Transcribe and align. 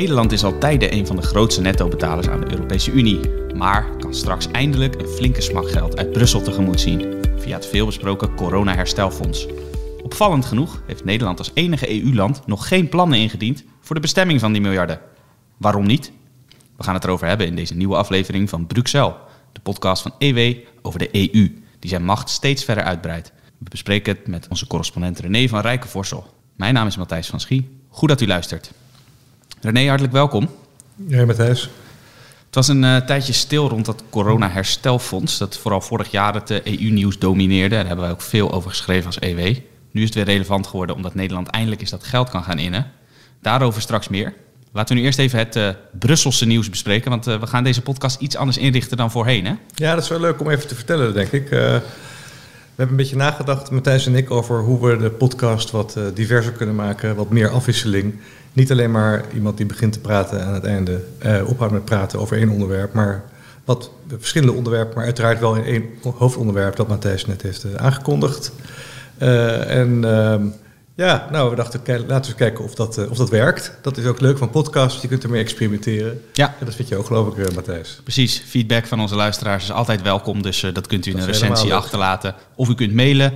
Nederland 0.00 0.32
is 0.32 0.44
al 0.44 0.58
tijden 0.58 0.94
een 0.94 1.06
van 1.06 1.16
de 1.16 1.22
grootste 1.22 1.60
netto-betalers 1.60 2.28
aan 2.28 2.40
de 2.40 2.50
Europese 2.50 2.90
Unie, 2.90 3.20
maar 3.54 3.96
kan 3.96 4.14
straks 4.14 4.50
eindelijk 4.50 5.00
een 5.00 5.08
flinke 5.08 5.40
smak 5.40 5.70
geld 5.70 5.96
uit 5.96 6.12
Brussel 6.12 6.42
tegemoet 6.42 6.80
zien 6.80 7.24
via 7.36 7.54
het 7.54 7.66
veelbesproken 7.66 8.34
corona-herstelfonds. 8.34 9.46
Opvallend 10.02 10.44
genoeg 10.44 10.82
heeft 10.86 11.04
Nederland 11.04 11.38
als 11.38 11.50
enige 11.54 12.02
EU-land 12.02 12.46
nog 12.46 12.68
geen 12.68 12.88
plannen 12.88 13.18
ingediend 13.18 13.64
voor 13.80 13.94
de 13.94 14.00
bestemming 14.00 14.40
van 14.40 14.52
die 14.52 14.60
miljarden. 14.60 15.00
Waarom 15.56 15.86
niet? 15.86 16.12
We 16.76 16.82
gaan 16.82 16.94
het 16.94 17.04
erover 17.04 17.26
hebben 17.26 17.46
in 17.46 17.56
deze 17.56 17.74
nieuwe 17.74 17.96
aflevering 17.96 18.48
van 18.48 18.66
Bruxelles, 18.66 19.14
de 19.52 19.60
podcast 19.60 20.02
van 20.02 20.14
EW 20.18 20.56
over 20.82 20.98
de 20.98 21.08
EU, 21.12 21.62
die 21.78 21.90
zijn 21.90 22.04
macht 22.04 22.28
steeds 22.28 22.64
verder 22.64 22.84
uitbreidt. 22.84 23.32
We 23.58 23.70
bespreken 23.70 24.16
het 24.16 24.26
met 24.26 24.46
onze 24.48 24.66
correspondent 24.66 25.18
René 25.18 25.48
van 25.48 25.60
Rijkenvorsel. 25.60 26.34
Mijn 26.56 26.74
naam 26.74 26.86
is 26.86 26.96
Matthijs 26.96 27.28
van 27.28 27.40
Schie. 27.40 27.78
Goed 27.88 28.08
dat 28.08 28.20
u 28.20 28.26
luistert. 28.26 28.72
René, 29.62 29.86
hartelijk 29.86 30.12
welkom. 30.12 30.48
Ja, 31.06 31.24
Matthijs. 31.24 31.60
Het 32.46 32.54
was 32.54 32.68
een 32.68 32.82
uh, 32.82 32.96
tijdje 32.96 33.32
stil 33.32 33.68
rond 33.68 33.86
dat 33.86 34.02
corona-herstelfonds, 34.10 35.38
dat 35.38 35.58
vooral 35.58 35.80
vorig 35.80 36.10
jaar 36.10 36.34
het 36.34 36.50
EU-nieuws 36.50 37.18
domineerde. 37.18 37.74
Daar 37.74 37.86
hebben 37.86 38.04
wij 38.04 38.14
ook 38.14 38.20
veel 38.22 38.52
over 38.52 38.70
geschreven 38.70 39.06
als 39.06 39.18
EW. 39.18 39.56
Nu 39.90 40.00
is 40.00 40.06
het 40.06 40.14
weer 40.14 40.24
relevant 40.24 40.66
geworden 40.66 40.96
omdat 40.96 41.14
Nederland 41.14 41.48
eindelijk 41.48 41.80
eens 41.80 41.90
dat 41.90 42.04
geld 42.04 42.30
kan 42.30 42.42
gaan 42.42 42.58
innen. 42.58 42.90
Daarover 43.42 43.82
straks 43.82 44.08
meer. 44.08 44.34
Laten 44.72 44.94
we 44.94 45.00
nu 45.00 45.06
eerst 45.06 45.18
even 45.18 45.38
het 45.38 45.56
uh, 45.56 45.68
Brusselse 45.98 46.46
nieuws 46.46 46.70
bespreken, 46.70 47.10
want 47.10 47.24
we 47.24 47.46
gaan 47.46 47.64
deze 47.64 47.82
podcast 47.82 48.20
iets 48.20 48.36
anders 48.36 48.58
inrichten 48.58 48.96
dan 48.96 49.10
voorheen. 49.10 49.46
Hè? 49.46 49.54
Ja, 49.74 49.94
dat 49.94 50.02
is 50.02 50.08
wel 50.08 50.20
leuk 50.20 50.40
om 50.40 50.50
even 50.50 50.68
te 50.68 50.74
vertellen, 50.74 51.14
denk 51.14 51.32
ik. 51.32 51.50
We 52.80 52.86
hebben 52.86 53.04
een 53.04 53.10
beetje 53.10 53.24
nagedacht, 53.24 53.70
Matthijs 53.70 54.06
en 54.06 54.14
ik, 54.14 54.30
over 54.30 54.60
hoe 54.60 54.86
we 54.86 54.96
de 54.96 55.10
podcast 55.10 55.70
wat 55.70 55.98
diverser 56.14 56.52
kunnen 56.52 56.74
maken, 56.74 57.16
wat 57.16 57.30
meer 57.30 57.48
afwisseling. 57.48 58.14
Niet 58.52 58.70
alleen 58.70 58.90
maar 58.90 59.24
iemand 59.34 59.56
die 59.56 59.66
begint 59.66 59.92
te 59.92 60.00
praten 60.00 60.40
en 60.40 60.46
aan 60.46 60.54
het 60.54 60.64
einde 60.64 61.04
uh, 61.26 61.48
ophoudt 61.48 61.72
met 61.72 61.84
praten 61.84 62.18
over 62.18 62.36
één 62.36 62.48
onderwerp, 62.48 62.92
maar 62.92 63.24
wat 63.64 63.90
verschillende 64.18 64.54
onderwerpen, 64.54 64.94
maar 64.94 65.04
uiteraard 65.04 65.40
wel 65.40 65.54
in 65.54 65.64
één 65.64 65.84
hoofdonderwerp 66.16 66.76
dat 66.76 66.88
Matthijs 66.88 67.26
net 67.26 67.42
heeft 67.42 67.64
uh, 67.64 67.74
aangekondigd. 67.74 68.52
En 69.18 70.04
ehm, 70.04 70.46
ja, 71.00 71.28
nou, 71.30 71.50
we 71.50 71.56
dachten, 71.56 71.80
laten 71.86 72.06
we 72.06 72.14
eens 72.14 72.34
kijken 72.34 72.64
of 72.64 72.74
dat, 72.74 73.08
of 73.08 73.16
dat 73.16 73.30
werkt. 73.30 73.78
Dat 73.82 73.96
is 73.96 74.04
ook 74.04 74.20
leuk 74.20 74.38
van 74.38 74.50
podcasts, 74.50 75.02
je 75.02 75.08
kunt 75.08 75.22
ermee 75.22 75.42
experimenteren. 75.42 76.22
Ja. 76.32 76.54
En 76.58 76.66
dat 76.66 76.74
vind 76.74 76.88
je 76.88 76.96
ook, 76.96 77.06
geloof 77.06 77.36
ik, 77.36 77.54
Matthijs. 77.54 78.00
Precies, 78.02 78.42
feedback 78.46 78.86
van 78.86 79.00
onze 79.00 79.14
luisteraars 79.14 79.64
is 79.64 79.72
altijd 79.72 80.02
welkom, 80.02 80.42
dus 80.42 80.66
dat 80.72 80.86
kunt 80.86 81.06
u 81.06 81.10
in 81.10 81.18
een 81.18 81.26
recensie 81.26 81.74
achterlaten. 81.74 82.34
Of 82.54 82.68
u 82.68 82.74
kunt 82.74 82.92
mailen. 82.92 83.32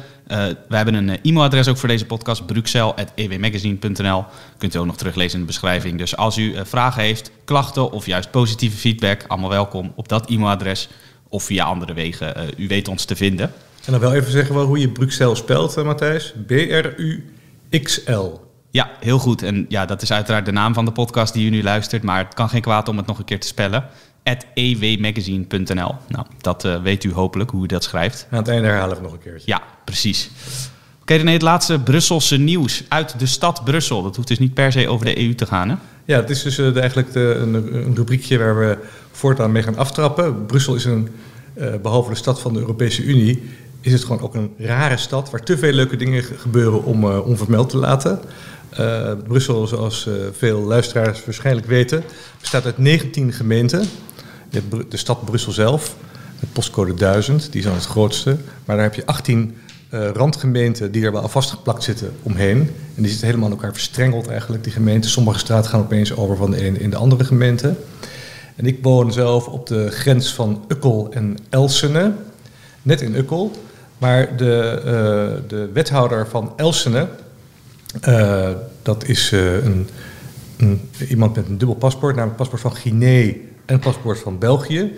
We 0.69 0.77
hebben 0.77 0.95
een 0.95 1.19
e-mailadres 1.23 1.69
ook 1.69 1.77
voor 1.77 1.89
deze 1.89 2.07
podcast, 2.07 2.47
bruxelles.ewmagazine.nl. 2.47 4.25
Kunt 4.59 4.75
u 4.75 4.79
ook 4.79 4.87
nog 4.87 4.97
teruglezen 4.97 5.33
in 5.33 5.41
de 5.41 5.47
beschrijving. 5.47 5.99
Dus 5.99 6.17
als 6.17 6.39
u 6.39 6.55
vragen 6.63 7.03
heeft, 7.03 7.31
klachten 7.45 7.91
of 7.91 8.07
juist 8.07 8.31
positieve 8.31 8.77
feedback, 8.77 9.25
allemaal 9.27 9.51
welkom 9.51 9.93
op 9.97 10.09
dat 10.09 10.29
e-mailadres 10.29 10.89
of 11.29 11.45
via 11.45 11.65
andere 11.65 11.95
wegen. 11.95 12.35
U 12.57 12.69
weet 12.69 12.89
ons 12.89 13.05
te 13.05 13.17
vinden. 13.17 13.53
En 13.85 13.93
dan 13.93 14.01
wel 14.01 14.15
even 14.15 14.31
zeggen 14.31 14.55
wel 14.55 14.67
hoe 14.67 14.79
je 14.79 14.89
Bruxelles 14.89 15.39
spelt, 15.39 15.85
Matthijs. 15.85 16.35
B-R-U-X-L. 17.79 18.41
Ja, 18.71 18.91
heel 19.01 19.19
goed. 19.19 19.43
En 19.43 19.67
ja, 19.69 19.87
dat 19.87 20.03
is 20.03 20.13
uiteraard 20.13 20.47
de 20.47 20.53
naam 20.53 20.75
van 20.75 20.85
de 20.85 20.93
podcast 20.93 21.33
die 21.33 21.47
u 21.47 21.51
nu 21.51 21.63
luistert, 21.63 22.03
maar 22.03 22.25
het 22.25 22.35
kan 22.35 22.49
geen 22.49 22.61
kwaad 22.61 22.89
om 22.89 22.97
het 22.97 23.07
nog 23.07 23.19
een 23.19 23.25
keer 23.25 23.41
te 23.41 23.47
spellen 23.47 23.85
ewmagazine.nl. 24.55 25.95
Nou, 26.09 26.27
dat 26.41 26.65
uh, 26.65 26.83
weet 26.83 27.05
u 27.05 27.13
hopelijk 27.13 27.51
hoe 27.51 27.65
u 27.65 27.67
dat 27.67 27.85
schrijft. 27.85 28.27
Aan 28.31 28.39
het 28.39 28.49
einde 28.49 28.69
herhalen 28.69 28.97
we 28.97 29.03
nog 29.03 29.13
een 29.13 29.19
keertje. 29.19 29.51
Ja, 29.51 29.63
precies. 29.85 30.31
Oké, 30.31 31.03
okay, 31.03 31.17
René, 31.17 31.31
het 31.31 31.43
laatste 31.43 31.81
Brusselse 31.81 32.37
nieuws 32.37 32.85
uit 32.89 33.19
de 33.19 33.27
stad 33.27 33.65
Brussel. 33.65 34.03
Dat 34.03 34.17
hoeft 34.17 34.29
dus 34.29 34.39
niet 34.39 34.55
per 34.55 34.73
se 34.73 34.89
over 34.89 35.07
de 35.07 35.19
EU 35.19 35.35
te 35.35 35.47
gaan, 35.47 35.69
hè? 35.69 35.75
Ja, 36.05 36.17
het 36.17 36.31
is 36.31 36.43
dus 36.43 36.59
uh, 36.59 36.77
eigenlijk 36.77 37.13
de, 37.13 37.39
een, 37.41 37.55
een, 37.55 37.95
rubriekje 37.95 38.39
waar 38.39 38.59
we 38.59 38.79
voortaan 39.11 39.53
mee 39.53 39.63
gaan 39.63 39.77
aftrappen. 39.77 40.47
Brussel 40.47 40.75
is 40.75 40.85
een, 40.85 41.09
uh, 41.55 41.75
behalve 41.83 42.11
de 42.11 42.17
stad 42.17 42.41
van 42.41 42.53
de 42.53 42.59
Europese 42.59 43.03
Unie, 43.03 43.43
is 43.85 43.93
het 43.93 44.05
gewoon 44.05 44.21
ook 44.21 44.35
een 44.35 44.55
rare 44.59 44.97
stad 44.97 45.31
waar 45.31 45.43
te 45.43 45.59
veel 45.59 45.73
leuke 45.73 45.97
dingen 45.97 46.23
gebeuren 46.23 46.85
om 46.85 47.05
onvermeld 47.05 47.69
te 47.69 47.77
laten. 47.77 48.21
Brussel, 49.27 49.67
zoals 49.67 50.09
veel 50.33 50.61
luisteraars 50.61 51.25
waarschijnlijk 51.25 51.67
weten, 51.67 52.05
bestaat 52.41 52.65
uit 52.65 52.79
19 52.79 53.33
gemeenten. 53.33 53.81
Je 54.51 54.63
hebt 54.69 54.91
de 54.91 54.97
stad 54.97 55.25
Brussel 55.25 55.53
zelf, 55.53 55.97
met 56.41 56.53
postcode 56.53 56.95
1000, 56.95 57.53
die 57.53 57.61
is 57.61 57.67
dan 57.67 57.75
het 57.75 57.87
grootste. 57.87 58.37
Maar 58.65 58.77
daar 58.77 58.85
heb 58.85 58.95
je 58.95 59.07
18 59.07 59.55
uh, 59.95 60.09
randgemeenten 60.11 60.93
die 60.93 61.05
er 61.05 61.13
wel 61.13 61.29
vastgeplakt 61.29 61.83
zitten 61.83 62.13
omheen. 62.23 62.59
En 62.95 63.03
die 63.03 63.09
zitten 63.09 63.27
helemaal 63.27 63.49
aan 63.49 63.55
elkaar 63.55 63.73
verstrengeld 63.73 64.27
eigenlijk, 64.27 64.65
die 64.65 64.73
gemeenten. 64.73 65.11
Sommige 65.11 65.39
straten 65.39 65.71
gaan 65.71 65.81
opeens 65.81 66.17
over 66.17 66.37
van 66.37 66.51
de 66.51 66.63
ene 66.63 66.79
in 66.79 66.91
de 66.91 66.97
andere 66.97 67.25
gemeente. 67.25 67.75
En 68.57 68.67
ik 68.67 68.79
woon 68.83 69.13
zelf 69.13 69.47
op 69.47 69.67
de 69.67 69.91
grens 69.91 70.35
van 70.35 70.65
Ukkel 70.69 71.09
en 71.11 71.37
Elsene, 71.51 72.13
net 72.83 73.01
in 73.01 73.15
Ukkel. 73.15 73.53
Maar 73.99 74.37
de, 74.37 74.79
uh, 74.79 75.49
de 75.49 75.71
wethouder 75.73 76.29
van 76.29 76.53
Elsene, 76.57 77.09
uh, 78.09 78.49
dat 78.83 79.09
is 79.09 79.31
een, 79.31 79.89
een, 80.57 80.91
iemand 81.09 81.37
met 81.37 81.47
een 81.47 81.59
dubbel 81.59 81.77
paspoort, 81.77 82.15
namelijk 82.15 82.39
paspoort 82.39 82.61
van 82.61 82.77
Guinea 82.77 83.33
en 83.65 83.79
paspoort 83.79 84.19
van 84.19 84.39
België. 84.39 84.93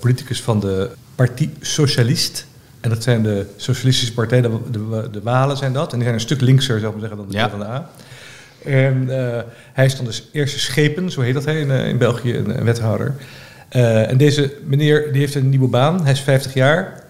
Politicus 0.00 0.42
van 0.42 0.60
de 0.60 0.90
Partie 1.14 1.52
Socialist. 1.60 2.46
En 2.80 2.90
dat 2.90 3.02
zijn 3.02 3.22
de 3.22 3.46
socialistische 3.56 4.14
partijen, 4.14 4.42
de, 4.42 4.70
de, 4.70 5.08
de, 5.10 5.22
Walen 5.22 5.56
zijn 5.56 5.72
dat. 5.72 5.90
En 5.92 5.94
die 5.94 6.02
zijn 6.02 6.14
een 6.14 6.20
stuk 6.20 6.40
linkser, 6.40 6.80
zou 6.80 6.94
ik 6.94 7.00
maar 7.00 7.08
zeggen, 7.08 7.18
dan 7.18 7.28
de 7.28 7.36
ja. 7.36 7.48
PvdA. 7.48 7.90
En 8.64 9.06
uh, 9.08 9.38
hij 9.72 9.84
is 9.84 9.96
dan 9.96 10.04
dus 10.04 10.28
eerste 10.32 10.58
schepen, 10.58 11.10
zo 11.10 11.20
heet 11.20 11.34
dat 11.34 11.44
hij 11.44 11.60
in, 11.60 11.70
in 11.70 11.98
België, 11.98 12.36
een, 12.36 12.58
een 12.58 12.64
wethouder. 12.64 13.14
en 13.68 14.16
deze 14.16 14.54
meneer 14.64 15.12
die 15.12 15.20
heeft 15.20 15.34
een 15.34 15.48
nieuwe 15.48 15.68
baan. 15.68 16.02
Hij 16.02 16.12
is 16.12 16.20
50 16.20 16.54
jaar. 16.54 17.04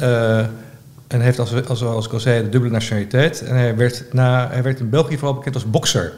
En 1.10 1.20
heeft, 1.20 1.38
als, 1.38 1.66
als, 1.66 1.82
als 1.82 2.06
ik 2.06 2.12
al 2.12 2.20
zei, 2.20 2.42
de 2.42 2.48
dubbele 2.48 2.72
nationaliteit. 2.72 3.42
En 3.42 3.54
hij 3.54 3.76
werd, 3.76 4.04
na, 4.12 4.48
hij 4.50 4.62
werd 4.62 4.80
in 4.80 4.90
België 4.90 5.18
vooral 5.18 5.34
bekend 5.34 5.54
als 5.54 5.70
bokser. 5.70 6.12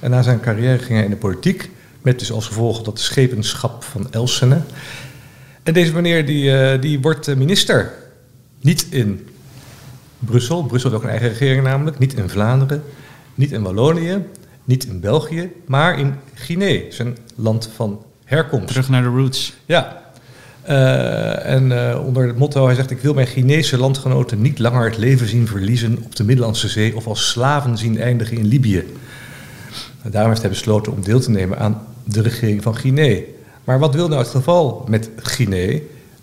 En 0.00 0.10
na 0.10 0.22
zijn 0.22 0.40
carrière 0.40 0.78
ging 0.78 0.94
hij 0.94 1.04
in 1.04 1.10
de 1.10 1.16
politiek. 1.16 1.70
Met 2.00 2.18
dus 2.18 2.32
als 2.32 2.46
gevolg 2.46 2.82
dat 2.82 2.98
schepenschap 2.98 3.84
van 3.84 4.12
Elsene. 4.12 4.60
En 5.62 5.72
deze 5.72 5.92
meneer 5.92 6.26
die, 6.26 6.44
uh, 6.44 6.80
die 6.80 7.00
wordt 7.00 7.36
minister. 7.36 7.92
Niet 8.60 8.86
in 8.90 9.28
Brussel. 10.18 10.64
Brussel 10.64 10.90
heeft 10.90 11.02
ook 11.02 11.08
een 11.08 11.18
eigen 11.18 11.38
regering 11.38 11.62
namelijk. 11.62 11.98
Niet 11.98 12.14
in 12.14 12.28
Vlaanderen. 12.28 12.82
Niet 13.34 13.52
in 13.52 13.62
Wallonië. 13.62 14.24
Niet 14.64 14.84
in 14.84 15.00
België. 15.00 15.52
Maar 15.66 15.98
in 15.98 16.14
Guinea. 16.34 16.90
Zijn 16.90 17.16
land 17.34 17.70
van 17.74 18.04
herkomst. 18.24 18.66
Terug 18.66 18.88
naar 18.88 19.02
de 19.02 19.08
roots. 19.08 19.54
Ja. 19.66 20.01
Uh, 20.68 21.46
en 21.46 21.70
uh, 21.70 22.06
onder 22.06 22.26
het 22.26 22.38
motto, 22.38 22.66
hij 22.66 22.74
zegt... 22.74 22.90
ik 22.90 23.00
wil 23.00 23.14
mijn 23.14 23.26
Guinese 23.26 23.78
landgenoten 23.78 24.42
niet 24.42 24.58
langer 24.58 24.84
het 24.84 24.98
leven 24.98 25.28
zien 25.28 25.46
verliezen... 25.46 25.98
op 26.04 26.16
de 26.16 26.24
Middellandse 26.24 26.68
Zee 26.68 26.96
of 26.96 27.06
als 27.06 27.30
slaven 27.30 27.78
zien 27.78 28.00
eindigen 28.00 28.36
in 28.36 28.46
Libië. 28.46 28.84
Daarom 30.02 30.30
heeft 30.30 30.42
hij 30.42 30.50
besloten 30.50 30.92
om 30.92 31.02
deel 31.02 31.20
te 31.20 31.30
nemen 31.30 31.58
aan 31.58 31.86
de 32.04 32.22
regering 32.22 32.62
van 32.62 32.76
Guinea. 32.76 33.20
Maar 33.64 33.78
wat 33.78 33.94
wil 33.94 34.08
nou 34.08 34.20
het 34.20 34.30
geval 34.30 34.84
met 34.88 35.10
Guinea? 35.16 35.78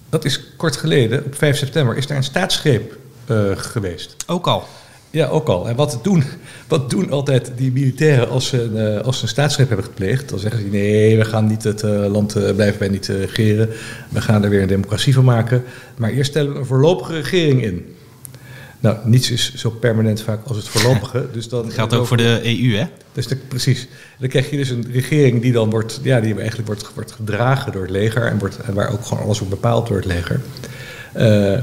Dat 0.10 0.26
is 0.26 0.44
kort 0.58 0.78
geleden, 0.78 1.26
op 1.26 1.36
5 1.36 1.58
september, 1.58 1.98
is 1.98 2.08
daar 2.08 2.18
een 2.18 2.24
staatsgreep 2.24 2.98
uh, 3.28 3.52
geweest. 3.56 4.16
Ook 4.28 4.48
al? 4.48 4.68
Ja, 5.12 5.28
ook 5.28 5.48
al. 5.48 5.70
En 5.70 5.76
wat 5.76 6.00
doen, 6.04 6.24
wat 6.68 6.90
doen 6.90 7.12
altijd 7.12 7.52
die 7.56 7.72
militairen 7.72 8.30
als 8.30 8.48
ze, 8.48 8.70
uh, 8.74 9.06
als 9.06 9.18
ze 9.18 9.24
een 9.24 9.30
staatsgreep 9.30 9.68
hebben 9.68 9.86
gepleegd? 9.86 10.30
Dan 10.30 10.40
zeggen 10.40 10.62
ze, 10.62 10.68
nee, 10.68 11.18
we 11.18 11.26
gaan 11.26 11.48
niet 11.48 11.64
het 11.64 11.84
uh, 11.84 12.06
land, 12.12 12.34
blijven 12.56 12.80
wij 12.80 12.90
niet 12.90 13.08
regeren. 13.08 13.70
We 14.10 14.22
gaan 14.22 14.44
er 14.44 14.50
weer 14.50 14.62
een 14.62 14.68
democratie 14.68 15.14
van 15.14 15.24
maken. 15.24 15.64
Maar 15.98 16.10
eerst 16.10 16.30
stellen 16.30 16.54
we 16.54 16.60
een 16.60 16.66
voorlopige 16.66 17.14
regering 17.14 17.64
in. 17.64 17.96
Nou, 18.80 18.98
niets 19.04 19.32
is 19.32 19.54
zo 19.56 19.70
permanent 19.70 20.22
vaak 20.22 20.46
als 20.48 20.58
het 20.58 20.68
voorlopige. 20.68 21.28
Dus 21.32 21.50
dan 21.50 21.64
dat 21.64 21.74
geldt 21.74 21.94
ook 21.94 22.08
voor 22.08 22.18
de 22.18 22.42
EU, 22.44 22.76
hè? 22.76 22.86
Dus 23.12 23.28
de, 23.28 23.36
precies. 23.36 23.88
Dan 24.20 24.30
krijg 24.30 24.50
je 24.50 24.58
dus 24.58 24.70
een 24.70 24.86
regering 24.92 25.42
die 25.42 25.52
dan 25.52 25.70
wordt, 25.70 26.00
ja, 26.04 26.20
die 26.20 26.36
eigenlijk 26.36 26.68
wordt, 26.68 26.94
wordt 26.94 27.12
gedragen 27.12 27.72
door 27.72 27.82
het 27.82 27.92
leger 27.92 28.26
en, 28.26 28.40
wordt, 28.40 28.58
en 28.60 28.74
waar 28.74 28.92
ook 28.92 29.06
gewoon 29.06 29.24
alles 29.24 29.40
wordt 29.40 29.54
bepaald 29.54 29.88
door 29.88 29.98
het 29.98 30.06
leger. 30.06 30.42
Uh, 31.18 31.62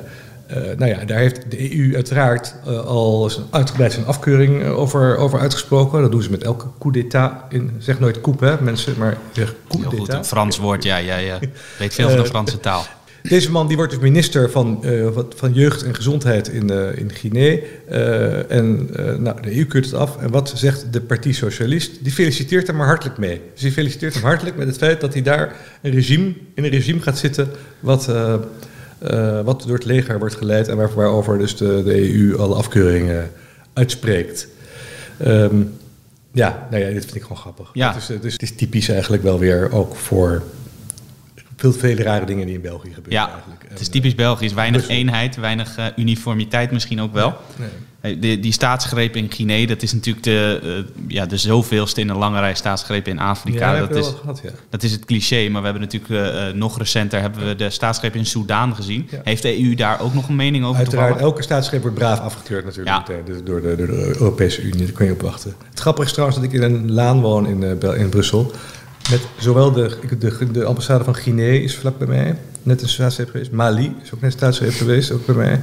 uh, 0.50 0.56
nou 0.76 0.90
ja, 0.90 1.04
daar 1.04 1.18
heeft 1.18 1.50
de 1.50 1.78
EU 1.78 1.94
uiteraard 1.94 2.54
uh, 2.68 2.80
al 2.80 3.30
uitgebreid 3.50 3.92
zijn 3.92 4.06
afkeuring 4.06 4.64
over, 4.64 5.16
over 5.16 5.38
uitgesproken. 5.38 6.00
Dat 6.00 6.10
doen 6.10 6.22
ze 6.22 6.30
met 6.30 6.44
elke 6.44 6.66
coup 6.78 6.92
d'état. 6.92 7.32
In, 7.48 7.70
zeg 7.78 8.00
nooit 8.00 8.20
coup, 8.20 8.40
hè, 8.40 8.60
mensen, 8.60 8.94
maar 8.98 9.16
zeg 9.32 9.54
coup 9.68 9.80
Heel 9.82 9.98
goed, 9.98 10.08
een 10.08 10.24
Frans 10.24 10.58
woord, 10.58 10.82
ja, 10.82 10.96
ja, 10.96 11.16
ja. 11.16 11.38
Weet 11.78 11.94
veel 11.94 12.08
van 12.08 12.18
de 12.18 12.26
Franse 12.26 12.60
taal. 12.60 12.84
Deze 13.22 13.50
man 13.50 13.66
die 13.66 13.76
wordt 13.76 13.92
dus 13.92 14.00
minister 14.00 14.50
van, 14.50 14.84
van 15.36 15.52
Jeugd 15.52 15.82
en 15.82 15.94
Gezondheid 15.94 16.48
in, 16.48 16.70
in 16.96 17.10
Guinea. 17.12 17.58
En 18.48 18.88
nou, 19.22 19.40
de 19.42 19.56
EU 19.56 19.64
keurt 19.64 19.84
het 19.84 19.94
af. 19.94 20.16
En 20.16 20.30
wat 20.30 20.52
zegt 20.54 20.92
de 20.92 21.00
Partie 21.00 21.32
Socialist? 21.32 22.04
Die 22.04 22.12
feliciteert 22.12 22.66
hem 22.66 22.76
maar 22.76 22.86
hartelijk 22.86 23.18
mee. 23.18 23.40
Dus 23.52 23.62
die 23.62 23.72
feliciteert 23.72 24.14
hem 24.14 24.22
hartelijk 24.22 24.56
met 24.56 24.66
het 24.66 24.76
feit 24.76 25.00
dat 25.00 25.12
hij 25.12 25.22
daar 25.22 25.56
een 25.82 25.90
regime, 25.90 26.34
in 26.54 26.64
een 26.64 26.70
regime 26.70 27.00
gaat 27.00 27.18
zitten... 27.18 27.48
wat, 27.80 28.08
wat 29.44 29.62
door 29.66 29.74
het 29.74 29.84
leger 29.84 30.18
wordt 30.18 30.34
geleid 30.34 30.68
en 30.68 30.76
waar, 30.76 30.90
waarover 30.94 31.38
dus 31.38 31.56
de, 31.56 31.82
de 31.84 32.14
EU 32.14 32.36
alle 32.38 32.54
afkeuringen 32.54 33.30
uitspreekt. 33.72 34.48
Um, 35.26 35.74
Ja, 36.32 36.66
nou 36.70 36.82
ja, 36.82 36.90
dit 36.90 37.04
vind 37.04 37.14
ik 37.14 37.22
gewoon 37.22 37.36
grappig. 37.36 37.70
Ja. 37.72 37.92
Het, 37.92 38.02
is, 38.02 38.10
eh, 38.10 38.20
dus 38.20 38.32
het 38.32 38.42
is 38.42 38.54
typisch 38.54 38.88
eigenlijk 38.88 39.22
wel 39.22 39.38
weer 39.38 39.72
ook 39.72 39.96
voor 39.96 40.42
veel 41.72 41.80
vele 41.80 42.02
rare 42.02 42.26
dingen 42.26 42.46
die 42.46 42.54
in 42.54 42.60
België 42.60 42.88
gebeuren. 42.94 43.12
Ja, 43.12 43.30
eigenlijk. 43.32 43.64
het 43.68 43.80
is 43.80 43.88
typisch 43.88 44.14
Belgisch. 44.14 44.52
Weinig 44.52 44.80
Brussel. 44.80 44.98
eenheid, 44.98 45.36
weinig 45.36 45.76
eh, 45.76 45.84
uniformiteit 45.96 46.70
misschien 46.70 47.00
ook 47.00 47.12
wel. 47.12 47.34
nee. 47.56 47.68
Hey, 48.00 48.18
Die, 48.18 48.40
die 48.40 48.52
staatsgreep 48.52 49.16
in 49.16 49.30
Guinea, 49.32 49.66
dat 49.66 49.82
is 49.82 49.92
natuurlijk 49.92 50.24
de, 50.24 50.60
eh, 50.62 51.04
ja, 51.08 51.26
de 51.26 51.36
zoveelste 51.36 52.00
in 52.00 52.08
een 52.08 52.16
lange 52.16 52.40
rij 52.40 52.54
staatsgrepen 52.54 53.10
in 53.12 53.18
Ja, 53.18 53.28
Afrika. 53.28 53.78
dat 53.86 53.94
is, 53.96 54.12
gehad, 54.20 54.40
ja. 54.42 54.50
dat 54.70 54.82
is 54.82 54.92
het 54.92 55.04
cliché, 55.04 55.48
maar 55.48 55.60
we 55.62 55.68
hebben 55.68 55.82
natuurlijk 55.90 56.12
eh, 56.12 56.48
eh, 56.48 56.54
nog 56.54 56.78
recenter 56.78 57.20
hebben 57.20 57.46
we 57.46 57.56
de 57.56 57.70
staatsgreep 57.70 58.14
in 58.14 58.26
Soudaan 58.26 58.74
gezien. 58.74 59.08
Ja. 59.10 59.20
Heeft 59.24 59.42
de 59.42 59.62
EU 59.64 59.74
daar 59.74 60.00
ook 60.00 60.14
nog 60.14 60.28
een 60.28 60.36
mening 60.36 60.64
over 60.64 60.78
Uiteraard, 60.78 61.20
elke 61.20 61.42
staatsgreep 61.42 61.80
wordt 61.82 61.96
braaf 61.96 62.20
afgekeurd 62.20 62.64
natuurlijk 62.64 62.96
Ja. 62.96 63.04
meteen, 63.08 63.24
dus 63.34 63.42
door, 63.44 63.60
de, 63.62 63.76
door 63.76 63.86
de 63.86 64.06
Europese 64.18 64.62
Unie. 64.62 64.84
Daar 64.84 64.92
kun 64.92 65.06
je 65.06 65.12
op 65.12 65.20
wachten. 65.22 65.54
Het 65.70 65.80
grappige 65.80 66.06
is 66.06 66.12
trouwens 66.12 66.40
dat 66.40 66.48
ik 66.48 66.54
in 66.54 66.62
een 66.62 66.92
laan 66.92 67.20
woon 67.20 67.46
in, 67.46 67.62
eh, 67.62 67.98
in 68.00 68.08
Brussel. 68.08 68.52
Met 69.10 69.20
zowel 69.38 69.72
de, 69.72 69.90
de, 70.18 70.50
de 70.52 70.64
ambassade 70.64 71.04
van 71.04 71.14
Guinea 71.14 71.60
is 71.60 71.76
vlak 71.76 71.98
bij 71.98 72.06
mij, 72.06 72.38
net 72.62 72.82
een 72.82 72.88
staatsgreep 72.88 73.30
geweest. 73.30 73.50
Mali 73.50 73.94
is 74.02 74.14
ook 74.14 74.20
net 74.20 74.32
een 74.32 74.38
staatsgreep 74.38 74.72
geweest, 74.72 75.10
ook 75.12 75.26
bij 75.26 75.34
mij. 75.34 75.60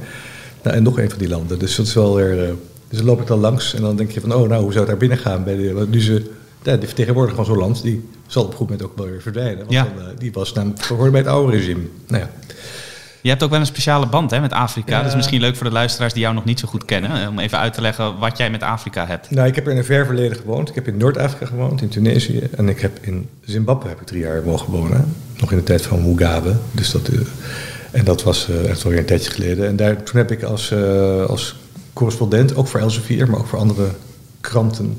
Nou, 0.62 0.76
en 0.76 0.82
nog 0.82 0.98
een 0.98 1.10
van 1.10 1.18
die 1.18 1.28
landen. 1.28 1.58
Dus 1.58 1.76
dat 1.76 1.86
is 1.86 1.94
wel 1.94 2.14
weer... 2.14 2.42
eh, 2.44 2.50
dus 2.88 2.98
dan 2.98 3.06
loop 3.06 3.20
ik 3.20 3.26
dan 3.26 3.38
langs 3.38 3.74
en 3.74 3.82
dan 3.82 3.96
denk 3.96 4.10
je 4.10 4.20
van... 4.20 4.34
oh, 4.34 4.48
nou, 4.48 4.62
hoe 4.62 4.72
zou 4.72 4.78
het 4.78 4.86
daar 4.86 4.96
binnen 4.96 5.18
gaan? 5.18 5.44
Bij 5.44 5.56
de, 5.56 5.86
nu 5.90 6.00
ze, 6.00 6.30
ja, 6.62 6.76
die 6.76 6.86
vertegenwoordiger 6.86 7.36
van 7.36 7.44
zo'n 7.44 7.58
land... 7.58 7.82
die 7.82 8.08
zal 8.26 8.42
op 8.44 8.50
een 8.50 8.56
goed 8.56 8.68
moment 8.68 8.86
ook 8.86 8.96
wel 8.96 9.06
weer 9.06 9.22
verdwijnen. 9.22 9.58
Want 9.58 9.70
Ja. 9.72 9.84
dan, 9.96 10.02
eh, 10.04 10.08
die 10.18 10.32
was 10.32 10.52
namelijk 10.52 10.84
hoorde 10.84 11.10
bij 11.10 11.20
het 11.20 11.28
oude 11.28 11.56
regime. 11.56 11.82
Nou 12.06 12.22
ja. 12.22 12.30
Je 13.24 13.30
hebt 13.30 13.42
ook 13.42 13.50
wel 13.50 13.60
een 13.60 13.66
speciale 13.66 14.06
band 14.06 14.30
hè, 14.30 14.40
met 14.40 14.52
Afrika. 14.52 14.98
Dat 14.98 15.08
is 15.08 15.14
misschien 15.16 15.40
leuk 15.40 15.56
voor 15.56 15.66
de 15.66 15.72
luisteraars 15.72 16.12
die 16.12 16.22
jou 16.22 16.34
nog 16.34 16.44
niet 16.44 16.58
zo 16.60 16.68
goed 16.68 16.84
kennen. 16.84 17.22
eh, 17.22 17.28
Om 17.28 17.38
even 17.38 17.58
uit 17.58 17.72
te 17.74 17.80
leggen 17.80 18.18
wat 18.18 18.36
jij 18.38 18.50
met 18.50 18.62
Afrika 18.62 19.06
hebt. 19.06 19.30
Nou, 19.30 19.48
ik 19.48 19.54
heb 19.54 19.66
er 19.66 19.72
in 19.72 19.78
een 19.78 19.84
ver 19.84 20.06
verleden 20.06 20.36
gewoond. 20.36 20.68
Ik 20.68 20.74
heb 20.74 20.88
in 20.88 20.96
Noord-Afrika 20.96 21.46
gewoond, 21.46 21.82
in 21.82 21.88
Tunesië. 21.88 22.48
En 22.56 22.68
ik 22.68 22.80
heb 22.80 22.98
in 23.00 23.28
Zimbabwe 23.44 23.88
heb 23.88 24.00
ik 24.00 24.06
drie 24.06 24.20
jaar 24.20 24.42
mogen 24.44 24.72
wonen. 24.72 25.14
Nog 25.36 25.50
in 25.50 25.56
de 25.56 25.62
tijd 25.62 25.82
van 25.82 26.02
Mugabe. 26.02 26.54
Dus 26.72 26.90
dat, 26.90 27.08
eh, 27.08 27.18
en 27.90 28.04
dat 28.04 28.22
was 28.22 28.48
eh, 28.48 28.70
echt 28.70 28.84
alweer 28.84 28.98
een 28.98 29.04
tijdje 29.04 29.30
geleden. 29.30 29.66
En 29.66 29.76
daar, 29.76 30.02
toen 30.02 30.16
heb 30.16 30.30
ik 30.30 30.42
als, 30.42 30.72
als 31.28 31.56
correspondent, 31.92 32.56
ook 32.56 32.66
voor 32.68 32.80
Elsevier, 32.80 33.30
maar 33.30 33.38
ook 33.40 33.46
voor 33.46 33.58
andere 33.58 33.88
kranten... 34.40 34.96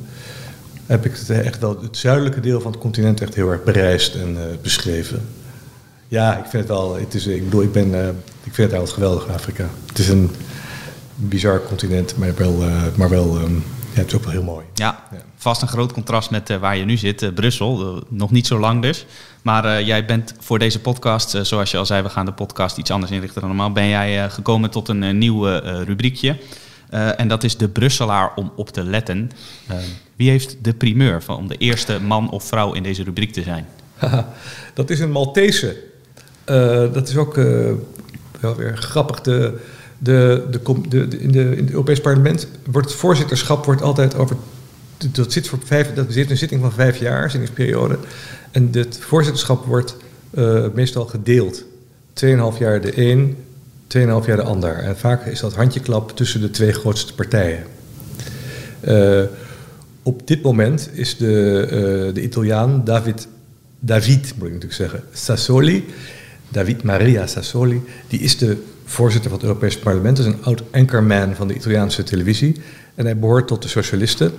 heb 0.85 1.05
ik 1.05 1.11
het 1.15 1.29
echt 1.29 1.59
wel 1.59 1.77
het 1.81 1.97
zuidelijke 1.97 2.39
deel 2.39 2.61
van 2.61 2.71
het 2.71 2.81
continent 2.81 3.21
echt 3.21 3.35
heel 3.35 3.51
erg 3.51 3.63
bereisd 3.63 4.15
en 4.15 4.37
beschreven. 4.61 5.21
Ja, 6.07 6.37
ik 6.37 6.43
vind 6.45 6.53
het 6.53 6.67
wel. 6.67 6.95
Het 6.95 7.13
is, 7.13 7.27
ik 7.27 7.43
bedoel, 7.43 7.61
ik, 7.61 7.71
ben, 7.71 7.93
eh, 8.01 8.07
ik 8.43 8.53
vind 8.53 8.71
het 8.71 8.71
eigenlijk 8.71 8.93
geweldig, 8.93 9.27
Afrika. 9.27 9.69
Het 9.87 9.97
is 9.99 10.07
een 10.09 10.31
bizar 11.15 11.61
continent, 11.63 12.17
maar 12.17 12.35
wel, 12.35 12.61
eh, 12.63 12.83
maar 12.95 13.09
wel 13.09 13.37
ehm, 13.37 13.53
ja, 13.53 14.01
het 14.01 14.07
is 14.07 14.13
ook 14.15 14.23
wel 14.23 14.31
heel 14.31 14.43
mooi. 14.43 14.65
Ja, 14.73 15.03
Ja. 15.11 15.17
vast 15.35 15.61
een 15.61 15.67
groot 15.67 15.93
contrast 15.93 16.29
met 16.29 16.49
eh, 16.49 16.57
waar 16.57 16.77
je 16.77 16.85
nu 16.85 16.97
zit, 16.97 17.35
Brussel. 17.35 18.03
Nog 18.09 18.31
niet 18.31 18.47
zo 18.47 18.59
lang 18.59 18.81
dus. 18.81 19.05
Maar 19.41 19.83
jij 19.83 20.05
bent 20.05 20.33
voor 20.39 20.59
deze 20.59 20.79
podcast, 20.79 21.37
zoals 21.41 21.71
je 21.71 21.77
al 21.77 21.85
zei, 21.85 22.03
we 22.03 22.09
gaan 22.09 22.25
de 22.25 22.31
podcast 22.33 22.77
iets 22.77 22.91
anders 22.91 23.11
inrichten 23.11 23.39
dan 23.41 23.49
normaal. 23.49 23.71
Ben 23.71 23.87
jij 23.87 24.29
gekomen 24.29 24.69
tot 24.69 24.89
een 24.89 25.17
nieuw 25.17 25.45
rubriekje. 25.83 26.37
En 26.89 27.27
dat 27.27 27.43
is 27.43 27.57
de 27.57 27.69
Brusselaar 27.69 28.31
om 28.35 28.51
op 28.55 28.69
te 28.69 28.83
letten. 28.83 29.31
Wie 30.15 30.29
heeft 30.29 30.57
de 30.63 30.73
primeur 30.73 31.23
van, 31.23 31.37
om 31.37 31.47
de 31.47 31.57
eerste 31.57 31.99
man 32.01 32.29
of 32.29 32.43
vrouw 32.43 32.73
in 32.73 32.83
deze 32.83 33.03
rubriek 33.03 33.33
te 33.33 33.41
zijn? 33.43 33.67
Dat 34.73 34.89
is 34.89 34.99
een 34.99 35.11
Maltese. 35.11 35.93
Eh, 36.45 36.93
dat 36.93 37.07
is 37.07 37.17
ook 37.17 37.37
eh, 37.37 37.71
wel 38.39 38.55
weer 38.55 38.77
grappig. 38.77 39.21
De, 39.21 39.57
de, 39.97 40.43
de, 40.49 41.07
in, 41.19 41.31
de, 41.31 41.55
in 41.55 41.63
het 41.63 41.69
Europees 41.69 42.01
Parlement 42.01 42.47
wordt 42.71 42.87
het 42.87 42.97
voorzitterschap 42.97 43.65
wordt 43.65 43.81
altijd 43.81 44.15
over. 44.15 44.35
Dat, 45.11 45.31
zit 45.31 45.47
voor 45.47 45.59
vijf, 45.63 45.93
dat 45.93 46.05
zit 46.09 46.29
een 46.29 46.37
zitting 46.37 46.61
van 46.61 46.71
vijf 46.71 46.97
jaar, 46.97 47.31
zittingsperiode. 47.31 47.97
En 48.51 48.69
het 48.71 48.97
voorzitterschap 49.01 49.65
wordt 49.65 49.95
eh, 50.29 50.65
meestal 50.73 51.05
gedeeld. 51.05 51.63
2,5 52.25 52.27
jaar 52.59 52.81
de 52.81 53.01
een, 53.01 53.37
2,5 53.97 54.25
jaar 54.25 54.35
de 54.35 54.43
ander. 54.43 54.75
En 54.75 54.97
vaak 54.97 55.25
is 55.25 55.39
dat 55.39 55.55
handjeklap 55.55 56.15
tussen 56.15 56.41
de 56.41 56.51
twee 56.51 56.71
grootste 56.71 57.15
partijen. 57.15 57.63
Op 60.03 60.27
dit 60.27 60.41
moment 60.41 60.89
is 60.93 61.17
de, 61.17 62.11
de 62.13 62.21
Italiaan 62.21 62.83
David, 62.83 63.27
David, 63.79 64.33
moet 64.35 64.47
ik 64.47 64.53
natuurlijk 64.53 64.73
zeggen, 64.73 65.03
Sassoli, 65.11 65.85
David 66.55 66.83
Maria 66.83 67.27
Sassoli, 67.27 67.81
die 68.07 68.19
is 68.19 68.37
de 68.37 68.57
voorzitter 68.85 69.29
van 69.29 69.39
het 69.39 69.47
Europese 69.47 69.79
parlement. 69.79 70.17
Dat 70.17 70.25
is 70.25 70.33
een 70.33 70.43
oud 70.43 70.63
anchorman 70.71 71.35
van 71.35 71.47
de 71.47 71.53
Italiaanse 71.53 72.03
televisie. 72.03 72.61
En 72.95 73.05
hij 73.05 73.17
behoort 73.17 73.47
tot 73.47 73.61
de 73.61 73.67
socialisten. 73.67 74.31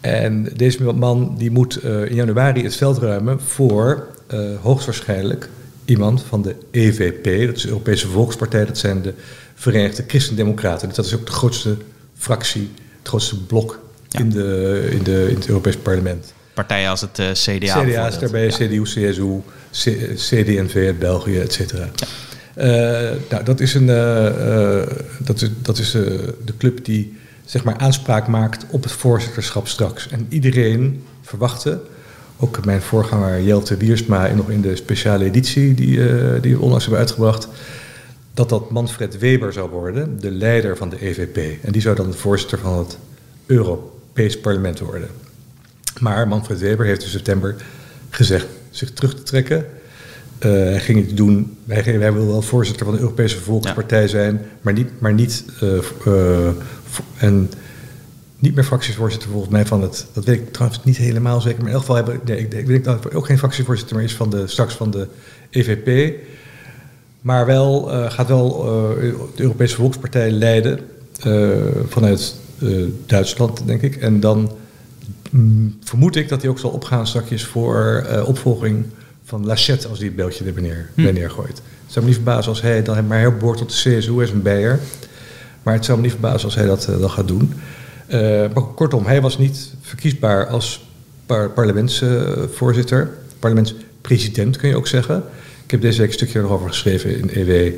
En 0.00 0.48
deze 0.56 0.82
man 0.92 1.34
die 1.38 1.50
moet 1.50 1.76
eh, 1.76 2.04
in 2.10 2.14
januari 2.14 2.62
het 2.62 2.76
veld 2.76 2.98
ruimen 2.98 3.40
voor 3.40 4.06
eh, 4.26 4.40
hoogstwaarschijnlijk 4.60 5.48
iemand 5.84 6.22
van 6.22 6.42
de 6.42 6.56
EVP, 6.70 7.46
dat 7.46 7.56
is 7.56 7.62
de 7.62 7.68
Europese 7.68 8.08
Volkspartij, 8.08 8.64
dat 8.64 8.78
zijn 8.78 9.02
de 9.02 9.14
Verenigde 9.54 10.04
Christendemocraten. 10.06 10.88
Dat 10.94 11.04
is 11.04 11.14
ook 11.14 11.26
de 11.26 11.32
grootste 11.32 11.76
fractie, 12.16 12.70
het 12.98 13.08
grootste 13.08 13.44
blok 13.44 13.78
Ja. 14.08 14.20
in, 14.20 14.30
de, 14.30 14.88
in, 14.90 15.02
de, 15.02 15.26
in 15.28 15.34
het 15.34 15.48
Europees 15.48 15.76
parlement. 15.76 16.34
Partijen 16.56 16.90
als 16.90 17.00
het 17.00 17.18
eh, 17.18 17.30
CDA. 17.32 17.82
CDA 17.84 18.06
is 18.06 18.18
daarbij, 18.18 18.44
Ja. 18.44 18.50
CDU, 18.56 18.82
CSU, 18.82 19.40
C- 19.70 20.14
CD&V 20.16 20.74
uit 20.86 20.98
België, 20.98 21.38
et 21.38 21.52
cetera. 21.52 21.88
Eh, 22.54 22.68
nou, 23.30 23.44
dat 23.44 23.60
is, 23.60 23.74
een, 23.74 23.90
eh, 23.90 24.82
dat 25.18 25.42
is, 25.42 25.50
dat 25.62 25.78
is 25.78 25.90
de 25.90 26.54
club 26.58 26.84
die 26.84 27.16
zeg 27.44 27.64
maar, 27.64 27.76
aanspraak 27.76 28.26
maakt 28.26 28.66
op 28.70 28.82
het 28.82 28.92
voorzitterschap 28.92 29.68
straks. 29.68 30.08
En 30.08 30.26
iedereen 30.28 31.04
verwachtte, 31.22 31.80
ook 32.38 32.64
mijn 32.64 32.82
voorganger 32.82 33.42
Jelte 33.42 33.76
Wiersma 33.76 34.26
nog 34.34 34.50
in 34.50 34.60
de 34.60 34.76
speciale 34.76 35.24
editie 35.24 35.74
die, 35.74 36.00
die 36.40 36.56
we 36.56 36.60
onlangs 36.62 36.84
hebben 36.84 37.00
uitgebracht, 37.02 37.48
dat 38.34 38.48
dat 38.48 38.70
Manfred 38.70 39.18
Weber 39.18 39.52
zou 39.52 39.70
worden, 39.70 40.20
de 40.20 40.30
leider 40.30 40.76
van 40.76 40.88
de 40.88 41.06
EVP. 41.06 41.64
En 41.64 41.72
die 41.72 41.82
zou 41.82 41.96
dan 41.96 42.10
de 42.10 42.16
voorzitter 42.16 42.58
van 42.58 42.78
het 42.78 42.98
Europees 43.46 44.40
Parlement 44.40 44.78
worden. 44.78 45.08
Maar 46.00 46.28
Manfred 46.28 46.58
Weber 46.58 46.86
heeft 46.86 47.02
in 47.02 47.08
september 47.08 47.56
gezegd 48.10 48.46
zich 48.70 48.90
terug 48.90 49.14
te 49.14 49.22
trekken. 49.22 49.66
Eh, 50.38 50.50
hij 50.50 50.80
ging 50.80 51.06
het 51.06 51.16
doen. 51.16 51.56
Wij, 51.64 51.98
wij 51.98 52.12
willen 52.12 52.26
wel 52.26 52.42
voorzitter 52.42 52.86
van 52.86 52.94
de 52.94 53.00
Europese 53.00 53.40
Volkspartij 53.40 54.08
zijn, 54.08 54.40
maar 54.60 54.72
niet, 54.72 54.88
maar 54.98 55.12
niet, 55.12 55.44
eh, 55.60 55.76
eh, 56.06 56.52
en 57.16 57.50
niet 58.38 58.54
meer 58.54 58.64
fractievoorzitter 58.64 59.30
volgens 59.30 59.52
mij 59.52 59.66
van 59.66 59.82
het. 59.82 60.06
Dat 60.12 60.24
weet 60.24 60.40
ik 60.40 60.52
trouwens 60.52 60.84
niet 60.84 60.96
helemaal 60.96 61.40
zeker, 61.40 61.58
maar 61.58 61.68
in 61.68 61.72
elk 61.72 61.80
geval 61.80 61.96
hebben. 61.96 62.20
Nee, 62.24 62.38
ik, 62.38 62.54
ik 62.54 62.66
weet 62.66 62.84
dat 62.84 63.04
hij 63.04 63.12
ook 63.12 63.26
geen 63.26 63.38
fractievoorzitter 63.38 63.96
meer 63.96 64.04
is 64.04 64.14
van 64.14 64.30
de, 64.30 64.46
straks 64.46 64.74
van 64.74 64.90
de 64.90 65.08
EVP. 65.50 66.14
Maar 67.20 67.46
wel, 67.46 67.82
gaat 68.08 68.28
wel 68.28 68.62
de 69.34 69.42
Europese 69.42 69.74
Volkspartij 69.74 70.30
leiden 70.30 70.80
vanuit 71.88 72.34
Duitsland, 73.06 73.66
denk 73.66 73.82
ik. 73.82 73.96
En 73.96 74.20
dan 74.20 74.56
mm, 75.36 75.76
vermoed 75.84 76.16
ik 76.16 76.28
dat 76.28 76.40
hij 76.40 76.50
ook 76.50 76.58
zal 76.58 76.70
opgaan 76.70 77.06
straks 77.06 77.44
voor 77.44 78.04
eh, 78.08 78.28
opvolging 78.28 78.84
van 79.24 79.46
Lachette 79.46 79.88
als 79.88 79.98
die 79.98 80.06
het 80.06 80.16
beeldje 80.16 80.44
er 80.44 80.62
neer, 80.62 80.90
Hm. 80.94 81.12
neergooit. 81.12 81.56
Het 81.84 81.92
zou 81.94 82.04
me 82.04 82.10
niet 82.10 82.20
verbazen 82.22 82.50
als 82.50 82.62
hij 82.62 82.82
dan, 82.82 83.06
maar 83.06 83.18
hij 83.20 83.36
behoort 83.36 83.58
tot 83.58 83.82
de 83.82 83.96
CSU, 83.98 84.22
is 84.22 84.30
een. 84.30 84.78
Maar 85.62 85.74
het 85.74 85.84
zou 85.84 85.96
me 85.96 86.02
niet 86.02 86.12
verbazen 86.12 86.44
als 86.44 86.54
hij 86.54 86.66
dat 86.66 86.88
dan 87.00 87.10
gaat 87.10 87.28
doen. 87.28 87.52
Eh, 88.06 88.20
maar 88.54 88.62
kortom, 88.74 89.06
hij 89.06 89.20
was 89.20 89.38
niet 89.38 89.74
verkiesbaar 89.80 90.46
als 90.46 90.86
par- 91.26 91.50
parlementsvoorzitter, 91.50 93.10
parlementspresident 93.38 94.56
kun 94.56 94.68
je 94.68 94.76
ook 94.76 94.86
zeggen. 94.86 95.22
Ik 95.64 95.70
heb 95.70 95.80
deze 95.80 95.98
week 95.98 96.08
een 96.08 96.14
stukje 96.14 96.38
erover 96.38 96.68
geschreven 96.68 97.18
in 97.18 97.30
EW. 97.32 97.72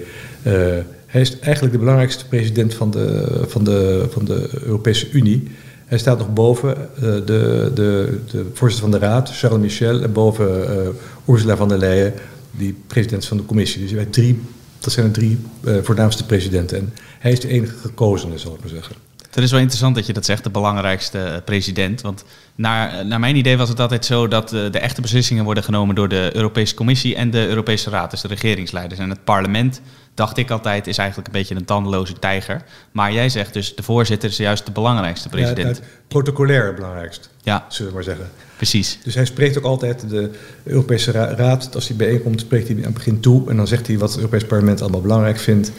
Hij 1.06 1.20
is 1.20 1.38
eigenlijk 1.38 1.72
de 1.72 1.78
belangrijkste 1.78 2.26
president 2.26 2.74
van 2.74 2.90
de, 2.90 3.26
van 3.46 3.64
de, 3.64 4.06
van 4.10 4.24
de 4.24 4.48
Europese 4.62 5.10
Unie. 5.10 5.48
Hij 5.88 5.98
staat 5.98 6.18
nog 6.18 6.32
boven 6.32 6.76
eh, 6.76 7.00
de, 7.00 7.70
de, 7.74 8.20
de 8.30 8.46
voorzitter 8.52 8.90
van 8.90 9.00
de 9.00 9.06
Raad, 9.06 9.36
Charles 9.36 9.60
Michel, 9.60 10.02
en 10.02 10.12
boven 10.12 10.68
eh, 10.70 10.88
Ursula 11.28 11.56
von 11.56 11.68
der 11.68 11.78
Leyen, 11.78 12.14
die 12.50 12.76
president 12.86 13.26
van 13.26 13.36
de 13.36 13.44
commissie. 13.44 13.82
Dus 13.82 13.92
wij 13.92 14.04
drie, 14.04 14.40
dat 14.78 14.92
zijn 14.92 15.06
de 15.06 15.12
drie 15.12 15.38
eh, 15.64 15.76
voornaamste 15.82 16.26
presidenten. 16.26 16.78
En 16.78 16.92
hij 17.18 17.32
is 17.32 17.40
de 17.40 17.48
enige 17.48 17.76
gekozene, 17.76 18.38
zal 18.38 18.54
ik 18.54 18.60
maar 18.60 18.68
zeggen. 18.68 19.07
Het 19.30 19.44
is 19.44 19.50
wel 19.50 19.60
interessant 19.60 19.94
dat 19.94 20.06
je 20.06 20.12
dat 20.12 20.24
zegt, 20.24 20.44
de 20.44 20.50
belangrijkste 20.50 21.18
eh, 21.18 21.36
president. 21.44 22.00
Want 22.00 22.24
naar, 22.54 23.06
naar 23.06 23.20
mijn 23.20 23.36
idee 23.36 23.56
was 23.56 23.68
het 23.68 23.80
altijd 23.80 24.04
zo 24.04 24.28
dat 24.28 24.52
eh, 24.52 24.70
de 24.70 24.78
echte 24.78 25.00
beslissingen 25.00 25.44
worden 25.44 25.62
genomen 25.64 25.94
door 25.94 26.08
de 26.08 26.30
Europese 26.34 26.74
Commissie 26.74 27.14
en 27.16 27.30
de 27.30 27.46
Europese 27.46 27.90
Raad, 27.90 28.10
dus 28.10 28.20
de 28.20 28.28
regeringsleiders. 28.28 29.00
En 29.00 29.10
het 29.10 29.24
parlement, 29.24 29.80
dacht 30.14 30.36
ik 30.36 30.50
altijd, 30.50 30.86
is 30.86 30.98
eigenlijk 30.98 31.28
een 31.28 31.38
beetje 31.40 31.54
een 31.54 31.64
tandeloze 31.64 32.12
tijger. 32.12 32.62
Maar 32.92 33.12
jij 33.12 33.28
zegt 33.28 33.52
dus, 33.52 33.74
de 33.76 33.82
voorzitter 33.82 34.28
is 34.30 34.36
juist 34.36 34.66
de 34.66 34.72
belangrijkste 34.72 35.28
president. 35.28 35.76
Ja, 35.76 35.82
het 35.82 35.82
protocolair 36.08 36.66
het 36.66 36.74
belangrijkst, 36.74 37.30
Ja, 37.42 37.64
zullen 37.68 37.88
we 37.90 37.94
maar 37.94 38.04
zeggen. 38.04 38.30
precies. 38.56 38.98
Dus 39.04 39.14
hij 39.14 39.24
spreekt 39.24 39.58
ook 39.58 39.64
altijd 39.64 40.10
de 40.10 40.30
Europese 40.64 41.10
Ra- 41.10 41.34
Raad, 41.34 41.74
als 41.74 41.88
hij 41.88 41.96
bijeenkomt, 41.96 42.40
spreekt 42.40 42.68
hij 42.68 42.76
aan 42.76 42.82
het 42.82 42.94
begin 42.94 43.20
toe. 43.20 43.50
En 43.50 43.56
dan 43.56 43.66
zegt 43.66 43.86
hij 43.86 43.98
wat 43.98 44.08
het 44.08 44.18
Europees 44.18 44.44
Parlement 44.44 44.80
allemaal 44.80 45.00
belangrijk 45.00 45.38
vindt. 45.38 45.72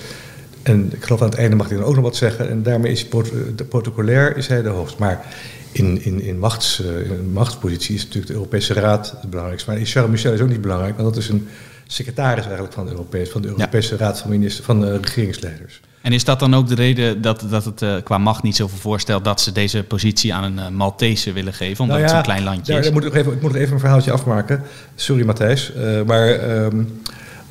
En 0.64 0.90
ik 0.94 1.04
geloof 1.04 1.22
aan 1.22 1.30
het 1.30 1.38
einde 1.38 1.56
mag 1.56 1.68
hij 1.70 1.78
dan 1.78 1.86
ook 1.86 1.96
nog 1.96 2.04
wat 2.04 2.16
zeggen. 2.16 2.50
En 2.50 2.64
daarmee 2.64 2.92
is 2.92 3.00
hij 3.00 3.10
prot- 3.10 3.32
de 3.56 3.64
protocolair 3.64 4.38
is 4.38 4.48
hij 4.48 4.62
de 4.62 4.70
hoogst. 4.70 4.98
Maar 4.98 5.26
in, 5.72 6.04
in, 6.04 6.22
in, 6.22 6.40
machts, 6.40 6.80
in 6.80 7.32
machtspositie 7.32 7.96
is 7.96 8.02
natuurlijk 8.02 8.28
de 8.28 8.34
Europese 8.34 8.74
Raad 8.74 9.16
het 9.22 9.30
belangrijkste. 9.30 9.72
Maar 9.72 9.80
Charles 9.84 10.12
Michel 10.12 10.34
is 10.34 10.42
ook 10.42 10.50
niet 10.50 10.62
belangrijk, 10.62 10.98
want 10.98 11.14
dat 11.14 11.24
is 11.24 11.30
een 11.30 11.48
secretaris 11.88 12.44
eigenlijk 12.44 12.74
van 12.74 12.86
de, 12.86 12.92
Europees, 12.92 13.30
van 13.30 13.42
de 13.42 13.48
Europese 13.48 13.98
Raad 13.98 14.20
van, 14.20 14.30
minister, 14.30 14.64
van 14.64 14.86
regeringsleiders. 14.86 15.82
En 16.02 16.14
is 16.14 16.24
dat 16.24 16.40
dan 16.40 16.56
ook 16.56 16.68
de 16.68 16.76
reden 16.76 17.22
dat, 17.22 17.44
dat 17.50 17.66
het 17.66 17.82
uh, 17.82 17.96
qua 18.04 18.18
macht 18.18 18.44
niet 18.44 18.56
zoveel 18.56 18.78
voorstelt 18.78 19.24
dat 19.24 19.42
ze 19.42 19.52
deze 19.52 19.84
positie 19.84 20.34
aan 20.34 20.44
een 20.44 20.58
uh, 20.58 20.78
Maltese 20.78 21.34
willen 21.34 21.54
geven, 21.54 21.84
omdat 21.84 21.98
nou 21.98 22.10
ja, 22.10 22.16
het 22.16 22.26
zo'n 22.26 22.34
klein 22.34 22.44
landje 22.44 22.74
daar, 22.74 22.84
is? 22.84 22.92
Moet 22.92 23.06
ik, 23.06 23.14
even, 23.14 23.34
ik 23.34 23.42
moet 23.42 23.52
nog 23.52 23.62
even 23.62 23.74
een 23.74 23.80
verhaaltje 23.80 24.12
afmaken. 24.12 24.62
Sorry 24.96 25.26
Matthijs, 25.26 25.72
uh, 25.78 26.02
maar 26.02 26.64
um, 26.64 27.02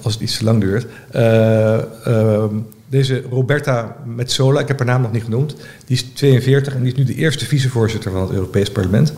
als 0.03 0.13
het 0.13 0.23
iets 0.23 0.37
te 0.39 0.45
lang 0.45 0.61
duurt. 0.61 0.87
Ehm, 1.11 2.57
deze 2.89 3.23
Roberta 3.31 3.97
Metsola, 4.05 4.61
ik 4.61 4.69
heb 4.69 4.79
haar 4.79 4.87
naam 4.87 5.03
nog 5.03 5.13
niet 5.13 5.25
genoemd, 5.25 5.57
die 5.87 5.97
is 5.97 6.03
42 6.03 6.75
en 6.75 6.83
die 6.83 6.93
is 6.93 6.99
nu 6.99 7.05
de 7.05 7.15
eerste 7.15 7.45
vicevoorzitter 7.45 8.11
van 8.11 8.21
het 8.21 8.31
Europees 8.31 8.71
Parlement. 8.71 9.13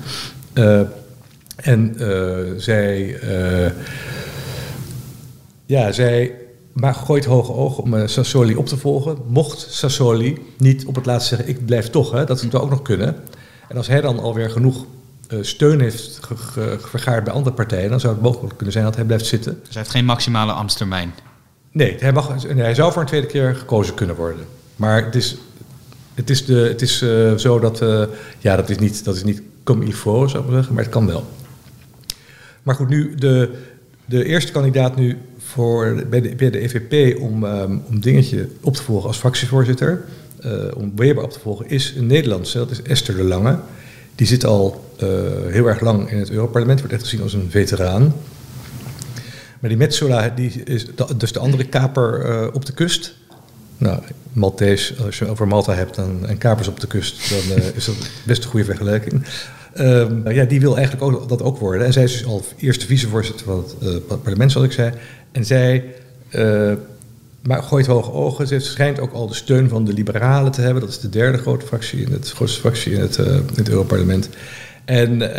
en 1.56 1.94
zij, 2.56 3.20
ja, 5.66 5.92
zij 5.92 6.34
maar 6.72 6.94
gooit 6.94 7.24
hoge 7.24 7.52
ogen 7.52 7.82
om 7.82 8.08
Sassoli 8.08 8.54
op 8.54 8.66
te 8.66 8.76
volgen. 8.76 9.16
Mocht 9.26 9.66
Sassoli 9.70 10.38
niet 10.58 10.84
op 10.84 10.94
het 10.94 11.06
laatst 11.06 11.28
zeggen, 11.28 11.48
ik 11.48 11.66
blijf 11.66 11.90
toch, 11.90 12.10
hè, 12.10 12.24
dat 12.24 12.38
zou 12.38 12.62
ook 12.62 12.70
nog 12.70 12.82
kunnen. 12.82 13.16
En 13.68 13.76
als 13.76 13.86
hij 13.86 14.00
dan 14.00 14.18
alweer 14.18 14.50
genoeg 14.50 14.84
steun 15.40 15.80
heeft 15.80 16.20
vergaard 16.78 17.24
bij 17.24 17.32
andere 17.32 17.54
partijen, 17.54 17.90
dan 17.90 18.00
zou 18.00 18.12
het 18.12 18.22
mogelijk 18.22 18.54
kunnen 18.54 18.72
zijn 18.72 18.84
dat 18.84 18.96
hij 18.96 19.04
blijft 19.04 19.26
zitten. 19.26 19.52
Dus 19.52 19.68
hij 19.74 19.78
heeft 19.82 19.90
geen 19.90 20.04
maximale 20.04 20.52
ambtstermijn? 20.52 21.12
Nee, 21.72 21.96
hij, 21.98 22.74
zou 22.74 22.92
voor 22.92 23.02
een 23.02 23.08
tweede 23.08 23.26
keer 23.26 23.54
gekozen 23.54 23.94
kunnen 23.94 24.16
worden. 24.16 24.44
Maar 24.76 25.04
het 25.04 25.14
is, 25.14 25.36
het 26.14 26.30
is, 26.30 26.44
de, 26.44 26.54
het 26.54 26.82
is 26.82 27.02
uh, 27.02 27.34
zo 27.34 27.58
dat, 27.58 27.78
ja, 28.38 28.56
dat 28.56 28.70
is 28.70 28.78
niet, 28.78 29.04
dat 29.04 29.16
is 29.16 29.24
niet 29.24 29.42
comme 29.62 29.84
il 29.84 29.92
faut, 29.92 30.30
zou 30.30 30.44
ik 30.44 30.50
zeggen, 30.52 30.74
maar 30.74 30.82
het 30.82 30.92
kan 30.92 31.06
wel. 31.06 31.24
Maar 32.62 32.74
goed, 32.74 32.88
nu 32.88 33.14
de, 33.14 33.50
de 34.04 34.24
eerste 34.24 34.52
kandidaat 34.52 34.96
nu 34.96 35.18
voor, 35.38 36.02
bij, 36.10 36.20
de, 36.20 36.34
bij 36.34 36.50
de 36.50 36.58
EVP 36.58 37.20
om, 37.20 37.44
um, 37.44 37.82
om 37.88 38.00
Dingetje 38.00 38.48
op 38.60 38.74
te 38.74 38.82
volgen 38.82 39.08
als 39.08 39.18
fractievoorzitter, 39.18 40.04
uh, 40.44 40.52
om 40.76 40.92
Weber 40.96 41.22
op 41.22 41.30
te 41.30 41.40
volgen, 41.40 41.68
is 41.68 41.94
een 41.96 42.06
Nederlandse. 42.06 42.58
Dat 42.58 42.70
is 42.70 42.82
Esther 42.82 43.16
de 43.16 43.24
Lange. 43.24 43.58
Die 44.14 44.26
zit 44.26 44.44
al 44.44 44.84
heel 45.48 45.66
erg 45.66 45.80
lang 45.80 46.10
in 46.10 46.18
het 46.18 46.30
Europarlement, 46.30 46.78
wordt 46.78 46.94
echt 46.94 47.02
gezien 47.02 47.22
als 47.22 47.32
een 47.32 47.50
veteraan. 47.50 48.14
Maar 49.60 49.70
die 49.70 49.78
Metsola, 49.78 50.28
die 50.28 50.62
is 50.64 50.86
dus 51.16 51.32
de 51.32 51.38
andere 51.38 51.64
kaper 51.64 52.26
uh, 52.26 52.46
op 52.52 52.66
de 52.66 52.72
kust. 52.72 53.14
Nou, 53.76 53.98
Maltese, 54.32 54.94
als 55.04 55.18
je 55.18 55.26
over 55.26 55.46
Malta 55.46 55.74
hebt 55.74 55.94
dan, 55.94 56.26
en 56.26 56.38
kapers 56.38 56.68
op 56.68 56.80
de 56.80 56.86
kust, 56.86 57.30
dan 57.30 57.58
is 57.74 57.84
dat 57.84 58.10
best 58.24 58.44
een 58.44 58.50
goede 58.50 58.64
vergelijking. 58.64 59.24
Um, 59.78 60.30
ja, 60.30 60.44
die 60.44 60.60
wil 60.60 60.76
eigenlijk 60.76 61.12
ook, 61.12 61.28
dat 61.28 61.42
ook 61.42 61.58
worden. 61.58 61.86
En 61.86 61.92
zij 61.92 62.02
is 62.02 62.12
dus 62.12 62.24
al 62.24 62.44
eerste 62.56 62.86
vicevoorzitter 62.86 63.46
van 63.46 63.56
het 63.56 63.74
uh, 63.82 64.16
parlement, 64.22 64.52
zoals 64.52 64.66
ik 64.66 64.72
zei. 64.72 64.92
En 65.32 65.44
zij 65.44 65.84
maar 67.42 67.62
gooit 67.62 67.86
hoge 67.86 68.12
ogen. 68.12 68.46
Ze 68.46 68.60
schijnt 68.60 69.00
ook 69.00 69.12
al 69.12 69.26
de 69.26 69.34
steun 69.34 69.68
van 69.68 69.84
de 69.84 69.92
liberalen 69.92 70.52
te 70.52 70.60
hebben. 70.60 70.80
Dat 70.80 70.90
is 70.90 71.00
de 71.00 71.08
derde 71.08 71.38
grote 71.38 71.66
fractie 71.66 72.02
in 72.06 72.12
het, 72.12 72.30
grootste 72.30 72.60
fractie 72.60 72.92
in 72.92 73.00
het, 73.00 73.18
uh, 73.18 73.26
in 73.34 73.68
Europarlement. 73.68 74.28
En, 74.84 75.34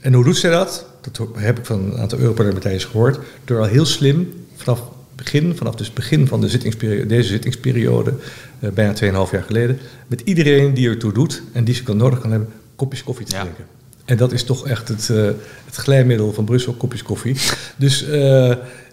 en 0.00 0.12
hoe 0.12 0.24
doet 0.24 0.36
zij 0.36 0.50
dat? 0.50 0.86
Dat 1.10 1.28
heb 1.34 1.58
ik 1.58 1.66
van 1.66 1.92
een 1.92 1.98
aantal 1.98 2.18
Europarlementariërs 2.18 2.84
gehoord. 2.84 3.18
Door 3.44 3.58
al 3.58 3.64
heel 3.64 3.86
slim 3.86 4.32
vanaf 4.56 4.82
begin, 5.14 5.56
vanaf 5.56 5.74
dus 5.74 5.92
begin 5.92 6.26
van 6.26 6.40
de 6.40 6.48
zittingsperiode, 6.48 7.06
deze 7.06 7.28
zittingsperiode, 7.28 8.14
bijna 8.58 8.94
2,5 9.26 9.30
jaar 9.30 9.42
geleden, 9.42 9.78
met 10.06 10.20
iedereen 10.20 10.74
die 10.74 10.88
ertoe 10.88 11.12
doet 11.12 11.42
en 11.52 11.64
die 11.64 11.74
ze 11.74 11.82
kan 11.82 11.96
nodig 11.96 12.20
kan 12.20 12.30
hebben, 12.30 12.48
kopjes 12.76 13.02
koffie 13.02 13.26
te 13.26 13.32
drinken. 13.32 13.64
En 14.04 14.16
dat 14.16 14.32
is 14.32 14.44
toch 14.44 14.66
echt 14.66 14.88
het, 14.88 15.08
uh, 15.08 15.24
het 15.64 15.74
glijmiddel 15.74 16.32
van 16.32 16.44
Brussel, 16.44 16.72
kopjes 16.72 17.02
koffie. 17.02 17.36
Dus, 17.76 18.06
uh, 18.08 18.50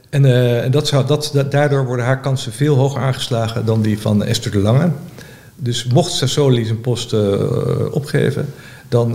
en, 0.09 0.23
uh, 0.23 0.63
en 0.63 0.71
dat 0.71 0.87
zou, 0.87 1.07
dat, 1.07 1.29
dat, 1.33 1.51
daardoor 1.51 1.85
worden 1.85 2.05
haar 2.05 2.21
kansen 2.21 2.51
veel 2.51 2.75
hoger 2.75 3.01
aangeslagen 3.01 3.65
dan 3.65 3.81
die 3.81 3.99
van 3.99 4.23
Esther 4.23 4.51
de 4.51 4.59
Lange. 4.59 4.91
Dus 5.55 5.85
mocht 5.85 6.11
Sassoli 6.11 6.65
zijn 6.65 6.81
post 6.81 7.13
opgeven, 7.91 8.45
dan 8.87 9.07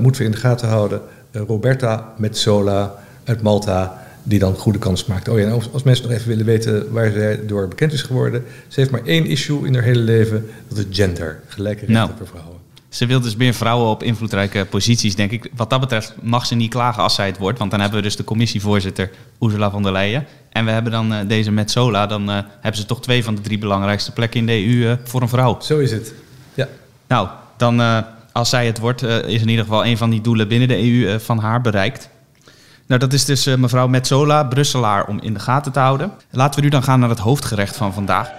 moeten 0.00 0.20
we 0.20 0.26
in 0.26 0.32
de 0.32 0.40
gaten 0.40 0.68
houden 0.68 1.00
Roberta 1.32 2.14
Metsola 2.16 2.94
uit 3.24 3.42
Malta, 3.42 4.06
die 4.22 4.38
dan 4.38 4.54
goede 4.54 4.78
kans 4.78 5.04
maakt. 5.04 5.28
Oh 5.28 5.38
ja, 5.38 5.50
als, 5.50 5.72
als, 5.72 5.82
mensen 5.82 6.04
nog 6.04 6.14
even 6.14 6.28
willen 6.28 6.44
weten 6.44 6.92
waar 6.92 7.10
zij 7.10 7.46
door 7.46 7.68
bekend 7.68 7.92
is 7.92 8.02
geworden, 8.02 8.44
ze 8.68 8.80
heeft 8.80 8.92
maar 8.92 9.04
één 9.04 9.26
issue 9.26 9.66
in 9.66 9.74
haar 9.74 9.82
hele 9.82 10.00
leven, 10.00 10.50
dat 10.68 10.78
is 10.78 10.84
gender, 10.90 11.40
gelijke 11.46 11.78
rechten 11.78 11.96
nou. 11.96 12.10
voor 12.18 12.26
vrouwen. 12.26 12.56
Ze 12.88 13.06
wil 13.06 13.20
dus 13.20 13.36
meer 13.36 13.54
vrouwen 13.54 13.88
op 13.88 14.02
invloedrijke 14.02 14.66
posities, 14.70 15.14
denk 15.14 15.30
ik. 15.30 15.50
Wat 15.56 15.70
dat 15.70 15.80
betreft 15.80 16.14
mag 16.22 16.46
ze 16.46 16.54
niet 16.54 16.70
klagen 16.70 17.02
als 17.02 17.14
zij 17.14 17.26
het 17.26 17.38
wordt. 17.38 17.58
Want 17.58 17.70
dan 17.70 17.80
hebben 17.80 17.98
we 17.98 18.04
dus 18.04 18.16
de 18.16 18.24
commissievoorzitter 18.24 19.10
Ursula 19.40 19.70
von 19.70 19.82
der 19.82 19.92
Leyen. 19.92 20.26
En 20.50 20.64
we 20.64 20.70
hebben 20.70 20.92
dan 20.92 21.12
uh, 21.12 21.18
deze 21.26 21.50
Metsola. 21.50 22.06
Dan 22.06 22.30
uh, 22.30 22.38
hebben 22.60 22.80
ze 22.80 22.86
toch 22.86 23.00
twee 23.00 23.24
van 23.24 23.34
de 23.34 23.40
drie 23.40 23.58
belangrijkste 23.58 24.12
plekken 24.12 24.40
in 24.40 24.46
de 24.46 24.52
EU 24.52 24.90
uh, 24.90 24.92
voor 25.04 25.22
een 25.22 25.28
vrouw. 25.28 25.60
Zo 25.60 25.78
is 25.78 25.90
het, 25.90 26.14
ja. 26.54 26.68
Nou, 27.08 27.28
dan 27.56 28.04
als 28.38 28.48
zij 28.48 28.66
het 28.66 28.78
wordt, 28.78 29.02
is 29.02 29.40
in 29.40 29.48
ieder 29.48 29.64
geval 29.64 29.86
een 29.86 29.96
van 29.96 30.10
die 30.10 30.20
doelen 30.20 30.48
binnen 30.48 30.68
de 30.68 30.78
EU 30.78 31.20
van 31.20 31.38
haar 31.38 31.60
bereikt. 31.60 32.10
Nou, 32.86 33.00
dat 33.00 33.12
is 33.12 33.24
dus 33.24 33.44
mevrouw 33.44 33.88
Metsola, 33.88 34.44
Brusselaar, 34.44 35.06
om 35.06 35.20
in 35.20 35.34
de 35.34 35.40
gaten 35.40 35.72
te 35.72 35.78
houden. 35.78 36.12
Laten 36.30 36.58
we 36.58 36.64
nu 36.64 36.70
dan 36.70 36.82
gaan 36.82 37.00
naar 37.00 37.08
het 37.08 37.18
hoofdgerecht 37.18 37.76
van 37.76 37.92
vandaag. 37.92 38.30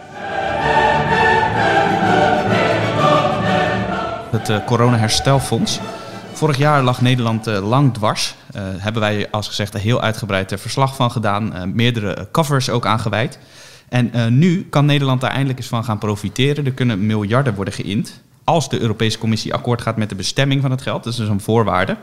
het 4.31 4.63
Corona-herstelfonds. 4.65 5.79
Vorig 6.33 6.57
jaar 6.57 6.83
lag 6.83 7.01
Nederland 7.01 7.45
lang 7.45 7.93
dwars. 7.93 8.35
Uh, 8.55 8.61
hebben 8.77 9.01
wij, 9.01 9.27
als 9.31 9.47
gezegd, 9.47 9.73
een 9.73 9.79
heel 9.79 10.01
uitgebreid 10.01 10.53
verslag 10.57 10.95
van 10.95 11.11
gedaan. 11.11 11.71
meerdere 11.75 12.27
covers 12.31 12.69
ook 12.69 12.85
aangeweid. 12.85 13.39
En 13.89 14.37
nu 14.37 14.67
kan 14.69 14.85
Nederland 14.85 15.21
daar 15.21 15.31
eindelijk 15.31 15.59
eens 15.59 15.67
van 15.67 15.83
gaan 15.83 15.97
profiteren. 15.97 16.65
Er 16.65 16.71
kunnen 16.71 17.05
miljarden 17.05 17.55
worden 17.55 17.73
geïnd. 17.73 18.21
Als 18.49 18.69
de 18.69 18.79
Europese 18.79 19.17
Commissie 19.17 19.53
akkoord 19.53 19.81
gaat 19.81 19.97
met 19.97 20.09
de 20.09 20.15
bestemming 20.15 20.61
van 20.61 20.71
het 20.71 20.81
geld. 20.81 21.03
Dat 21.03 21.13
is 21.13 21.19
dus 21.19 21.29
een 21.29 21.41
voorwaarde. 21.41 21.97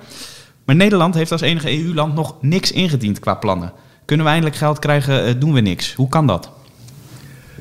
Maar 0.65 0.77
Nederland 0.77 1.15
heeft 1.15 1.33
als 1.33 1.41
enige 1.41 1.85
EU-land 1.85 2.15
nog 2.15 2.35
niks 2.41 2.73
ingediend 2.73 3.19
qua 3.19 3.35
plannen. 3.35 3.73
Kunnen 4.05 4.27
we 4.27 4.33
eindelijk 4.33 4.59
geld 4.59 4.79
krijgen, 4.79 5.41
doen 5.41 5.53
we 5.53 5.61
niks. 5.61 5.95
Hoe 5.95 6.09
kan 6.09 6.27
dat? 6.27 6.51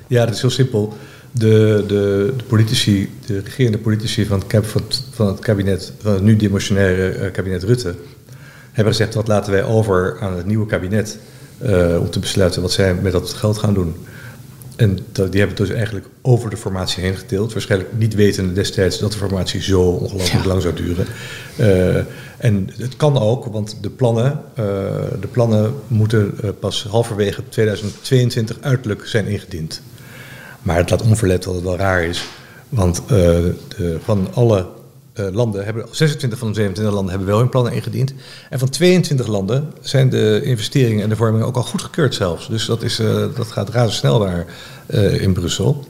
Ja, 0.07 0.25
dat 0.25 0.35
is 0.35 0.41
heel 0.41 0.49
simpel 0.49 0.97
de, 1.31 1.83
de, 1.87 2.33
de, 2.37 2.43
politici, 2.43 3.09
de 3.25 3.39
regerende 3.39 3.77
politici 3.77 4.25
van 4.25 4.43
het, 4.47 5.03
van 5.11 5.27
het 5.27 5.39
kabinet, 5.39 5.93
van 6.01 6.13
het 6.13 6.23
nu 6.23 6.35
demotionaire 6.35 7.09
eh, 7.09 7.31
kabinet 7.31 7.63
Rutte, 7.63 7.95
hebben 8.71 8.93
gezegd 8.93 9.13
wat 9.13 9.27
laten 9.27 9.51
wij 9.51 9.63
over 9.63 10.17
aan 10.19 10.37
het 10.37 10.45
nieuwe 10.45 10.65
kabinet 10.65 11.19
uh, 11.61 11.99
om 11.99 12.09
te 12.09 12.19
besluiten 12.19 12.61
wat 12.61 12.71
zij 12.71 12.93
met 12.93 13.11
dat 13.11 13.33
geld 13.33 13.57
gaan 13.57 13.73
doen. 13.73 13.95
En 14.75 14.99
die 15.13 15.39
hebben 15.39 15.55
dus 15.55 15.69
eigenlijk 15.69 16.05
over 16.21 16.49
de 16.49 16.57
formatie 16.57 17.03
heen 17.03 17.15
gedeeld. 17.15 17.53
Waarschijnlijk 17.53 17.91
niet 17.97 18.13
wetende 18.13 18.53
destijds 18.53 18.99
dat 18.99 19.11
de 19.11 19.17
formatie 19.17 19.61
zo 19.61 19.81
ongelooflijk 19.81 20.43
ja. 20.43 20.49
lang 20.49 20.61
zou 20.61 20.73
duren. 20.73 21.05
Uh, 21.59 21.95
en 22.37 22.69
het 22.77 22.95
kan 22.95 23.19
ook, 23.19 23.45
want 23.45 23.77
de 23.81 23.89
plannen, 23.89 24.31
uh, 24.31 24.65
de 25.21 25.27
plannen 25.31 25.73
moeten 25.87 26.33
pas 26.59 26.83
halverwege 26.83 27.41
2022 27.49 28.57
uiterlijk 28.61 29.07
zijn 29.07 29.25
ingediend. 29.25 29.81
Maar 30.61 30.77
het 30.77 30.89
laat 30.89 31.01
onverlet 31.01 31.43
dat 31.43 31.53
het 31.53 31.63
wel 31.63 31.77
raar 31.77 32.03
is. 32.03 32.25
Want 32.69 33.01
de, 33.07 33.55
van 34.03 34.27
alle 34.33 34.65
uh, 35.19 35.25
landen 35.31 35.65
hebben, 35.65 35.85
26 35.91 36.39
van 36.39 36.47
de 36.47 36.53
27 36.53 36.93
landen 36.93 37.09
hebben 37.09 37.29
wel 37.29 37.39
hun 37.39 37.49
plannen 37.49 37.73
ingediend. 37.73 38.13
En 38.49 38.59
van 38.59 38.69
22 38.69 39.27
landen 39.27 39.73
zijn 39.81 40.09
de 40.09 40.41
investeringen 40.43 41.03
en 41.03 41.09
de 41.09 41.15
vormingen 41.15 41.47
ook 41.47 41.55
al 41.55 41.63
goedgekeurd 41.63 42.15
zelfs. 42.15 42.47
Dus 42.47 42.65
dat, 42.65 42.83
is, 42.83 42.99
uh, 42.99 43.25
dat 43.35 43.47
gaat 43.47 43.69
razendsnel 43.69 44.19
daar 44.19 44.45
in 45.19 45.33
Brussel. 45.33 45.87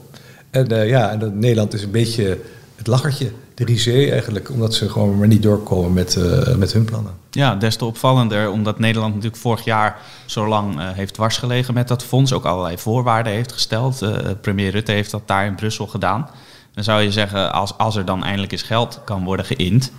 En 0.50 0.86
ja, 0.86 1.10
en 1.10 1.38
Nederland 1.38 1.74
is 1.74 1.82
een 1.82 1.90
beetje 1.90 2.38
het 2.76 2.86
lachertje 2.86 3.30
de 3.54 3.64
risée 3.64 4.10
eigenlijk, 4.10 4.50
omdat 4.50 4.74
ze 4.74 4.88
gewoon 4.88 5.18
maar 5.18 5.26
niet 5.26 5.42
doorkomen 5.42 5.92
met, 5.92 6.18
met 6.58 6.72
hun 6.72 6.84
plannen. 6.84 7.12
Ja, 7.30 7.54
des 7.54 7.76
te 7.76 7.84
opvallender, 7.84 8.50
omdat 8.50 8.78
Nederland 8.78 9.14
natuurlijk 9.14 9.42
vorig 9.42 9.64
jaar 9.64 9.98
zo 10.26 10.48
lang 10.48 10.94
heeft 10.94 11.14
dwarsgelegen 11.14 11.74
met 11.74 11.88
dat 11.88 12.04
fonds, 12.04 12.32
ook 12.32 12.44
allerlei 12.44 12.78
voorwaarden 12.78 13.32
heeft 13.32 13.52
gesteld. 13.52 14.06
Premier 14.40 14.70
Rutte 14.70 14.92
heeft 14.92 15.10
dat 15.10 15.22
daar 15.26 15.46
in 15.46 15.54
Brussel 15.54 15.86
gedaan. 15.86 16.28
Dan 16.76 16.84
zou 16.84 17.02
je 17.02 17.12
zeggen, 17.12 17.52
als, 17.52 17.78
als 17.78 17.96
er 17.96 18.04
dan 18.04 18.24
eindelijk 18.24 18.52
eens 18.52 18.62
geld 18.62 19.00
kan 19.04 19.24
worden 19.24 19.46
geïnd, 19.46 19.92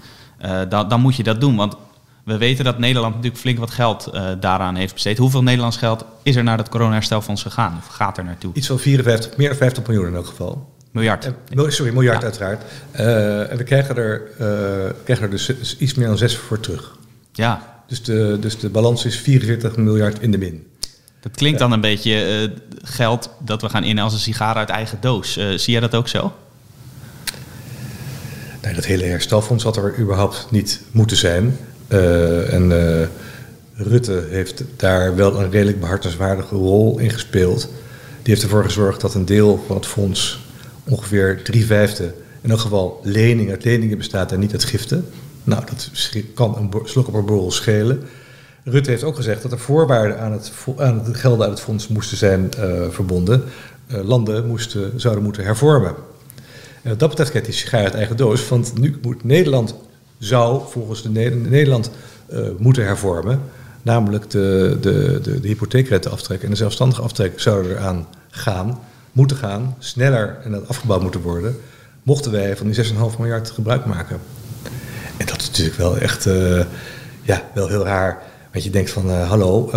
dan, 0.69 0.89
dan 0.89 1.01
moet 1.01 1.15
je 1.15 1.23
dat 1.23 1.41
doen. 1.41 1.55
Want 1.55 1.75
we 2.25 2.37
weten 2.37 2.65
dat 2.65 2.79
Nederland 2.79 3.15
natuurlijk 3.15 3.41
flink 3.41 3.59
wat 3.59 3.71
geld 3.71 4.11
daaraan 4.39 4.75
heeft 4.75 4.93
besteed. 4.93 5.17
Hoeveel 5.17 5.43
Nederlands 5.43 5.77
geld 5.77 6.05
is 6.23 6.35
er 6.35 6.43
naar 6.43 6.57
het 6.57 6.69
corona-herstelfonds 6.69 7.41
gegaan? 7.41 7.75
Of 7.77 7.87
gaat 7.87 8.17
er 8.17 8.23
naartoe? 8.23 8.53
Iets 8.53 8.67
van 8.67 8.79
54, 8.79 9.37
meer 9.37 9.47
dan 9.47 9.57
50 9.57 9.87
miljoen 9.87 10.07
in 10.07 10.15
elk 10.15 10.25
geval. 10.25 10.73
Miljard. 10.91 11.31
sorry, 11.67 11.93
miljard 11.93 12.23
uiteraard. 12.23 12.63
Uh, 12.99 13.51
en 13.51 13.57
we 13.57 13.63
krijgen 13.63 13.95
er, 13.95 14.21
krijgen 15.03 15.25
er 15.25 15.29
dus 15.29 15.77
iets 15.77 15.93
meer 15.93 16.07
dan 16.07 16.17
zes 16.17 16.37
voor 16.37 16.59
terug. 16.59 16.95
Ja. 17.31 17.81
Dus 17.87 18.03
de, 18.03 18.37
dus 18.39 18.59
de 18.59 18.69
balans 18.69 19.05
is 19.05 19.19
44 19.19 19.75
miljard 19.75 20.19
in 20.19 20.31
de 20.31 20.37
min. 20.37 20.67
Dat 21.19 21.35
klinkt 21.35 21.59
dan 21.59 21.71
een 21.71 21.81
beetje 21.81 22.41
uh, 22.41 22.57
geld 22.81 23.29
dat 23.39 23.61
we 23.61 23.69
gaan 23.69 23.83
in 23.83 23.99
als 23.99 24.13
een 24.13 24.19
sigaar 24.19 24.55
uit 24.55 24.69
eigen 24.69 24.97
doos. 25.01 25.33
zie 25.33 25.71
jij 25.71 25.79
dat 25.79 25.95
ook 25.95 26.07
zo? 26.07 26.33
Dat 28.75 28.85
hele 28.85 29.03
herstelfonds 29.03 29.63
had 29.63 29.77
er 29.77 29.99
überhaupt 29.99 30.47
niet 30.49 30.81
moeten 30.91 31.17
zijn. 31.17 31.57
Uh, 31.87 32.53
en 32.53 32.71
uh, 32.71 33.07
Rutte 33.73 34.23
heeft 34.29 34.63
daar 34.75 35.15
wel 35.15 35.39
een 35.39 35.51
redelijk 35.51 35.79
behartenswaardige 35.79 36.55
rol 36.55 36.99
in 36.99 37.09
gespeeld. 37.09 37.69
Die 38.21 38.33
heeft 38.33 38.43
ervoor 38.43 38.63
gezorgd 38.63 39.01
dat 39.01 39.13
een 39.13 39.25
deel 39.25 39.63
van 39.67 39.75
het 39.75 39.85
fonds, 39.85 40.39
ongeveer 40.83 41.43
drie 41.43 41.65
vijfde, 41.65 42.13
in 42.41 42.49
elk 42.49 42.59
geval 42.59 42.99
leningen 43.03 43.51
uit 43.51 43.63
leningen 43.63 43.97
bestaat 43.97 44.31
en 44.31 44.39
niet 44.39 44.51
uit 44.51 44.63
giften. 44.63 45.05
Nou, 45.43 45.63
dat 45.65 45.89
kan 46.33 46.57
een 46.57 46.81
slok 46.83 47.07
op 47.07 47.13
een 47.13 47.25
borrel 47.25 47.51
schelen. 47.51 48.03
Rutte 48.63 48.89
heeft 48.89 49.03
ook 49.03 49.15
gezegd 49.15 49.41
dat 49.41 49.51
er 49.51 49.59
voorwaarden 49.59 50.19
aan 50.19 50.31
het, 50.31 50.51
aan 50.77 51.01
het 51.05 51.17
gelden 51.17 51.41
uit 51.41 51.55
het 51.55 51.61
fonds 51.61 51.87
moesten 51.87 52.17
zijn 52.17 52.51
uh, 52.59 52.89
verbonden. 52.89 53.43
Landen 53.87 54.47
moesten, 54.47 54.91
zouden 54.95 55.23
moeten 55.23 55.43
hervormen. 55.43 55.95
En 56.87 56.93
wat 56.93 57.01
dat 57.01 57.09
betreft 57.09 57.29
krijgt 57.29 57.49
die 57.49 57.57
sigaar 57.57 57.83
uit 57.83 57.93
eigen 57.93 58.17
doos. 58.17 58.47
Want 58.47 58.77
nu 58.77 58.97
moet 59.01 59.23
Nederland, 59.23 59.75
zou 60.17 60.61
volgens 60.69 61.01
de 61.01 61.09
Nederland 61.49 61.89
uh, 62.33 62.39
moeten 62.57 62.85
hervormen. 62.85 63.41
Namelijk 63.81 64.29
de, 64.29 64.77
de, 64.81 65.19
de, 65.21 65.39
de 65.39 65.47
hypotheekrenteaftrek 65.47 66.43
en 66.43 66.49
de 66.49 66.55
zelfstandige 66.55 67.01
aftrek 67.01 67.39
zouden 67.39 67.71
eraan 67.71 68.07
gaan, 68.29 68.79
moeten 69.11 69.37
gaan, 69.37 69.75
sneller 69.79 70.37
en 70.43 70.51
dat 70.51 70.67
afgebouwd 70.67 71.01
moeten 71.01 71.21
worden. 71.21 71.57
Mochten 72.03 72.31
wij 72.31 72.57
van 72.57 72.71
die 72.71 72.85
6,5 72.85 72.93
miljard 73.19 73.51
gebruik 73.51 73.85
maken. 73.85 74.19
En 75.17 75.25
dat 75.25 75.41
is 75.41 75.47
natuurlijk 75.47 75.77
wel 75.77 75.97
echt 75.97 76.23
ja, 77.21 77.43
wel 77.53 77.67
heel 77.67 77.83
raar. 77.85 78.23
Want 78.51 78.63
je 78.63 78.69
denkt 78.69 78.91
van, 78.91 79.09
uh, 79.09 79.29
hallo, 79.29 79.71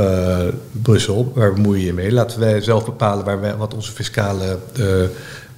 Brussel, 0.82 1.32
waar 1.34 1.52
bemoei 1.52 1.80
je 1.80 1.86
je 1.86 1.92
mee? 1.92 2.12
Laten 2.12 2.40
wij 2.40 2.60
zelf 2.60 2.84
bepalen 2.84 3.24
waar 3.24 3.40
wij, 3.40 3.56
wat 3.56 3.74
onze 3.74 3.92
fiscale 3.92 4.58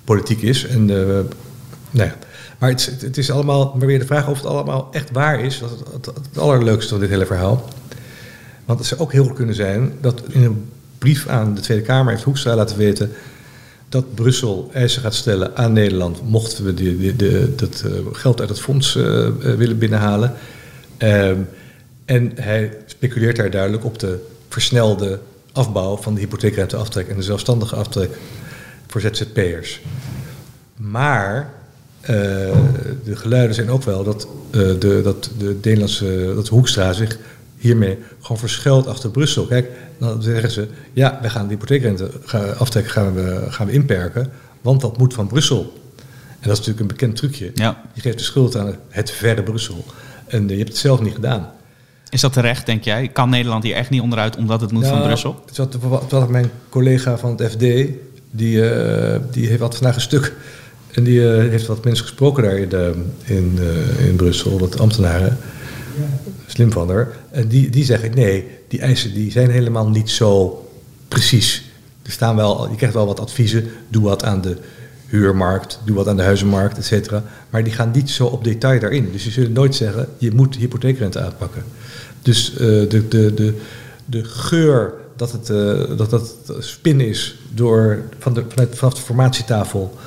politiek 0.05 0.43
is. 0.43 0.67
En, 0.67 0.87
nou 0.87 2.09
ja. 2.09 2.17
Maar 2.59 2.71
het, 2.71 3.17
is 3.17 3.31
allemaal, 3.31 3.75
maar 3.79 3.87
weer 3.87 3.99
de 3.99 4.07
vraag 4.07 4.29
of 4.29 4.37
het 4.37 4.47
allemaal 4.47 4.89
echt 4.93 5.11
waar 5.11 5.41
is. 5.41 5.59
Dat 5.59 5.71
het, 5.93 6.07
het, 6.07 6.39
allerleukste 6.39 6.89
van 6.89 7.01
dit 7.01 7.11
hele 7.11 7.27
verhaal. 7.27 7.69
Want 8.65 8.79
het 8.79 8.89
zou 8.89 9.01
ook 9.01 9.13
heel 9.13 9.25
goed 9.25 9.35
kunnen 9.35 9.55
zijn 9.55 9.93
dat 10.01 10.23
in 10.29 10.43
een 10.43 10.71
brief 10.99 11.27
aan 11.27 11.55
de 11.55 11.61
Tweede 11.61 11.85
Kamer 11.85 12.13
heeft 12.13 12.25
Hoekstra 12.25 12.55
laten 12.55 12.77
weten 12.77 13.13
dat 13.89 14.15
Brussel 14.15 14.71
eisen 14.73 15.03
gaat 15.03 15.15
stellen 15.15 15.57
aan 15.57 15.73
Nederland, 15.73 16.29
mochten 16.29 16.65
we 16.65 16.75
die, 16.75 17.17
de, 17.17 17.55
dat 17.57 17.85
geld 18.13 18.41
uit 18.41 18.49
het 18.49 18.61
fonds 18.61 18.95
willen 19.39 19.79
binnenhalen. 19.79 20.35
Ehm, 20.97 21.41
en 22.05 22.33
hij 22.35 22.77
speculeert 22.87 23.37
daar 23.37 23.51
duidelijk 23.51 23.85
op 23.85 23.99
de 23.99 24.25
versnelde 24.49 25.21
afbouw 25.53 25.97
van 25.97 26.15
de 26.15 26.21
hypotheekrenteaftrek 26.21 27.09
en 27.09 27.17
de 27.17 27.23
zelfstandige 27.23 27.77
aftrek 27.77 28.11
voor 28.93 29.01
ZZP'ers. 29.01 29.81
Maar 30.77 31.53
uh, 32.03 32.09
de 33.05 33.17
geluiden 33.17 33.55
zijn 33.55 33.71
ook 33.71 33.83
wel 33.83 34.05
dat, 34.05 34.29
uh, 34.51 34.81
de, 34.81 35.01
dat 35.03 35.31
de 35.39 35.55
Nederlandse 35.63 36.33
dat 36.35 36.49
Hoekstra 36.49 36.93
zich 36.93 37.19
hiermee 37.59 37.99
gewoon 38.21 38.39
verschuilt 38.39 38.87
achter 38.87 39.11
Brussel. 39.11 39.47
Kijk, 39.47 39.71
dan 39.99 40.23
zeggen 40.23 40.51
ze, 40.51 40.69
ja, 40.93 41.19
we 41.23 41.31
gaan 41.31 41.49
de 41.49 41.55
hypotheekrenteaftrek 41.55 42.89
gaan 42.89 43.15
we, 43.15 43.47
gaan 43.49 43.67
we 43.67 43.73
inperken, 43.73 44.31
want 44.61 44.81
dat 44.81 44.99
moet 44.99 45.15
van 45.15 45.27
Brussel. 45.27 45.73
En 46.41 46.49
dat 46.49 46.53
is 46.53 46.67
natuurlijk 46.67 46.81
een 46.81 46.87
bekend 46.87 47.17
trucje. 47.17 47.51
Ja. 47.55 47.83
Je 47.93 48.01
geeft 48.01 48.19
de 48.19 48.25
schuld 48.25 48.57
aan 48.57 48.77
het 48.89 49.11
verre 49.11 49.43
Brussel. 49.43 49.85
En 50.27 50.43
uh, 50.43 50.51
je 50.51 50.57
hebt 50.57 50.69
het 50.69 50.79
zelf 50.79 51.01
niet 51.01 51.15
gedaan. 51.15 51.51
Is 52.09 52.21
dat 52.21 52.33
terecht, 52.33 52.67
denk 52.67 52.85
jij? 52.85 53.09
Kan 53.09 53.31
Nederland 53.31 53.63
hier 53.63 53.75
echt 53.75 53.91
niet 53.91 54.01
onderuit 54.01 54.37
omdat 54.37 54.61
het 54.61 54.73
moet 54.73 54.87
van 54.87 54.95
nou, 54.95 55.07
Brussel? 55.07 55.45
Wat, 55.81 56.11
wat 56.11 56.29
mijn 56.29 56.51
collega 56.69 57.19
van 57.19 57.31
het 57.37 57.51
FD, 57.51 57.63
die, 58.35 58.57
uh, 58.57 59.17
die 59.31 59.47
heeft 59.47 59.61
wat 59.61 59.77
vandaag 59.77 59.95
een 59.95 60.01
stuk. 60.01 60.33
En 60.91 61.05
die 61.05 61.21
uh, 61.21 61.37
heeft 61.37 61.67
wat 61.67 61.85
mensen 61.85 62.05
gesproken 62.05 62.43
daar 62.43 62.59
in, 62.59 62.69
de, 62.69 62.93
in, 63.25 63.59
uh, 63.61 64.07
in 64.07 64.17
Brussel, 64.17 64.59
wat 64.59 64.79
ambtenaren. 64.79 65.39
Slim 66.47 66.73
van 66.73 66.89
haar. 66.89 67.09
En 67.31 67.49
die, 67.49 67.71
die 67.71 67.85
zeggen, 67.85 68.15
nee, 68.15 68.47
die 68.69 68.81
eisen 68.81 69.15
die 69.15 69.31
zijn 69.31 69.51
helemaal 69.51 69.89
niet 69.89 70.11
zo 70.11 70.63
precies. 71.09 71.71
Er 72.03 72.13
staan 72.13 72.37
wel, 72.37 72.71
je 72.71 72.77
krijgt 72.77 72.95
wel 72.95 73.07
wat 73.07 73.21
adviezen. 73.21 73.65
Doe 73.89 74.03
wat 74.03 74.25
aan 74.25 74.41
de 74.41 74.57
huurmarkt, 75.07 75.81
doe 75.85 75.97
wat 75.97 76.09
aan 76.09 76.17
de 76.17 76.23
huizenmarkt, 76.23 76.79
et 76.79 76.85
cetera. 76.85 77.25
Maar 77.51 77.65
die 77.65 77.73
gaan 77.73 77.91
niet 77.91 78.11
zo 78.11 78.27
op 78.27 78.45
detail 78.45 78.81
daarin. 78.81 79.09
Dus 79.13 79.25
je 79.25 79.31
zullen 79.31 79.53
nooit 79.53 79.75
zeggen, 79.75 80.09
je 80.19 80.31
moet 80.31 80.57
hypotheekrente 80.57 81.21
aanpakken. 81.21 81.63
Dus 82.23 82.53
de, 82.55 83.05
de, 83.09 83.35
de, 83.35 83.55
de 84.05 84.25
geur 84.25 84.93
dat 85.17 85.33
het, 85.33 85.49
uh, 85.49 85.97
dat, 85.97 86.11
dat 86.11 86.37
spin 86.59 87.01
is 87.01 87.39
door, 87.55 88.03
van 88.19 88.35
de, 88.35 88.45
vanuit, 88.49 88.77
vanaf 88.79 88.95
de 88.95 89.01
formatietafel, 89.01 89.99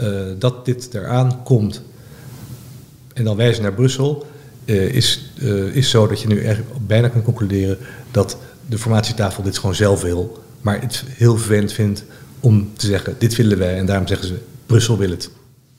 uh, 0.00 0.20
dat 0.38 0.64
dit 0.64 0.94
eraan 0.94 1.42
komt 1.42 1.82
en 3.14 3.24
dan 3.24 3.36
wijzen 3.36 3.62
naar 3.62 3.72
Brussel, 3.72 4.26
is, 4.64 5.30
is 5.72 5.90
zo 5.90 6.06
dat 6.06 6.20
je 6.20 6.28
nu 6.28 6.44
eigenlijk 6.44 6.86
bijna 6.86 7.08
kan 7.08 7.22
concluderen 7.22 7.78
dat 8.10 8.36
de 8.68 8.78
formatietafel 8.78 9.42
dit 9.42 9.58
gewoon 9.58 9.74
zelf 9.74 10.02
wil, 10.02 10.42
maar 10.60 10.80
het 10.80 11.04
heel 11.08 11.36
vervelend 11.36 11.72
vindt 11.72 12.04
om 12.40 12.70
te 12.76 12.86
zeggen, 12.86 13.14
dit 13.18 13.36
willen 13.36 13.58
wij 13.58 13.78
en 13.78 13.86
daarom 13.86 14.06
zeggen 14.06 14.28
ze, 14.28 14.38
Brussel 14.66 14.98
wil 14.98 15.10
het. 15.10 15.30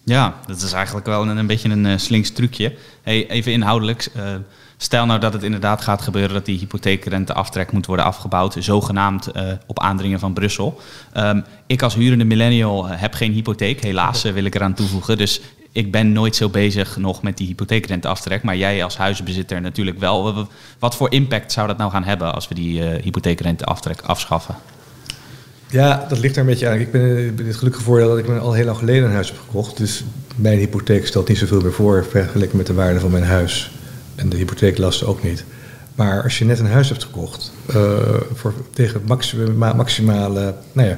Ja, 0.03 0.39
dat 0.47 0.61
is 0.61 0.71
eigenlijk 0.71 1.05
wel 1.05 1.21
een, 1.21 1.37
een 1.37 1.47
beetje 1.47 1.69
een 1.69 1.99
slinks 1.99 2.29
trucje. 2.29 2.73
Hey, 3.01 3.29
even 3.29 3.51
inhoudelijk. 3.51 4.09
Uh, 4.83 4.89
stel 4.89 5.05
nou 5.05 5.19
dat 5.19 5.33
het 5.33 5.43
inderdaad 5.43 5.81
gaat 5.81 6.01
gebeuren 6.01 6.33
dat 6.33 6.45
die 6.45 6.57
hypotheekrenteaftrek 6.57 7.71
moet 7.71 7.85
worden 7.85 8.05
afgebouwd, 8.05 8.55
zogenaamd 8.59 9.29
uh, 9.35 9.43
op 9.65 9.79
aandringen 9.79 10.19
van 10.19 10.33
Brussel. 10.33 10.81
Um, 11.17 11.43
ik 11.67 11.81
als 11.81 11.95
hurende 11.95 12.25
millennial 12.25 12.87
heb 12.87 13.13
geen 13.13 13.31
hypotheek, 13.31 13.83
helaas 13.83 14.21
wil 14.21 14.43
ik 14.43 14.55
eraan 14.55 14.73
toevoegen. 14.73 15.17
Dus 15.17 15.41
ik 15.71 15.91
ben 15.91 16.11
nooit 16.11 16.35
zo 16.35 16.49
bezig 16.49 16.97
nog 16.97 17.21
met 17.21 17.37
die 17.37 17.47
hypotheekrenteaftrek. 17.47 18.43
Maar 18.43 18.57
jij 18.57 18.83
als 18.83 18.97
huisbezitter 18.97 19.61
natuurlijk 19.61 19.99
wel. 19.99 20.47
Wat 20.79 20.95
voor 20.95 21.11
impact 21.11 21.51
zou 21.51 21.67
dat 21.67 21.77
nou 21.77 21.91
gaan 21.91 22.03
hebben 22.03 22.33
als 22.33 22.47
we 22.47 22.55
die 22.55 22.81
hypotheekrenteaftrek 22.81 24.01
afschaffen? 24.01 24.55
Ja, 25.69 26.05
dat 26.09 26.19
ligt 26.19 26.35
er 26.35 26.41
een 26.41 26.47
beetje 26.47 26.69
aan. 26.69 26.79
Ik 26.79 26.91
ben, 26.91 27.35
ben 27.35 27.45
het 27.45 27.55
gelukkige 27.55 27.83
voordeel 27.83 28.09
dat 28.09 28.17
ik 28.17 28.27
me 28.27 28.39
al 28.39 28.53
heel 28.53 28.65
lang 28.65 28.77
geleden 28.77 29.03
een 29.03 29.13
huis 29.13 29.27
heb 29.27 29.39
gekocht. 29.39 29.77
Dus 29.77 30.03
mijn 30.35 30.57
hypotheek 30.57 31.07
stelt 31.07 31.27
niet 31.27 31.37
zoveel 31.37 31.61
meer 31.61 31.73
voor 31.73 32.05
vergeleken 32.09 32.57
met 32.57 32.67
de 32.67 32.73
waarde 32.73 32.99
van 32.99 33.11
mijn 33.11 33.23
huis. 33.23 33.71
En 34.15 34.29
de 34.29 34.37
hypotheeklasten 34.37 35.07
ook 35.07 35.23
niet. 35.23 35.45
Maar 35.95 36.23
als 36.23 36.37
je 36.37 36.45
net 36.45 36.59
een 36.59 36.65
huis 36.65 36.89
hebt 36.89 37.03
gekocht, 37.03 37.51
uh, 37.75 37.99
voor, 38.33 38.53
tegen 38.73 39.01
maxima, 39.07 39.73
maximale, 39.73 40.55
nou 40.71 40.87
ja, 40.87 40.97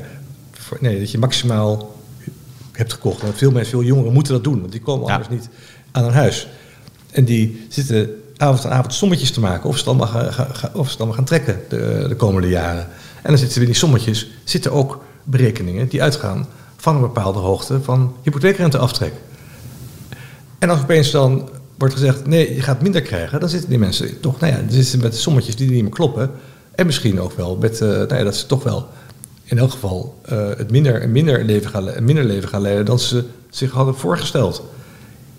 voor, 0.52 0.78
nee, 0.82 1.00
dat 1.00 1.12
je 1.12 1.18
maximaal 1.18 1.96
hebt 2.72 2.94
gekocht. 2.94 3.22
Want 3.22 3.38
veel 3.38 3.52
mensen, 3.52 3.72
veel 3.72 3.84
jongeren 3.84 4.14
moeten 4.14 4.34
dat 4.34 4.44
doen, 4.44 4.60
want 4.60 4.72
die 4.72 4.82
komen 4.82 5.08
ja. 5.08 5.14
anders 5.14 5.30
niet 5.30 5.50
aan 5.92 6.04
een 6.04 6.14
huis. 6.14 6.48
En 7.12 7.26
die 7.26 7.66
zitten 7.70 8.10
avond 8.38 8.66
aan 8.66 8.72
avond 8.72 8.94
sommetjes 8.94 9.32
te 9.32 9.40
maken 9.40 9.70
of 9.70 9.78
ze 9.78 9.80
het 9.80 9.88
allemaal, 9.88 10.32
gaan, 10.32 10.74
of 10.74 10.92
ze 10.92 11.14
gaan 11.14 11.26
trekken 11.26 11.62
de, 11.70 12.06
de 12.08 12.16
komende 12.16 12.50
jaren. 12.50 12.88
En 13.22 13.30
dan 13.30 13.38
zitten 13.38 13.62
in 13.62 13.68
die 13.68 13.76
sommetjes 13.76 14.30
zitten 14.44 14.72
ook 14.72 15.04
berekeningen 15.24 15.88
die 15.88 16.02
uitgaan 16.02 16.48
van 16.78 16.96
een 16.96 17.02
bepaalde 17.02 17.40
hoogte 17.40 17.82
van 17.82 18.16
hypotheekrenteaftrek. 18.22 19.14
En 20.60 20.70
als 20.70 20.82
opeens 20.82 21.12
dan 21.12 21.50
wordt 21.78 21.94
gezegd, 21.94 22.28
nee, 22.28 22.56
je 22.56 22.62
gaat 22.62 22.82
minder 22.82 23.02
krijgen, 23.02 23.40
dan 23.40 23.50
zitten 23.50 23.70
die 23.70 23.80
mensen 23.80 24.20
toch, 24.20 24.40
nou 24.40 24.54
ja, 24.54 24.60
zitten 24.70 25.00
met 25.02 25.16
sommetjes 25.16 25.56
die 25.56 25.72
niet 25.72 25.82
meer 25.82 25.92
kloppen. 25.92 26.32
En 26.76 26.86
misschien 26.86 27.20
ook 27.20 27.34
wel 27.34 27.58
met, 27.58 27.82
uh, 27.82 27.90
nou 27.90 28.16
ja, 28.16 28.24
dat 28.24 28.36
ze 28.36 28.46
toch 28.46 28.64
wel 28.64 28.88
in 29.44 29.58
elk 29.58 29.72
geval 29.72 30.22
uh, 30.32 30.50
het 30.58 30.72
minder 30.72 31.02
en 31.02 31.12
minder 31.12 31.44
leven, 31.44 31.70
gaan, 31.70 32.04
minder 32.04 32.24
leven 32.24 32.50
gaan 32.50 32.62
leiden 32.62 32.86
dan 32.86 33.00
ze 33.00 33.24
zich 33.50 33.72
hadden 33.72 33.96
voorgesteld. 33.96 34.64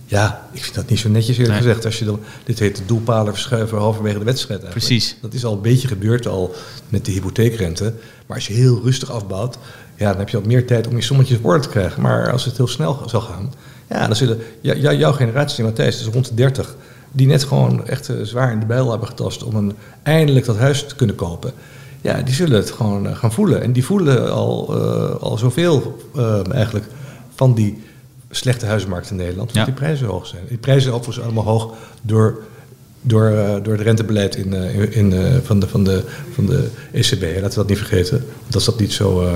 Ja, 0.09 0.49
ik 0.53 0.63
vind 0.63 0.75
dat 0.75 0.89
niet 0.89 0.99
zo 0.99 1.09
netjes 1.09 1.37
eerlijk 1.39 1.55
nee. 1.55 1.63
gezegd. 1.63 1.85
Als 1.85 1.99
je 1.99 2.05
dan, 2.05 2.21
dit 2.45 2.59
heet 2.59 2.77
de 2.77 2.87
doelpalen 2.87 3.33
verschuiven 3.33 3.79
halverwege 3.79 4.19
de 4.19 4.25
wedstrijd 4.25 4.63
eigenlijk. 4.63 4.89
Precies. 4.89 5.17
Dat 5.21 5.35
is 5.35 5.45
al 5.45 5.53
een 5.53 5.61
beetje 5.61 5.89
gebeurd 5.89 6.27
al 6.27 6.55
met 6.89 7.05
de 7.05 7.13
hypotheekrente. 7.13 7.95
Maar 8.27 8.37
als 8.37 8.47
je 8.47 8.55
heel 8.55 8.81
rustig 8.83 9.11
afbouwt, 9.11 9.59
ja, 9.97 10.09
dan 10.09 10.19
heb 10.19 10.29
je 10.29 10.37
wat 10.37 10.47
meer 10.47 10.67
tijd 10.67 10.87
om 10.87 10.97
je 10.97 11.03
sommetjes 11.03 11.39
op 11.39 11.45
orde 11.45 11.63
te 11.63 11.69
krijgen. 11.69 12.03
Maar 12.03 12.33
als 12.33 12.45
het 12.45 12.57
heel 12.57 12.69
snel 12.69 13.03
zal 13.07 13.21
gaan, 13.21 13.53
ja, 13.89 14.07
dan 14.07 14.17
zullen 14.17 14.39
ja, 14.61 14.93
jouw 14.93 15.13
generatie, 15.13 15.65
Matthijs, 15.65 15.99
dus 15.99 16.15
rond 16.15 16.29
de 16.29 16.35
30, 16.35 16.77
die 17.13 17.27
net 17.27 17.45
gewoon 17.45 17.87
echt 17.87 18.09
uh, 18.09 18.23
zwaar 18.23 18.53
in 18.53 18.61
de 18.61 18.67
bijl 18.67 18.91
hebben 18.91 19.09
getast 19.09 19.43
om 19.43 19.55
een, 19.55 19.73
eindelijk 20.03 20.47
dat 20.47 20.57
huis 20.57 20.87
te 20.87 20.97
kunnen 20.97 21.17
kopen. 21.17 21.53
Ja, 22.01 22.23
die 22.23 22.35
zullen 22.35 22.57
het 22.57 22.71
gewoon 22.71 23.07
uh, 23.07 23.17
gaan 23.17 23.33
voelen. 23.33 23.63
En 23.63 23.73
die 23.73 23.85
voelen 23.85 24.33
al, 24.33 24.77
uh, 24.77 25.15
al 25.15 25.39
zoveel 25.39 25.97
eigenlijk 26.51 26.87
van 27.35 27.55
die 27.55 27.83
slechte 28.31 28.67
huizenmarkt 28.67 29.11
in 29.11 29.17
Nederland, 29.17 29.49
omdat 29.49 29.67
ja. 29.67 29.73
die 29.73 29.83
prijzen 29.83 30.07
hoog 30.07 30.27
zijn. 30.27 30.43
Die 30.49 30.59
prijzen 30.59 30.83
zijn 30.83 30.95
overigens 30.95 31.25
allemaal 31.25 31.45
hoog 31.45 31.75
door, 32.03 32.43
door, 33.01 33.31
uh, 33.31 33.55
door 33.63 33.73
het 33.73 33.83
rentebeleid 33.83 34.37
in, 34.37 34.55
uh, 34.55 34.79
in, 34.79 34.93
in 34.93 35.13
uh, 35.13 35.37
van, 35.43 35.61
de, 35.61 35.69
van, 35.69 35.85
de, 35.85 36.03
van 36.35 36.47
de 36.47 36.69
ECB. 36.93 37.23
Laten 37.23 37.49
we 37.49 37.55
dat 37.55 37.69
niet 37.69 37.79
vergeten. 37.79 38.25
Want 38.43 38.55
als, 38.55 38.65
dat 38.65 38.79
niet 38.79 38.93
zo, 38.93 39.31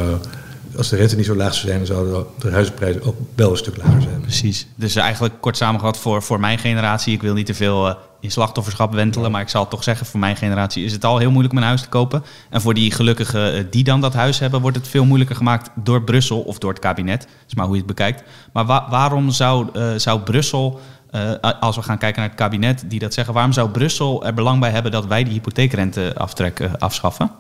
als 0.76 0.88
de 0.88 0.96
rente 0.96 1.16
niet 1.16 1.26
zo 1.26 1.36
laag 1.36 1.54
zou 1.54 1.66
zijn, 1.66 1.78
dan 1.78 1.86
zouden 1.86 2.26
de 2.38 2.50
huizenprijzen 2.50 3.02
ook 3.02 3.16
wel 3.34 3.50
een 3.50 3.56
stuk 3.56 3.76
lager 3.76 4.02
zijn. 4.02 4.20
Precies. 4.20 4.66
Dus 4.74 4.96
eigenlijk 4.96 5.34
kort 5.40 5.56
samengevat 5.56 5.98
voor, 5.98 6.22
voor 6.22 6.40
mijn 6.40 6.58
generatie, 6.58 7.14
ik 7.14 7.22
wil 7.22 7.34
niet 7.34 7.46
te 7.46 7.54
veel 7.54 7.96
in 8.20 8.30
slachtofferschap 8.30 8.92
wentelen. 8.92 9.30
Maar 9.30 9.40
ik 9.40 9.48
zal 9.48 9.68
toch 9.68 9.82
zeggen, 9.82 10.06
voor 10.06 10.20
mijn 10.20 10.36
generatie 10.36 10.84
is 10.84 10.92
het 10.92 11.04
al 11.04 11.18
heel 11.18 11.30
moeilijk 11.30 11.52
om 11.52 11.60
een 11.60 11.66
huis 11.66 11.82
te 11.82 11.88
kopen. 11.88 12.24
En 12.50 12.60
voor 12.60 12.74
die 12.74 12.92
gelukkigen 12.92 13.70
die 13.70 13.84
dan 13.84 14.00
dat 14.00 14.14
huis 14.14 14.38
hebben, 14.38 14.60
wordt 14.60 14.76
het 14.76 14.88
veel 14.88 15.04
moeilijker 15.04 15.36
gemaakt 15.36 15.70
door 15.74 16.02
Brussel 16.02 16.40
of 16.40 16.58
door 16.58 16.70
het 16.70 16.80
kabinet. 16.80 17.20
Dat 17.20 17.30
is 17.46 17.54
maar 17.54 17.66
hoe 17.66 17.74
je 17.74 17.82
het 17.82 17.90
bekijkt. 17.96 18.22
Maar 18.52 18.66
wa 18.66 18.86
waarom 18.90 19.30
zou, 19.30 19.68
uh, 19.76 19.92
zou 19.96 20.20
Brussel 20.20 20.80
uh, 21.10 21.32
als 21.60 21.76
we 21.76 21.82
gaan 21.82 21.98
kijken 21.98 22.20
naar 22.20 22.30
het 22.30 22.38
kabinet, 22.38 22.84
die 22.86 22.98
dat 22.98 23.14
zeggen. 23.14 23.34
Waarom 23.34 23.52
zou 23.52 23.70
Brussel 23.70 24.24
er 24.26 24.34
belang 24.34 24.60
bij 24.60 24.70
hebben 24.70 24.92
dat 24.92 25.06
wij 25.06 25.24
die 25.24 25.32
hypotheekrenteaftrek 25.32 26.60
uh, 26.60 26.72
afschaffen? 26.78 27.30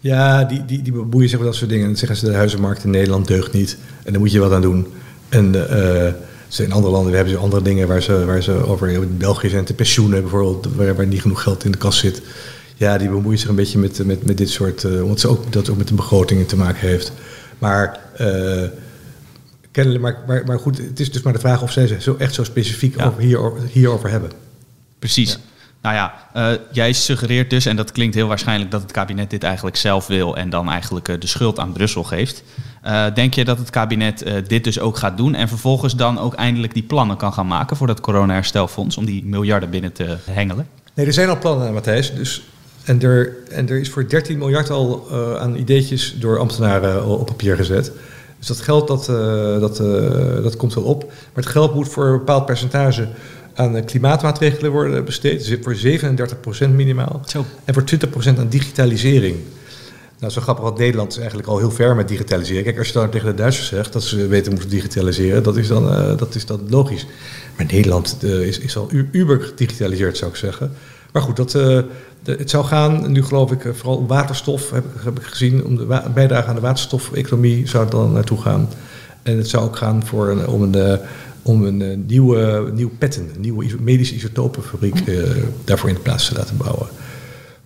Ja, 0.00 0.44
die, 0.44 0.64
die, 0.64 0.82
die 0.82 0.92
bemoeien 0.92 1.28
zich 1.28 1.38
met 1.38 1.46
dat 1.46 1.56
soort 1.56 1.70
dingen. 1.70 1.84
En 1.84 1.90
dan 1.90 1.98
zeggen 1.98 2.18
ze 2.18 2.26
de 2.26 2.34
huizenmarkt 2.34 2.84
in 2.84 2.90
Nederland 2.90 3.26
deugt 3.26 3.52
niet. 3.52 3.76
En 4.04 4.12
daar 4.12 4.20
moet 4.20 4.32
je 4.32 4.38
wat 4.38 4.52
aan 4.52 4.62
doen. 4.62 4.86
En 5.28 5.54
uh, 5.54 6.06
in 6.58 6.72
andere 6.72 6.92
landen 6.92 7.14
hebben 7.14 7.32
ze 7.32 7.38
andere 7.38 7.62
dingen 7.62 7.88
waar 7.88 8.02
ze, 8.02 8.24
waar 8.24 8.42
ze 8.42 8.52
over... 8.52 8.88
In 8.88 9.16
België 9.18 9.48
zijn 9.48 9.64
de 9.64 9.74
pensioenen 9.74 10.20
bijvoorbeeld, 10.20 10.68
waar, 10.74 10.94
waar 10.94 11.06
niet 11.06 11.20
genoeg 11.20 11.42
geld 11.42 11.64
in 11.64 11.72
de 11.72 11.78
kas 11.78 11.98
zit. 11.98 12.22
Ja, 12.76 12.98
die 12.98 13.08
bemoeien 13.08 13.38
zich 13.38 13.48
een 13.48 13.54
beetje 13.54 13.78
met, 13.78 14.06
met, 14.06 14.24
met 14.24 14.38
dit 14.38 14.50
soort... 14.50 14.82
Uh, 14.82 15.02
omdat 15.02 15.20
ze 15.20 15.28
ook, 15.28 15.52
dat 15.52 15.70
ook 15.70 15.76
met 15.76 15.88
de 15.88 15.94
begrotingen 15.94 16.46
te 16.46 16.56
maken 16.56 16.88
heeft. 16.88 17.12
Maar... 17.58 18.00
Uh, 18.20 18.62
kennelijk, 19.70 20.02
maar, 20.02 20.18
maar, 20.26 20.42
maar, 20.46 20.58
goed, 20.58 20.78
het 20.78 21.00
is 21.00 21.12
dus 21.12 21.22
maar 21.22 21.32
de 21.32 21.38
vraag 21.38 21.62
of 21.62 21.72
zij 21.72 21.86
ze 21.86 21.96
zo 22.00 22.16
echt 22.18 22.34
zo 22.34 22.44
specifiek 22.44 22.96
ja. 22.96 23.06
over 23.06 23.20
hier, 23.20 23.52
hierover 23.72 24.10
hebben. 24.10 24.30
Precies. 24.98 25.32
Ja. 25.32 25.49
Nou 25.82 25.94
ja, 25.94 26.14
uh, 26.36 26.58
jij 26.72 26.92
suggereert 26.92 27.50
dus, 27.50 27.66
en 27.66 27.76
dat 27.76 27.92
klinkt 27.92 28.14
heel 28.14 28.28
waarschijnlijk, 28.28 28.70
dat 28.70 28.82
het 28.82 28.92
kabinet 28.92 29.30
dit 29.30 29.42
eigenlijk 29.42 29.76
zelf 29.76 30.06
wil 30.06 30.36
en 30.36 30.50
dan 30.50 30.70
eigenlijk 30.70 31.08
uh, 31.08 31.20
de 31.20 31.26
schuld 31.26 31.58
aan 31.58 31.72
Brussel 31.72 32.04
geeft. 32.04 32.42
Uh, 32.86 33.06
denk 33.14 33.34
je 33.34 33.44
dat 33.44 33.58
het 33.58 33.70
kabinet 33.70 34.24
dit 34.46 34.64
dus 34.64 34.80
ook 34.80 34.96
gaat 34.96 35.16
doen 35.16 35.34
en 35.34 35.48
vervolgens 35.48 35.96
dan 35.96 36.18
ook 36.18 36.34
eindelijk 36.34 36.74
die 36.74 36.82
plannen 36.82 37.16
kan 37.16 37.32
gaan 37.32 37.46
maken 37.46 37.76
voor 37.76 37.86
dat 37.86 38.00
corona-herstelfonds 38.00 38.96
om 38.96 39.04
die 39.04 39.24
miljarden 39.24 39.70
binnen 39.70 39.92
te 39.92 40.16
hengelen? 40.30 40.66
Nee, 40.94 41.06
er 41.06 41.12
zijn 41.12 41.28
al 41.28 41.38
plannen, 41.38 41.72
Matthijs. 41.72 42.14
Dus, 42.14 42.42
en, 42.84 43.02
er, 43.02 43.36
en 43.50 43.68
er 43.68 43.80
is 43.80 43.90
voor 43.90 44.08
13 44.08 44.38
miljard 44.38 44.70
al 44.70 45.06
aan 45.38 45.56
ideetjes 45.56 46.14
door 46.18 46.38
ambtenaren 46.38 47.06
op 47.06 47.26
papier 47.26 47.56
gezet. 47.56 47.92
Dus 48.38 48.46
dat 48.46 48.60
geld 48.60 48.88
dat, 48.88 49.06
dat, 49.60 49.76
dat 50.42 50.56
komt 50.56 50.74
wel 50.74 50.84
op. 50.84 51.04
Maar 51.04 51.44
het 51.44 51.46
geld 51.46 51.74
moet 51.74 51.88
voor 51.88 52.06
een 52.06 52.18
bepaald 52.18 52.46
percentage 52.46 53.08
aan 53.60 53.84
klimaatmaatregelen 53.84 54.70
worden 54.70 55.04
besteed. 55.04 55.58
Voor 55.62 55.76
37% 56.66 56.70
minimaal. 56.70 57.20
Zo. 57.26 57.44
En 57.64 57.74
voor 57.74 57.84
20% 58.34 58.38
aan 58.38 58.48
digitalisering. 58.48 59.36
Nou, 60.18 60.32
zo 60.32 60.40
grappig, 60.40 60.64
want 60.64 60.78
Nederland 60.78 61.12
is 61.12 61.18
eigenlijk 61.18 61.48
al 61.48 61.58
heel 61.58 61.70
ver 61.70 61.96
met 61.96 62.08
digitaliseren. 62.08 62.64
Kijk, 62.64 62.78
als 62.78 62.86
je 62.86 62.92
dan 62.92 63.10
tegen 63.10 63.28
de 63.28 63.34
Duitsers 63.34 63.68
zegt 63.68 63.92
dat 63.92 64.02
ze 64.02 64.26
weten 64.26 64.52
moeten 64.52 64.70
digitaliseren, 64.70 65.42
dat 65.42 65.56
is 65.56 65.68
dan, 65.68 65.84
uh, 65.88 66.16
dat 66.16 66.34
is 66.34 66.46
dan 66.46 66.60
logisch. 66.68 67.06
Maar 67.56 67.66
Nederland 67.66 68.18
uh, 68.20 68.46
is, 68.46 68.58
is 68.58 68.76
al 68.76 68.88
uber 69.12 69.40
gedigitaliseerd, 69.40 70.16
zou 70.16 70.30
ik 70.30 70.36
zeggen. 70.36 70.72
Maar 71.12 71.22
goed, 71.22 71.36
dat, 71.36 71.54
uh, 71.54 71.62
de, 72.22 72.34
het 72.38 72.50
zou 72.50 72.64
gaan, 72.64 73.12
nu 73.12 73.22
geloof 73.22 73.52
ik, 73.52 73.68
vooral 73.72 73.96
om 73.96 74.06
waterstof, 74.06 74.70
heb, 74.70 74.84
heb 75.04 75.18
ik 75.18 75.24
gezien, 75.24 75.64
om 75.64 75.76
de 75.76 76.02
bijdrage 76.14 76.48
aan 76.48 76.54
de 76.54 76.60
waterstof-economie 76.60 77.68
zou 77.68 77.82
het 77.82 77.92
dan 77.92 78.12
naartoe 78.12 78.40
gaan. 78.40 78.68
En 79.22 79.36
het 79.36 79.48
zou 79.48 79.64
ook 79.64 79.76
gaan 79.76 80.06
voor 80.06 80.28
een, 80.28 80.46
om 80.46 80.62
een 80.62 81.00
om 81.42 81.64
een 81.64 81.80
uh, 81.80 81.96
nieuwe, 82.06 82.70
nieuw 82.74 82.90
petten, 82.98 83.30
een 83.34 83.40
nieuwe 83.40 83.66
medische 83.80 84.14
isotopenfabriek 84.14 85.06
uh, 85.06 85.24
daarvoor 85.64 85.88
in 85.88 85.94
de 85.94 86.00
plaats 86.00 86.28
te 86.28 86.34
laten 86.34 86.56
bouwen. 86.56 86.86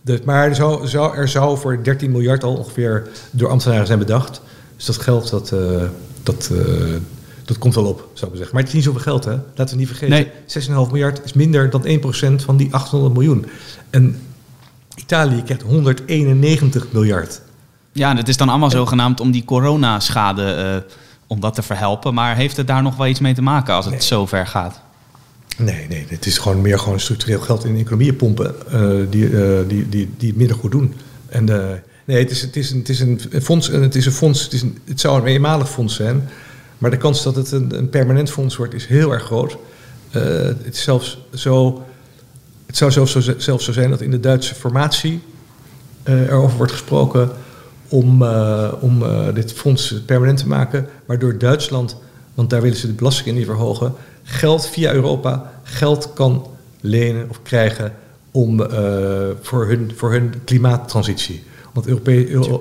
Dus, 0.02 0.20
maar 0.22 0.48
er 0.48 0.54
zou, 0.54 0.87
zou, 0.87 1.16
er 1.16 1.28
zou 1.28 1.58
voor 1.58 1.82
13 1.82 2.10
miljard 2.10 2.44
al 2.44 2.56
ongeveer 2.56 3.08
door 3.30 3.48
ambtenaren 3.48 3.87
zijn 3.87 3.98
bedacht. 3.98 4.40
Dus 4.76 4.84
dat 4.84 4.98
geld, 4.98 5.30
dat, 5.30 5.52
uh, 5.52 5.82
dat, 6.22 6.50
dat 7.44 7.58
komt 7.58 7.74
wel 7.74 7.84
op, 7.84 8.08
zou 8.12 8.30
ik 8.30 8.37
zeggen. 8.37 8.54
Maar 8.54 8.64
het 8.64 8.68
is 8.68 8.74
niet 8.74 8.84
zoveel 8.84 9.00
geld, 9.00 9.24
hè? 9.24 9.38
Laten 9.54 9.74
we 9.74 9.80
niet 9.80 9.88
vergeten. 9.88 10.32
Nee. 10.66 10.87
6,5 10.87 10.92
miljard 10.92 11.24
is 11.24 11.32
minder 11.32 11.70
dan 11.70 11.87
1% 11.87 12.44
van 12.44 12.56
die 12.56 12.74
800 12.74 13.14
miljoen. 13.14 13.46
En 13.90 14.16
Italië 14.96 15.42
krijgt 15.42 15.62
191 15.62 16.87
miljard. 16.92 17.40
Ja, 17.92 18.10
en 18.10 18.16
het 18.16 18.28
is 18.28 18.37
dan 18.37 18.48
allemaal 18.48 18.70
zogenaamd 18.70 19.20
om 19.20 19.30
die 19.30 19.44
coronaschade 19.44 20.84
om 21.26 21.40
dat 21.40 21.54
te 21.54 21.62
verhelpen. 21.62 22.14
Maar 22.14 22.37
heeft 22.37 22.56
het 22.56 22.66
daar 22.66 22.82
nog 22.82 22.96
wel 22.96 23.06
iets 23.06 23.20
mee 23.20 23.34
te 23.34 23.42
maken 23.42 23.74
als 23.74 23.84
het 23.84 23.94
nee. 23.94 24.02
zo 24.02 24.26
ver 24.26 24.46
gaat? 24.46 24.80
Nee, 25.56 25.87
nee, 25.88 26.06
het 26.08 26.26
is 26.26 26.38
gewoon 26.38 26.60
meer 26.60 26.78
gewoon 26.78 27.00
structureel 27.00 27.40
geld 27.40 27.64
in 27.64 27.74
de 27.74 27.80
economieën 27.80 28.16
pompen 28.16 28.54
uh, 28.72 29.06
die, 29.10 29.28
uh, 29.28 29.58
die, 29.68 29.88
die, 29.88 30.10
die 30.16 30.28
het 30.28 30.37
minder 30.37 30.56
goed 30.56 30.70
doen. 30.70 30.94
En 31.28 31.50
uh, 31.50 31.64
nee, 32.04 32.18
het 32.18 32.30
is, 32.30 32.40
het 32.40 32.56
is, 32.56 32.70
een, 32.70 32.78
het 32.78 32.88
is 32.88 33.00
een 33.00 33.20
fonds, 33.42 33.70
en 33.70 33.82
het 33.82 33.94
is 33.94 34.06
een 34.06 34.12
fonds, 34.12 34.42
het, 34.42 34.52
is 34.52 34.62
een, 34.62 34.78
het 34.84 35.00
zou 35.00 35.20
een 35.20 35.26
eenmalig 35.26 35.70
fonds 35.70 35.94
zijn. 35.94 36.28
Maar 36.78 36.90
de 36.90 36.96
kans 36.96 37.22
dat 37.22 37.37
het 37.37 37.52
een, 37.52 37.78
een 37.78 37.88
permanent 37.88 38.30
fonds 38.30 38.56
wordt 38.56 38.74
is 38.74 38.87
heel 38.87 39.12
erg 39.12 39.22
groot. 39.22 39.56
het, 40.10 40.74
is 40.74 40.82
zelfs 40.82 41.18
zo, 41.34 41.82
het 42.66 42.76
zou 42.76 42.90
zelfs 42.90 43.12
zo, 43.12 43.20
zelfs 43.37 43.64
zo 43.64 43.72
zijn 43.72 43.90
dat 43.90 44.00
in 44.00 44.10
de 44.10 44.20
Duitse 44.20 44.54
formatie 44.54 45.20
erover 46.04 46.56
wordt 46.56 46.72
gesproken 46.72 47.30
om, 47.88 48.23
uh, 48.23 48.73
om 48.81 49.03
uh, 49.03 49.35
dit 49.35 49.53
fonds 49.53 50.03
permanent 50.07 50.38
te 50.38 50.49
maken, 50.49 50.87
waardoor 51.07 51.38
Duitsland, 51.38 51.97
want 52.35 52.51
daar 52.51 52.62
willen 52.62 52.77
ze 52.77 52.87
de 52.87 52.92
belastingen 52.92 53.35
niet 53.35 53.47
verhogen, 53.47 53.92
geld 54.23 54.68
via 54.68 54.92
Europa 54.92 55.53
geld 55.62 56.12
kan 56.12 56.47
lenen 56.81 57.31
of 57.31 57.42
krijgen 57.42 57.92
om, 58.31 58.61
uh, 58.61 58.68
voor, 59.40 59.66
hun, 59.66 59.92
voor 59.94 60.12
hun 60.12 60.33
klimaattransitie. 60.44 61.42
Want 61.73 61.87
Europa, 61.87 62.11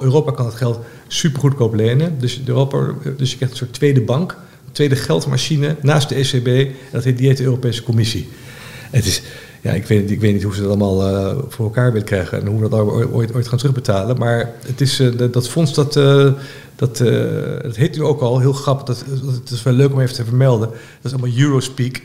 Europa 0.03 0.31
kan 0.31 0.45
het 0.45 0.55
geld 0.55 0.79
supergoedkoop 1.07 1.73
lenen. 1.73 2.19
Dus, 2.19 2.41
Europa, 2.45 2.93
dus 3.17 3.29
je 3.29 3.35
krijgt 3.35 3.53
een 3.53 3.59
soort 3.59 3.73
tweede 3.73 4.01
bank, 4.01 4.31
een 4.65 4.71
tweede 4.71 4.95
geldmachine 4.95 5.75
naast 5.81 6.09
de 6.09 6.15
ECB. 6.15 6.47
En 6.47 6.75
dat 6.91 7.03
heet, 7.03 7.17
die 7.17 7.27
heet 7.27 7.37
de 7.37 7.43
Europese 7.43 7.83
Commissie. 7.83 8.29
Het 8.91 9.05
is, 9.05 9.21
ja, 9.63 9.71
ik 9.71 9.85
weet, 9.85 10.11
ik 10.11 10.19
weet 10.19 10.33
niet 10.33 10.43
hoe 10.43 10.55
ze 10.55 10.61
dat 10.61 10.69
allemaal 10.69 11.09
uh, 11.09 11.41
voor 11.47 11.65
elkaar 11.65 11.91
willen 11.91 12.07
krijgen 12.07 12.41
en 12.41 12.47
hoe 12.47 12.61
we 12.61 12.69
dat 12.69 12.79
ooit, 12.79 13.33
ooit 13.33 13.47
gaan 13.47 13.57
terugbetalen. 13.57 14.17
Maar 14.17 14.51
het 14.65 14.81
is, 14.81 14.99
uh, 14.99 15.31
dat 15.31 15.49
fonds, 15.49 15.73
dat, 15.73 15.95
uh, 15.95 16.31
dat, 16.75 16.97
dat 17.61 17.75
heet 17.75 17.95
nu 17.95 18.03
ook 18.03 18.21
al, 18.21 18.39
heel 18.39 18.53
grappig, 18.53 18.85
dat, 18.85 19.05
dat, 19.43 19.49
is 19.51 19.63
wel 19.63 19.73
leuk 19.73 19.93
om 19.93 20.01
even 20.01 20.15
te 20.15 20.25
vermelden. 20.25 20.69
Dat 20.69 20.77
is 21.11 21.11
allemaal 21.11 21.37
Eurospeak. 21.37 22.01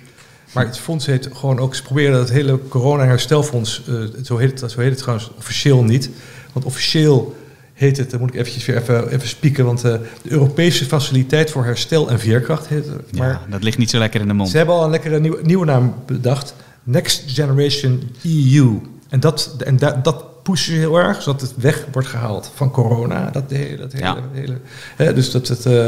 Maar 0.53 0.67
het 0.67 0.79
fonds 0.79 1.07
heet 1.07 1.29
gewoon 1.33 1.59
ook, 1.59 1.75
ze 1.75 1.83
proberen 1.83 2.13
dat 2.13 2.31
hele 2.31 2.59
corona-herstelfonds, 2.69 3.83
zo, 4.23 4.37
heet 4.37 4.61
het, 4.61 4.71
zo 4.71 4.81
heet 4.81 4.91
het 4.91 4.99
trouwens 4.99 5.31
officieel 5.39 5.83
niet. 5.83 6.11
Want 6.53 6.65
officieel 6.65 7.37
heet 7.73 7.97
het, 7.97 8.11
dan 8.11 8.21
moet 8.21 8.29
ik 8.29 8.41
eventjes 8.41 8.67
weer 8.67 8.77
even, 8.77 9.09
even 9.09 9.29
spieken, 9.29 9.65
want 9.65 9.81
de 9.81 10.01
Europese 10.23 10.85
Faciliteit 10.85 11.51
voor 11.51 11.65
Herstel 11.65 12.11
en 12.11 12.19
Veerkracht 12.19 12.67
heet 12.67 12.87
het. 12.87 13.19
Maar 13.19 13.29
ja, 13.29 13.41
dat 13.51 13.63
ligt 13.63 13.79
niet 13.79 13.91
zo 13.91 13.99
lekker 13.99 14.21
in 14.21 14.29
de 14.29 14.35
mond. 14.35 14.49
Ze 14.49 14.57
hebben 14.57 14.75
al 14.75 14.85
een 14.85 14.91
lekkere 14.91 15.21
nieuwe, 15.21 15.39
nieuwe 15.43 15.65
naam 15.65 15.95
bedacht. 16.07 16.55
Next 16.91 17.23
Generation 17.27 18.03
EU. 18.23 18.81
En 19.09 19.21
dat, 19.21 19.57
en 19.65 19.77
da, 19.77 20.01
dat 20.03 20.43
pushen 20.43 20.73
ze 20.73 20.79
heel 20.79 20.97
erg, 20.97 21.23
zodat 21.23 21.41
het 21.41 21.53
weg 21.57 21.87
wordt 21.93 22.09
gehaald 22.09 22.51
van 22.55 22.71
corona. 22.71 23.31
Dat, 23.31 23.45
hele, 23.49 23.77
dat 23.77 23.93
hele, 23.93 24.05
ja. 24.05 24.17
hele 24.33 24.57
hè, 24.97 25.15
dus 25.15 25.31
dat 25.31 25.49
het. 25.49 25.67
Uh, 25.67 25.87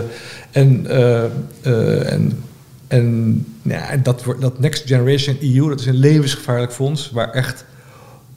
en, 0.51 0.87
uh, 0.87 1.25
uh, 1.67 2.13
en, 2.13 2.43
en 2.89 3.45
ja, 3.63 3.97
dat, 3.97 4.25
dat 4.41 4.59
Next 4.59 4.87
Generation 4.87 5.37
EU, 5.41 5.69
dat 5.69 5.81
is 5.81 5.87
een 5.87 5.95
levensgevaarlijk 5.95 6.73
fonds 6.73 7.11
waar 7.11 7.31
echt, 7.31 7.65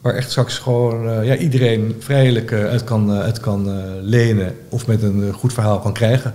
waar 0.01 0.13
echt 0.13 0.29
straks 0.29 0.57
gewoon 0.57 1.25
ja, 1.25 1.35
iedereen 1.35 1.95
vrijelijk 1.99 2.53
uit 2.53 2.83
kan, 2.83 3.11
uit 3.11 3.39
kan 3.39 3.89
lenen 4.01 4.55
of 4.69 4.87
met 4.87 5.03
een 5.03 5.33
goed 5.33 5.53
verhaal 5.53 5.79
kan 5.79 5.93
krijgen. 5.93 6.33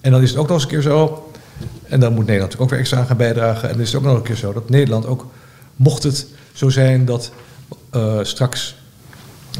En 0.00 0.10
dan 0.10 0.22
is 0.22 0.30
het 0.30 0.38
ook 0.38 0.46
nog 0.46 0.54
eens 0.54 0.64
een 0.64 0.70
keer 0.70 0.82
zo. 0.82 1.30
En 1.88 2.00
dan 2.00 2.12
moet 2.12 2.26
Nederland 2.26 2.50
natuurlijk 2.50 2.62
ook 2.62 2.70
weer 2.70 2.78
extra 2.78 2.98
aan 2.98 3.06
gaan 3.06 3.16
bijdragen. 3.16 3.68
En 3.68 3.74
dan 3.74 3.82
is 3.82 3.92
het 3.92 3.96
ook 3.96 4.06
nog 4.08 4.16
een 4.16 4.22
keer 4.22 4.36
zo 4.36 4.52
dat 4.52 4.68
Nederland 4.68 5.06
ook 5.06 5.26
mocht 5.82 6.02
het 6.02 6.26
zo 6.52 6.68
zijn 6.68 7.04
dat 7.04 7.32
uh, 7.94 8.18
straks, 8.22 8.76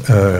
uh, 0.09 0.37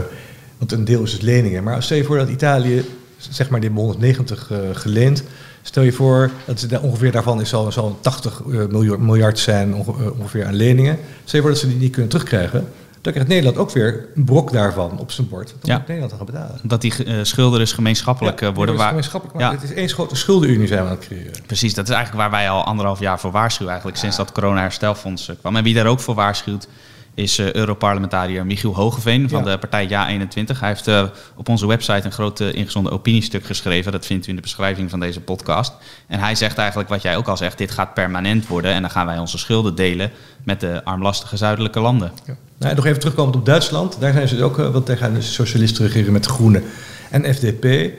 want 0.57 0.71
een 0.71 0.85
deel 0.85 1.03
is 1.03 1.11
het 1.11 1.21
leningen, 1.21 1.63
maar 1.63 1.83
stel 1.83 1.97
je 1.97 2.03
voor 2.03 2.17
dat 2.17 2.29
Italië, 2.29 2.85
zeg 3.17 3.49
maar, 3.49 3.59
die 3.59 3.69
190 3.69 4.49
uh, 4.51 4.57
geleend. 4.73 5.23
Stel 5.61 5.83
je 5.83 5.91
voor, 5.91 6.31
dat 6.45 6.79
ongeveer 6.81 7.11
daarvan 7.11 7.41
is 7.41 7.49
zal, 7.49 7.71
zal 7.71 7.97
80 8.01 8.43
miljard, 8.45 8.99
miljard 8.99 9.39
zijn 9.39 9.75
ongeveer 10.19 10.45
aan 10.45 10.53
leningen. 10.53 10.97
Stel 11.23 11.39
je 11.39 11.41
voor 11.41 11.49
dat 11.49 11.59
ze 11.59 11.67
die 11.67 11.77
niet 11.77 11.91
kunnen 11.91 12.09
terugkrijgen. 12.09 12.67
Dan 13.03 13.13
krijgt 13.13 13.29
Nederland 13.29 13.57
ook 13.57 13.71
weer 13.71 14.07
een 14.15 14.23
brok 14.23 14.51
daarvan 14.51 14.99
op 14.99 15.11
zijn 15.11 15.29
bord. 15.29 15.53
Ja. 15.61 15.77
moet 15.77 15.87
Nederland 15.87 16.13
gaan 16.13 16.25
betalen. 16.25 16.59
Dat 16.63 16.81
die 16.81 17.05
uh, 17.05 17.23
schulden 17.23 17.59
dus 17.59 17.71
gemeenschappelijk 17.71 18.39
ja, 18.39 18.53
worden. 18.53 18.75
Waar, 18.75 18.87
gemeenschappelijk, 18.87 19.39
maar 19.39 19.51
ja. 19.51 19.59
het 19.59 19.63
is 19.69 19.73
één 19.73 19.89
grote 19.89 20.15
schuldenunie 20.15 20.67
zijn 20.67 20.83
we 20.83 20.89
aan 20.89 20.95
het 20.95 21.05
creëren. 21.05 21.33
Precies, 21.45 21.73
dat 21.73 21.87
is 21.87 21.93
eigenlijk 21.95 22.23
waar 22.23 22.39
wij 22.39 22.49
al 22.49 22.63
anderhalf 22.63 22.99
jaar 22.99 23.19
voor 23.19 23.31
waarschuwen. 23.31 23.71
Eigenlijk 23.71 24.01
sinds 24.01 24.17
dat 24.17 24.31
corona-herstelfonds 24.31 25.31
kwam. 25.39 25.55
En 25.55 25.63
wie 25.63 25.73
daar 25.73 25.85
ook 25.85 25.99
voor 25.99 26.15
waarschuwt, 26.15 26.67
is 27.13 27.39
uh, 27.39 27.53
Europarlementariër 27.53 28.45
Michiel 28.45 28.75
Hogeveen 28.75 29.29
van 29.29 29.43
ja. 29.43 29.51
de 29.51 29.57
partij 29.57 29.87
Ja21. 29.87 30.59
Hij 30.59 30.67
heeft 30.67 30.87
uh, 30.87 31.03
op 31.35 31.49
onze 31.49 31.67
website 31.67 32.05
een 32.05 32.11
groot 32.11 32.39
uh, 32.39 32.53
ingezonden 32.53 32.91
opiniestuk 32.91 33.45
geschreven. 33.45 33.91
Dat 33.91 34.05
vindt 34.05 34.25
u 34.25 34.29
in 34.29 34.35
de 34.35 34.41
beschrijving 34.41 34.89
van 34.89 34.99
deze 34.99 35.19
podcast. 35.19 35.73
En 36.07 36.19
hij 36.19 36.35
zegt 36.35 36.57
eigenlijk 36.57 36.89
wat 36.89 37.01
jij 37.01 37.17
ook 37.17 37.27
al 37.27 37.37
zegt: 37.37 37.57
dit 37.57 37.71
gaat 37.71 37.93
permanent 37.93 38.47
worden. 38.47 38.73
En 38.73 38.81
dan 38.81 38.91
gaan 38.91 39.05
wij 39.05 39.17
onze 39.17 39.37
schulden 39.37 39.75
delen 39.75 40.11
met 40.43 40.59
de 40.59 40.83
armlastige 40.83 41.37
zuidelijke 41.37 41.79
landen. 41.79 42.11
Ja. 42.25 42.35
Nou, 42.57 42.75
nog 42.75 42.85
even 42.85 42.99
terugkomend 42.99 43.35
op 43.35 43.45
Duitsland. 43.45 43.99
Daar 43.99 44.13
zijn 44.13 44.27
ze 44.27 44.35
dus 44.35 44.43
ook, 44.43 44.55
want 44.57 44.87
daar 44.87 44.97
gaan 44.97 45.13
de 45.13 45.21
socialisten 45.21 45.85
regeren 45.85 46.13
met 46.13 46.23
de 46.23 46.29
Groenen 46.29 46.63
en 47.09 47.35
FDP. 47.35 47.91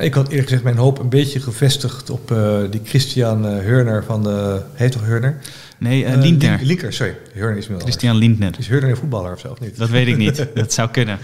Ik 0.00 0.14
had 0.14 0.28
eerlijk 0.28 0.42
gezegd 0.42 0.62
mijn 0.62 0.76
hoop 0.76 0.98
een 0.98 1.08
beetje 1.08 1.40
gevestigd 1.40 2.10
op 2.10 2.34
die 2.70 2.80
Christian 2.84 3.44
Hörner 3.44 4.04
van 4.04 4.22
de. 4.22 4.62
Heet 4.74 4.92
toch 4.92 5.02
Hörner? 5.04 5.38
Nee, 5.78 6.04
uh, 6.04 6.16
Lindner. 6.16 6.60
Linker, 6.62 6.92
sorry. 6.92 7.16
Hörner 7.32 7.56
is 7.56 7.68
Christian 7.78 8.16
Lindner. 8.16 8.54
Is 8.58 8.68
Hörner 8.68 8.90
een 8.90 8.96
voetballer 8.96 9.32
of 9.32 9.40
zo, 9.40 9.48
of 9.48 9.60
niet? 9.60 9.76
Dat 9.76 9.88
weet 9.88 10.06
ik 10.06 10.16
niet. 10.16 10.46
dat 10.54 10.72
zou 10.72 10.90
kunnen. 10.90 11.18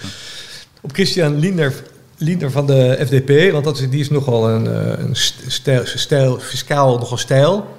Op 0.80 0.92
Christian 0.92 1.38
Lindner, 1.38 1.72
Lindner 2.16 2.50
van 2.50 2.66
de 2.66 2.96
FDP, 3.06 3.52
want 3.52 3.64
dat 3.64 3.78
is, 3.78 3.90
die 3.90 4.00
is 4.00 4.10
nogal 4.10 4.50
een, 4.50 4.66
een 5.04 5.16
stijl, 5.46 5.82
stijl, 5.84 6.38
fiscaal 6.38 6.98
nogal 6.98 7.16
stijl. 7.16 7.76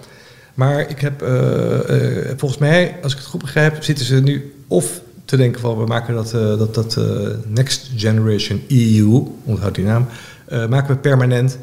Maar 0.53 0.89
ik 0.89 0.99
heb, 0.99 1.21
eh, 1.21 2.29
eh, 2.29 2.37
volgens 2.37 2.59
mij, 2.59 2.95
als 3.01 3.11
ik 3.11 3.17
het 3.17 3.27
goed 3.27 3.41
begrijp, 3.41 3.83
zitten 3.83 4.05
ze 4.05 4.21
nu 4.21 4.53
of 4.67 5.01
te 5.27 5.37
denken 5.37 5.61
van 5.61 5.77
we 5.77 5.85
maken 5.85 6.15
dat, 6.15 6.33
eh, 6.33 6.57
dat, 6.57 6.75
dat 6.75 6.97
eh, 6.97 7.03
Next 7.47 7.89
Generation 7.95 8.61
EU, 8.67 9.23
onthoud 9.43 9.75
die 9.75 9.85
naam, 9.85 10.07
eh, 10.07 10.36
maken 10.69 10.95
we 10.95 11.01
permanent 11.01 11.57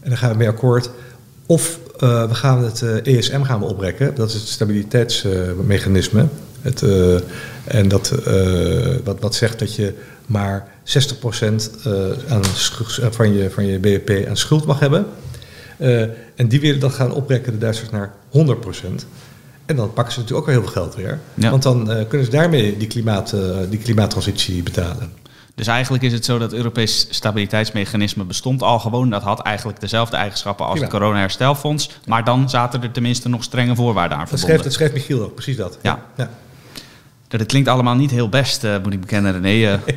en 0.00 0.08
dan 0.08 0.18
gaan 0.18 0.30
we 0.30 0.36
mee 0.36 0.48
akkoord. 0.48 0.90
Of 1.46 1.78
eh, 1.98 2.28
we 2.28 2.34
gaan 2.34 2.64
het 2.64 2.82
eh, 2.82 3.16
ESM 3.16 3.42
gaan 3.42 3.60
we 3.60 3.66
oprekken, 3.66 4.14
dat 4.14 4.28
is 4.28 4.34
het 4.34 4.48
stabiliteitsmechanisme. 4.48 6.26
het, 6.60 6.82
eh, 6.82 7.14
en 7.64 7.88
dat, 7.88 8.10
eh, 8.10 8.94
wat, 9.04 9.20
wat 9.20 9.34
zegt 9.34 9.58
dat 9.58 9.74
je 9.74 9.94
maar 10.26 10.68
60% 10.84 11.70
eh, 11.84 11.92
aan 12.28 12.44
van, 13.10 13.32
je, 13.32 13.50
van 13.50 13.66
je 13.66 13.78
BBP 13.78 14.28
aan 14.28 14.36
schuld 14.36 14.66
mag 14.66 14.78
hebben. 14.78 15.06
Eh, 15.76 16.00
en 16.34 16.48
die 16.48 16.60
willen 16.60 16.80
dat 16.80 16.92
gaan 16.92 17.12
oprekken, 17.12 17.52
de 17.52 17.58
Duitsers, 17.58 17.90
naar 17.90 18.14
100%. 18.28 19.06
En 19.66 19.76
dan 19.76 19.92
pakken 19.92 20.12
ze 20.12 20.20
natuurlijk 20.20 20.48
ook 20.48 20.54
wel 20.54 20.62
heel 20.62 20.72
veel 20.72 20.82
geld 20.82 20.94
weer. 20.94 21.18
Ja. 21.34 21.50
Want 21.50 21.62
dan 21.62 21.90
eh, 21.90 22.08
kunnen 22.08 22.26
ze 22.26 22.32
daarmee 22.32 22.76
die, 22.76 22.88
klimaat, 22.88 23.32
eh, 23.32 23.56
die 23.68 23.78
klimaattransitie 23.78 24.62
betalen. 24.62 25.12
Dus 25.54 25.66
eigenlijk 25.66 26.02
is 26.02 26.12
het 26.12 26.24
zo 26.24 26.38
dat 26.38 26.50
het 26.50 26.58
Europees 26.58 27.06
stabiliteitsmechanisme 27.10 28.24
bestond 28.24 28.62
al 28.62 28.78
gewoon. 28.78 29.10
Dat 29.10 29.22
had 29.22 29.40
eigenlijk 29.40 29.80
dezelfde 29.80 30.16
eigenschappen 30.16 30.66
als 30.66 30.76
Ja. 30.78 30.82
het 30.84 30.90
corona-herstelfonds. 30.92 31.90
Maar 32.06 32.24
dan 32.24 32.50
zaten 32.50 32.82
er 32.82 32.90
tenminste 32.90 33.28
nog 33.28 33.42
strenge 33.42 33.74
voorwaarden 33.74 34.18
aan 34.18 34.24
Dat 34.24 34.28
verbonden. 34.28 34.38
schrijft, 34.48 34.64
dat 34.64 34.72
schrijft 34.72 34.94
Michiel 34.94 35.22
ook, 35.24 35.34
precies 35.34 35.56
dat. 35.56 35.78
Ja. 35.82 36.02
ja. 36.16 36.30
Dat 37.28 37.46
klinkt 37.46 37.68
allemaal 37.68 37.94
niet 37.94 38.10
heel 38.10 38.28
best, 38.28 38.64
eh, 38.64 38.74
moet 38.82 38.92
ik 38.92 39.00
bekennen, 39.00 39.32
René. 39.40 39.72
eh. 39.72 39.78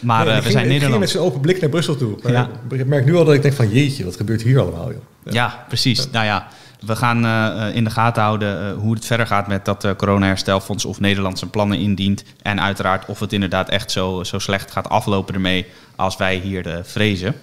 maar 0.00 0.24
Nee, 0.24 0.34
eh, 0.34 0.36
we 0.36 0.42
ging, 0.42 0.42
zijn 0.42 0.46
ik 0.46 0.52
ging 0.52 0.54
met 0.54 0.66
Nederland. 0.66 1.10
zijn 1.10 1.22
open 1.22 1.40
blik 1.40 1.60
naar 1.60 1.70
Brussel 1.70 1.96
toe. 1.96 2.16
Maar 2.22 2.32
Ja. 2.32 2.48
ik 2.70 2.86
merk 2.86 3.04
nu 3.04 3.16
al 3.16 3.24
dat 3.24 3.34
ik 3.34 3.42
denk 3.42 3.54
van 3.54 3.68
jeetje, 3.70 4.04
wat 4.04 4.16
gebeurt 4.16 4.42
hier 4.42 4.60
allemaal? 4.60 4.90
Joh. 4.92 5.32
Ja, 5.34 5.64
precies. 5.68 6.10
Nou 6.10 6.24
ja, 6.24 6.46
we 6.86 6.96
gaan 6.96 7.24
eh, 7.24 7.68
eh, 7.68 7.76
in 7.76 7.84
de 7.84 7.90
gaten 7.90 8.22
houden 8.22 8.60
eh, 8.60 8.76
hoe 8.76 8.94
het 8.94 9.04
verder 9.04 9.26
gaat 9.26 9.46
met 9.46 9.64
dat 9.64 9.84
eh 9.84 9.90
corona-herstelfonds. 9.96 10.84
Of 10.84 11.00
Nederland 11.00 11.38
zijn 11.38 11.50
plannen 11.50 11.78
indient. 11.78 12.24
En 12.42 12.60
uiteraard 12.60 13.06
of 13.06 13.20
het 13.20 13.32
inderdaad 13.32 13.68
echt 13.68 13.90
zo, 13.90 14.24
zo 14.24 14.38
slecht 14.38 14.70
gaat 14.70 14.88
aflopen 14.88 15.34
ermee 15.34 15.66
als 15.96 16.16
wij 16.16 16.36
hier 16.36 16.80
vrezen. 16.82 17.34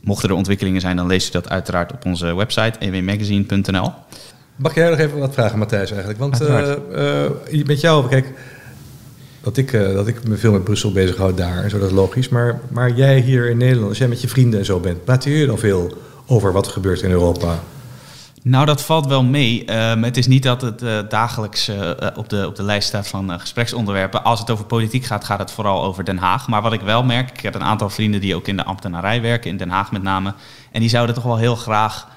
Mochten 0.00 0.28
er 0.28 0.34
ontwikkelingen 0.34 0.80
zijn, 0.80 0.96
dan 0.96 1.06
leest 1.06 1.28
u 1.28 1.32
dat 1.32 1.48
uiteraard 1.48 1.92
op 1.92 2.04
onze 2.04 2.34
website 2.34 2.78
ewmagazine.nl. 2.78 3.92
Mag 4.56 4.74
jij 4.74 4.90
nog 4.90 4.98
even 4.98 5.18
wat 5.18 5.34
vragen, 5.34 5.58
Matthijs, 5.58 5.90
eigenlijk? 5.90 6.20
Want 6.20 6.40
eh, 6.40 6.72
eh, 6.72 7.66
met 7.66 7.80
jou, 7.80 8.08
kijk, 8.08 8.32
dat 9.40 9.56
ik, 9.56 9.72
dat 9.72 10.06
ik 10.06 10.28
me 10.28 10.36
veel 10.36 10.52
met 10.52 10.64
Brussel 10.64 10.92
bezighoud 10.92 11.36
daar 11.36 11.62
en 11.62 11.70
zo, 11.70 11.78
dat 11.78 11.88
is 11.88 11.94
logisch. 11.94 12.28
Maar, 12.28 12.60
maar 12.68 12.90
jij 12.90 13.20
hier 13.20 13.50
in 13.50 13.56
Nederland, 13.56 13.88
als 13.88 13.98
jij 13.98 14.08
met 14.08 14.20
je 14.20 14.28
vrienden 14.28 14.58
en 14.58 14.64
zo 14.64 14.80
bent, 14.80 15.04
praat 15.04 15.24
je 15.24 15.46
dan 15.46 15.58
veel 15.58 15.96
over 16.26 16.52
wat 16.52 16.66
er 16.66 16.72
gebeurt 16.72 17.02
in 17.02 17.10
Europa? 17.10 17.58
Nou, 18.42 18.66
dat 18.66 18.82
valt 18.82 19.06
wel 19.06 19.24
mee. 19.24 19.64
Ehm, 19.64 20.02
het 20.02 20.16
is 20.16 20.26
niet 20.26 20.42
dat 20.42 20.62
het 20.62 20.82
eh, 20.82 20.98
dagelijks 21.08 21.68
eh, 21.68 21.90
eh, 21.90 22.16
op, 22.16 22.28
de, 22.28 22.46
op 22.46 22.56
de 22.56 22.62
lijst 22.62 22.88
staat 22.88 23.08
van 23.08 23.40
gespreksonderwerpen. 23.40 24.24
Als 24.24 24.38
het 24.40 24.50
over 24.50 24.64
politiek 24.64 25.04
gaat, 25.04 25.24
gaat 25.24 25.38
het 25.38 25.50
vooral 25.50 25.84
over 25.84 26.04
Den 26.04 26.18
Haag. 26.18 26.48
Maar 26.48 26.62
wat 26.62 26.72
ik 26.72 26.80
wel 26.80 27.02
merk, 27.02 27.30
ik 27.30 27.40
heb 27.40 27.54
een 27.54 27.62
aantal 27.62 27.90
vrienden 27.90 28.20
die 28.20 28.34
ook 28.34 28.48
in 28.48 28.56
de 28.56 28.64
ambtenarij 28.64 29.22
werken, 29.22 29.50
in 29.50 29.56
Den 29.56 29.70
Haag 29.70 29.92
met 29.92 30.02
name. 30.02 30.34
En 30.72 30.80
die 30.80 30.88
zouden 30.88 31.14
toch 31.14 31.24
wel 31.24 31.36
heel 31.36 31.56
graag 31.56 32.08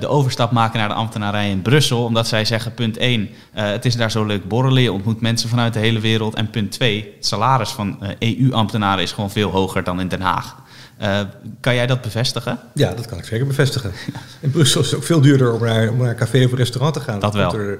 de 0.00 0.06
overstap 0.06 0.50
maken 0.50 0.78
naar 0.78 0.88
de 0.88 0.94
ambtenarij 0.94 1.50
in 1.50 1.62
Brussel. 1.62 2.04
Omdat 2.04 2.28
zij 2.28 2.44
zeggen, 2.44 2.74
punt 2.74 2.96
1, 2.96 3.28
het 3.52 3.84
is 3.84 3.96
daar 3.96 4.10
zo 4.10 4.24
leuk 4.24 4.48
borrelen. 4.48 4.82
Je 4.82 4.92
ontmoet 4.92 5.20
mensen 5.20 5.48
vanuit 5.48 5.72
de 5.72 5.78
hele 5.78 6.00
wereld. 6.00 6.34
En 6.34 6.50
punt 6.50 6.72
2, 6.72 7.12
het 7.16 7.26
salaris 7.26 7.70
van 7.70 7.98
EU-ambtenaren 8.18 9.02
is 9.02 9.12
gewoon 9.12 9.30
veel 9.30 9.50
hoger 9.50 9.84
dan 9.84 10.00
in 10.00 10.08
Den 10.08 10.20
Haag. 10.20 10.56
Eh, 10.98 11.20
kan 11.60 11.74
jij 11.74 11.86
dat 11.86 12.00
bevestigen? 12.00 12.58
Ja, 12.74 12.94
dat 12.94 13.06
kan 13.06 13.18
ik 13.18 13.24
zeker 13.24 13.46
bevestigen. 13.46 13.92
In 14.40 14.50
Brussel 14.50 14.80
is 14.80 14.86
het 14.86 14.96
ook 14.96 15.04
veel 15.04 15.20
duurder 15.20 15.52
om 15.52 15.62
naar, 15.62 15.90
om 15.90 15.96
naar 15.96 16.08
een 16.08 16.16
café 16.16 16.44
of 16.44 16.50
een 16.50 16.58
restaurant 16.58 16.94
te 16.94 17.00
gaan. 17.00 17.20
Dat 17.20 17.34
wel. 17.34 17.50
Door 17.50 17.78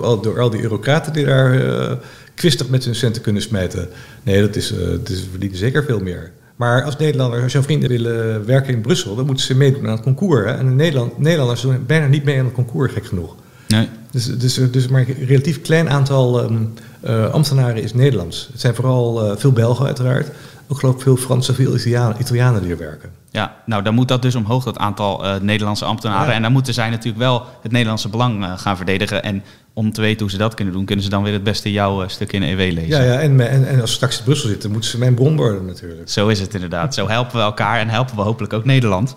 al 0.00 0.20
door 0.20 0.40
al 0.40 0.50
die 0.50 0.62
eurocraten 0.62 1.12
die 1.12 1.24
daar 1.24 1.60
eh, 1.60 1.92
kwistig 2.34 2.68
met 2.68 2.84
hun 2.84 2.94
centen 2.94 3.22
kunnen 3.22 3.42
smijten. 3.42 3.88
Nee, 4.22 4.40
dat 4.40 4.56
is, 4.56 4.72
eh 4.72 4.78
dat 4.86 5.08
is, 5.08 5.20
we 5.20 5.30
verdienen 5.30 5.58
zeker 5.58 5.84
veel 5.84 6.00
meer. 6.00 6.32
Maar 6.56 6.82
als 6.82 6.96
Nederlanders, 6.96 7.42
als 7.42 7.52
jouw 7.52 7.62
vrienden 7.62 7.88
willen 7.88 8.46
werken 8.46 8.74
in 8.74 8.80
Brussel, 8.80 9.14
dan 9.14 9.26
moeten 9.26 9.44
ze 9.44 9.54
meedoen 9.54 9.86
aan 9.86 9.92
het 9.92 10.02
concours. 10.02 10.44
Hè? 10.44 10.52
En 10.52 10.66
in 10.66 10.76
Nederland, 10.76 11.18
Nederlanders 11.18 11.60
doen 11.60 11.84
bijna 11.86 12.06
niet 12.06 12.24
mee 12.24 12.38
aan 12.38 12.44
het 12.44 12.54
concours, 12.54 12.92
gek 12.92 13.06
genoeg. 13.06 13.34
Nee. 13.68 13.88
Dus, 14.10 14.26
dus, 14.26 14.54
dus 14.70 14.88
maar 14.88 15.00
een 15.00 15.26
relatief 15.26 15.62
klein 15.62 15.90
aantal 15.90 16.42
ehm, 16.42 16.56
eh, 17.00 17.30
ambtenaren 17.30 17.82
is 17.82 17.94
Nederlands. 17.94 18.48
Het 18.52 18.60
zijn 18.60 18.74
vooral 18.74 19.38
veel 19.38 19.52
Belgen 19.52 19.86
uiteraard. 19.86 20.28
Ook 20.68 20.78
geloof 20.78 20.94
ik 20.94 21.00
veel 21.00 21.16
Fransen, 21.16 21.54
veel 21.54 21.74
Italianen, 21.74 22.20
Italianen 22.20 22.62
die 22.62 22.70
er 22.70 22.78
werken. 22.78 23.10
Ja, 23.34 23.56
nou 23.66 23.82
dan 23.82 23.94
moet 23.94 24.08
dat 24.08 24.22
dus 24.22 24.34
omhoog, 24.34 24.64
dat 24.64 24.78
aantal 24.78 25.24
eh, 25.24 25.40
Nederlandse 25.40 25.84
ambtenaren. 25.84 26.28
Ja. 26.28 26.34
En 26.34 26.42
dan 26.42 26.52
moeten 26.52 26.74
zij 26.74 26.90
natuurlijk 26.90 27.18
wel 27.18 27.46
het 27.62 27.72
Nederlandse 27.72 28.08
belang 28.08 28.44
eh, 28.44 28.52
gaan 28.56 28.76
verdedigen. 28.76 29.22
En 29.22 29.42
om 29.72 29.92
te 29.92 30.00
weten 30.00 30.20
hoe 30.20 30.30
ze 30.30 30.36
dat 30.36 30.54
kunnen 30.54 30.74
doen, 30.74 30.84
kunnen 30.84 31.04
ze 31.04 31.10
dan 31.10 31.22
weer 31.22 31.32
het 31.32 31.42
beste 31.42 31.72
jouw 31.72 32.02
eh, 32.02 32.08
stuk 32.08 32.32
in 32.32 32.42
EW 32.42 32.58
lezen. 32.58 32.86
Ja, 32.86 33.02
ja 33.02 33.20
en, 33.20 33.48
en, 33.48 33.68
en 33.68 33.80
als 33.80 33.90
ze 33.90 33.96
straks 33.96 34.18
in 34.18 34.24
Brussel 34.24 34.48
zitten, 34.48 34.70
moeten 34.70 34.90
ze 34.90 34.98
mijn 34.98 35.14
bron 35.14 35.36
worden 35.36 35.66
natuurlijk. 35.66 36.10
Zo 36.10 36.28
is 36.28 36.40
het 36.40 36.54
inderdaad. 36.54 36.94
Zo 36.94 37.08
helpen 37.08 37.36
we 37.36 37.42
elkaar 37.42 37.80
en 37.80 37.88
helpen 37.88 38.16
we 38.16 38.22
hopelijk 38.22 38.52
ook 38.52 38.64
Nederland. 38.64 39.14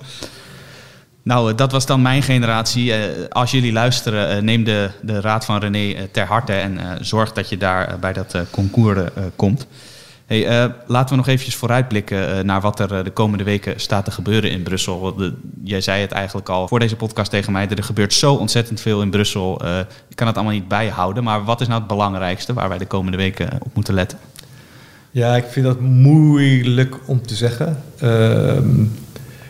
Nou, 1.24 1.56
dat 1.56 1.72
was 1.72 1.86
dan 1.86 2.02
mijn 2.02 2.24
generatie. 2.24 2.94
Als 3.30 3.52
jullie 3.52 3.72
luisteren, 3.72 4.46
neem 4.46 4.64
de, 4.64 4.90
de 5.02 5.22
raad 5.22 5.46
van 5.46 5.60
René 5.60 6.08
ter 6.12 6.26
harte 6.26 6.54
en 6.54 6.80
zorg 7.02 7.34
dat 7.34 7.50
je 7.50 7.58
daar 7.58 8.00
bij 8.00 8.14
dat 8.14 8.36
concours 8.52 9.00
komt. 9.36 9.68
Hey, 10.28 10.48
eh, 10.48 10.70
laten 10.88 11.10
we 11.10 11.16
nog 11.16 11.28
eventjes 11.28 11.56
vooruitblikken 11.56 12.38
eh, 12.38 12.44
naar 12.44 12.62
wat 12.62 12.80
er 12.80 12.94
eh, 12.98 13.04
de 13.04 13.12
komende 13.12 13.44
weken 13.44 13.80
staat 13.80 14.06
te 14.06 14.12
gebeuren 14.12 14.52
in 14.52 14.63
Brussel. 14.63 15.16
Jij 15.63 15.82
zei 15.82 16.02
het 16.02 16.12
eigenlijk 16.12 16.50
al 16.50 16.68
voor 16.68 16.80
deze 16.80 16.96
podcast 16.96 17.32
tegen 17.32 17.52
mij. 17.52 17.70
Er 17.70 17.84
gebeurt 17.84 18.13
zo 18.13 18.34
ontzettend 18.34 18.82
veel 18.82 19.02
in 19.02 19.10
Brussel. 19.10 19.62
Ik 20.08 20.16
kan 20.16 20.28
het 20.28 20.36
allemaal 20.36 20.54
niet 20.54 20.68
bijhouden. 20.68 21.24
Maar 21.24 21.44
wat 21.44 21.62
is 21.62 21.68
nou 21.68 21.80
het 21.80 21.88
belangrijkste 21.88 22.54
waar 22.54 22.70
wij 22.70 22.78
de 22.78 22.86
komende 22.86 23.18
weken 23.18 23.50
op 23.60 23.76
moeten 23.76 23.94
letten? 23.94 24.18
Ja, 25.12 25.36
ik 25.36 25.46
vind 25.46 25.66
dat 25.66 25.80
moeilijk 25.80 26.96
om 27.06 27.22
te 27.28 27.36
zeggen. 27.36 27.84
Ehm, 28.00 28.84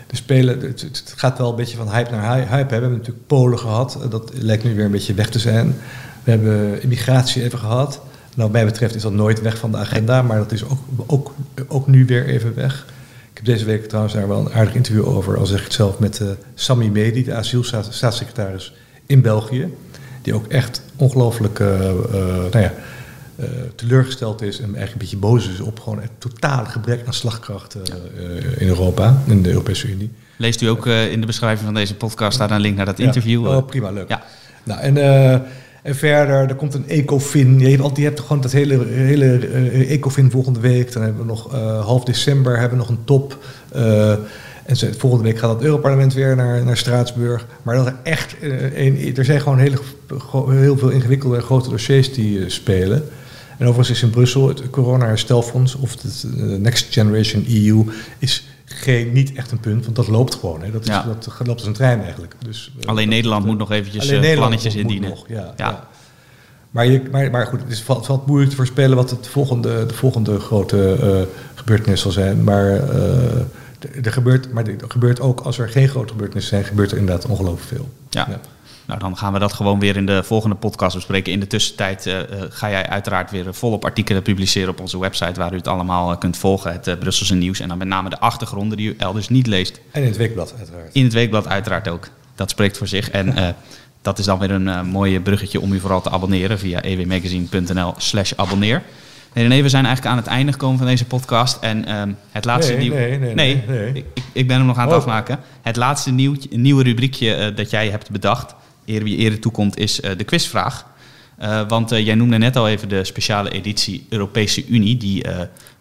de 0.08 0.16
spelen, 0.16 0.60
het, 0.60 0.82
het 0.82 1.13
gaat 1.16 1.38
wel 1.38 1.50
een 1.50 1.56
beetje 1.56 1.78
van 1.78 1.92
hype 1.92 2.12
naar 2.12 2.36
hy- 2.36 2.48
hype. 2.48 2.66
We 2.66 2.72
hebben 2.74 2.92
natuurlijk 2.92 3.28
Polen 3.28 3.60
gehad. 3.60 4.00
Dat 4.10 4.32
lijkt 4.34 4.63
nu 4.63 4.76
weer 4.76 4.86
een 4.86 4.92
beetje 4.92 5.13
weg 5.13 5.30
te 5.30 5.40
zijn. 5.40 5.76
We 6.24 6.32
hebben 6.32 6.82
immigratie 6.82 7.44
even 7.44 7.60
gehad. 7.60 8.02
Nou, 8.38 8.50
wat 8.50 8.62
mij 8.62 8.65
betreft 8.65 8.95
is 8.95 9.02
dat 9.02 9.13
nooit 9.13 9.41
weg 9.41 9.58
van 9.58 9.71
de 9.71 9.78
agenda, 9.78 10.21
maar 10.21 10.38
dat 10.38 10.52
is 10.52 10.63
ook, 10.63 10.80
ook, 11.06 11.34
ook 11.67 11.88
nu 11.88 12.06
weer 12.06 12.26
even 12.26 12.56
weg. 12.56 12.86
Ik 13.32 13.38
heb 13.38 13.45
deze 13.45 13.65
week 13.65 13.88
trouwens 13.88 14.13
daar 14.13 14.28
wel 14.28 14.39
een 14.39 14.54
aardig 14.54 14.76
interview 14.76 15.08
over, 15.08 15.38
al 15.38 15.45
zeg 15.45 15.58
ik 15.58 15.63
het 15.63 15.73
zelf, 15.73 16.00
met 16.00 16.21
eh 16.21 16.28
Sami 16.56 16.91
Medi, 16.91 17.23
de 17.23 17.34
asielstaatssecretaris 17.34 18.73
in 19.06 19.21
België. 19.21 19.73
Die 20.21 20.34
ook 20.34 20.47
echt 20.47 20.82
ongelooflijk 20.95 21.60
eh, 21.60 21.89
eh, 21.89 21.95
nou 22.52 22.60
ja, 22.60 22.73
teleurgesteld 23.76 24.41
is 24.41 24.58
en 24.58 24.63
eigenlijk 24.63 24.91
een 24.91 24.97
beetje 24.97 25.17
boos 25.17 25.50
is 25.50 25.60
op 25.60 25.80
gewoon 25.80 26.02
het 26.02 26.12
totale 26.17 26.65
gebrek 26.65 27.08
aan 27.08 27.13
slagkracht 27.13 27.78
in 28.58 28.67
Europa, 28.67 29.21
in 29.26 29.41
de 29.41 29.50
Europese 29.50 29.88
Unie. 29.88 30.12
Leest 30.36 30.62
u 30.62 30.65
ook 30.65 30.86
in 30.86 31.19
de 31.19 31.28
beschrijving 31.28 31.65
van 31.65 31.73
deze 31.73 31.95
podcast 31.95 32.34
staat 32.34 32.52
een 32.52 32.60
link 32.60 32.76
naar 32.76 32.86
dat 32.86 33.00
interview. 33.00 33.45
Ja. 33.45 33.58
Oh, 33.58 33.65
prima, 33.65 33.91
leuk. 33.91 34.10
Ja. 34.10 34.23
Nou, 34.63 34.80
en, 34.80 34.95
en 35.88 35.95
verder, 35.95 36.50
er 36.50 36.56
komt 36.56 36.73
een 36.73 36.88
Ecofin. 36.88 37.60
Je 37.60 37.78
hebt, 37.78 37.97
je 37.97 38.04
hebt 38.04 38.19
gewoon 38.19 38.41
dat 38.41 38.52
hele, 38.52 38.86
hele 38.86 39.47
eh, 39.47 39.91
Ecofin 39.91 40.32
volgende 40.32 40.60
week. 40.60 40.93
Dan 40.93 41.02
hebben 41.02 41.21
we 41.21 41.28
nog 41.28 41.54
eh, 41.54 41.86
half 41.86 42.04
december 42.04 42.60
hebben 42.60 42.78
we 42.78 42.84
nog 42.84 42.89
een 42.89 43.04
top. 43.04 43.38
Eh, 43.71 44.12
en 44.65 44.78
volgende 44.97 45.23
week 45.23 45.38
gaat 45.38 45.54
het 45.54 45.62
Europarlement 45.62 46.13
weer 46.13 46.36
naar, 46.36 46.63
naar 46.63 46.78
Straatsburg. 46.78 47.45
Maar 47.62 47.76
dat 47.76 47.86
er 47.86 47.95
echt, 48.04 48.36
een, 48.76 49.15
er 49.15 49.26
zijn 49.26 49.41
gewoon 49.41 49.58
hele, 49.58 49.78
heel 50.50 50.78
veel 50.78 50.89
ingewikkelde 50.89 51.36
en 51.36 51.41
grote 51.41 51.69
dossiers 51.69 52.13
die 52.13 52.50
spelen. 52.50 53.04
En 53.58 53.67
overigens 53.67 53.97
is 53.97 54.04
in 54.04 54.10
Brussel 54.10 54.47
het 54.47 54.69
corona-herstelfonds 54.69 55.76
of 55.76 55.91
het 56.02 56.26
Next 56.60 56.93
Generation 56.93 57.45
EU 57.50 57.84
is 58.19 58.47
geen, 58.78 59.12
niet 59.13 59.34
echt 59.34 59.52
een 59.52 59.60
punt, 59.60 59.84
want 59.84 59.96
dat 59.96 60.08
loopt 60.08 60.36
gewoon. 60.36 60.62
Hè. 60.62 60.72
Dat, 60.72 60.82
is, 60.82 60.88
Ja. 60.88 61.04
dat 61.04 61.28
loopt 61.46 61.60
als 61.60 61.66
een 61.68 61.74
trein 61.74 62.02
eigenlijk. 62.02 62.36
Dus, 62.46 62.72
eh, 62.82 62.88
Alleen 62.88 63.10
Nederland 63.10 63.42
dat- 63.42 63.50
moet 63.52 63.60
nog 63.60 63.72
eventjes 63.72 64.10
eh, 64.10 64.36
plannetjes 64.36 64.76
indienen. 64.76 65.10
nog, 65.10 65.26
ja. 65.28 65.88
Maar, 66.72 66.86
je, 66.88 67.02
maar, 67.12 67.32
maar 67.32 67.46
goed, 67.48 67.62
het 67.62 67.72
is, 67.72 67.82
valt, 67.82 68.06
valt 68.06 68.26
moeilijk 68.26 68.50
te 68.50 68.56
voorspellen 68.58 68.96
wat 68.96 69.10
het 69.10 69.28
volgende, 69.28 69.86
de 69.86 69.94
volgende 69.94 70.40
grote 70.40 70.94
eh, 71.02 71.22
gebeurtenis 71.56 72.02
zal 72.02 72.12
zijn. 72.12 72.44
Maar, 72.44 72.66
er- 72.66 73.46
er 74.04 74.12
gebeurt, 74.12 74.54
maar 74.54 74.66
er 74.68 74.76
gebeurt 74.88 75.20
ook, 75.20 75.40
als 75.40 75.58
er 75.60 75.70
geen 75.70 75.88
grote 75.88 76.12
gebeurtenissen 76.12 76.54
zijn, 76.56 76.63
gebeurt 76.68 76.92
er 76.92 76.98
inderdaad 76.98 77.26
ongelooflijk 77.26 77.68
veel. 77.68 77.90
Ja. 78.10 78.40
Nou, 78.88 79.00
dan 79.00 79.17
gaan 79.17 79.34
we 79.34 79.39
dat 79.39 79.54
gewoon 79.54 79.80
weer 79.80 79.95
in 79.95 80.06
de 80.06 80.23
volgende 80.23 80.56
podcast 80.56 80.95
bespreken. 80.95 81.32
In 81.34 81.39
de 81.39 81.47
tussentijd 81.47 82.06
eh, 82.06 82.19
eh, 82.19 82.26
ga 82.50 82.69
jij 82.69 82.88
uiteraard 82.89 83.32
weer 83.32 83.54
volop 83.54 83.86
artikelen 83.86 84.21
publiceren 84.21 84.69
op 84.69 84.80
onze 84.80 85.00
website... 85.00 85.39
waar 85.39 85.54
u 85.54 85.56
het 85.56 85.67
allemaal 85.67 86.12
eh, 86.12 86.17
kunt 86.17 86.38
volgen, 86.38 86.71
het 86.71 86.88
eh, 86.88 86.97
Brusselse 86.97 87.36
nieuws. 87.36 87.60
En 87.60 87.67
dan 87.67 87.78
met 87.78 87.88
name 87.88 88.10
de 88.10 88.19
achtergronden 88.19 88.78
die 88.78 88.89
u 88.89 88.95
elders 88.97 89.30
niet 89.30 89.47
leest. 89.47 89.80
En 89.91 90.02
in 90.02 90.08
het 90.08 90.17
weekblad 90.17 90.54
uiteraard. 90.58 90.93
In 90.93 91.04
het 91.04 91.13
weekblad 91.13 91.47
uiteraard 91.47 91.88
ook. 91.88 92.08
Dat 92.36 92.50
spreekt 92.50 92.78
voor 92.78 92.88
zich. 92.88 93.10
En 93.10 93.36
eh, 93.38 93.47
dat 94.02 94.19
is 94.19 94.26
dan 94.26 94.39
weer 94.39 94.52
een 94.52 94.67
eh 94.67 94.82
mooie 94.82 95.21
bruggetje 95.21 95.62
om 95.62 95.73
u 95.73 95.80
vooral 95.80 96.02
te 96.02 96.10
abonneren... 96.10 96.60
via 96.60 96.82
ewmagazine.nl 96.82 97.93
slash 97.97 98.34
abonneer. 98.36 98.82
Nee, 99.34 99.47
nee, 99.47 99.63
we 99.63 99.69
zijn 99.69 99.86
eigenlijk 99.86 100.15
aan 100.15 100.21
het 100.23 100.32
einde 100.32 100.52
gekomen 100.52 100.78
van 100.78 100.88
deze 100.88 101.06
podcast. 101.06 101.58
En 101.62 101.86
ehm, 101.86 102.12
het 102.32 102.45
laatste 102.45 102.73
Nee, 102.73 102.82
nieuw... 102.82 102.93
nee, 102.93 103.19
nee, 103.19 103.36
nee, 103.36 103.63
nee. 103.67 104.06
Ik, 104.32 104.47
ben 104.47 104.58
hem 104.58 104.65
nog 104.65 104.78
aan 104.78 104.84
het 104.84 104.91
Oh. 104.91 104.97
afmaken. 104.97 105.39
Het 105.62 105.76
laatste 105.76 106.12
nieuwtje, 106.12 106.50
nieuwe 106.58 106.84
rubriekje 106.84 107.34
eh, 107.34 107.56
dat 107.56 107.69
jij 107.69 107.89
hebt 107.89 108.10
bedacht... 108.10 108.56
eer 108.88 109.04
wie 109.04 109.17
ere 109.17 109.39
toekomt, 109.39 109.78
is 109.78 109.95
de 109.95 110.23
quizvraag. 110.23 110.86
want 111.67 111.89
jij 111.89 112.15
noemde 112.15 112.38
net 112.38 112.56
al 112.56 112.67
even 112.67 112.89
de 112.89 113.04
speciale 113.04 113.50
editie 113.50 114.06
Europese 114.10 114.67
Unie, 114.67 114.97
die 114.97 115.26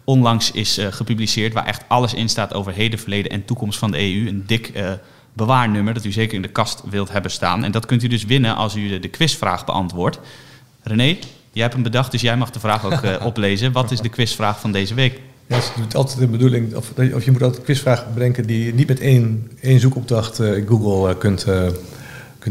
onlangs 0.03 0.51
is 0.51 0.79
gepubliceerd, 0.89 1.53
waar 1.53 1.65
echt 1.65 1.83
alles 1.87 2.13
in 2.13 2.29
staat 2.29 2.53
over 2.53 2.73
heden, 2.73 2.99
verleden 2.99 3.31
en 3.31 3.45
toekomst 3.45 3.79
van 3.79 3.91
de 3.91 3.97
EU. 3.97 4.27
Een 4.27 4.43
dik 4.45 4.71
bewaarnummer 5.37 5.93
dat 5.93 6.05
u 6.05 6.11
zeker 6.11 6.35
in 6.35 6.41
de 6.41 6.47
kast 6.47 6.83
wilt 6.89 7.11
hebben 7.11 7.31
staan. 7.31 7.63
En 7.63 7.71
dat 7.71 7.85
kunt 7.85 8.03
u 8.03 8.07
dus 8.07 8.25
winnen 8.25 8.55
als 8.55 8.75
u 8.75 8.99
de 8.99 9.07
quizvraag 9.07 9.65
beantwoordt. 9.65 10.19
René, 10.83 11.17
jij 11.51 11.61
hebt 11.61 11.73
hem 11.73 11.83
bedacht, 11.83 12.11
dus 12.11 12.21
jij 12.21 12.37
mag 12.37 12.49
de 12.49 12.59
vraag 12.59 12.85
ook 12.85 13.03
uh, 13.03 13.15
oplezen. 13.25 13.71
Wat 13.71 13.91
is 13.91 14.01
de 14.01 14.09
quizvraag 14.09 14.59
van 14.59 14.71
deze 14.71 14.93
week? 14.93 15.19
Ja, 15.47 15.55
het 15.55 15.73
is 15.87 15.95
altijd 15.95 16.19
de 16.19 16.27
bedoeling, 16.27 16.75
of, 16.75 16.93
of 17.13 17.25
je 17.25 17.31
moet 17.31 17.43
altijd 17.43 17.63
quizvragen 17.63 18.13
bedenken 18.13 18.47
die 18.47 18.65
je 18.65 18.73
niet 18.73 18.87
met 18.87 18.99
één, 18.99 19.51
één 19.61 19.79
zoekopdracht 19.79 20.39
uh, 20.39 20.57
in 20.57 20.67
Google 20.67 21.09
uh, 21.09 21.19
kunt, 21.19 21.45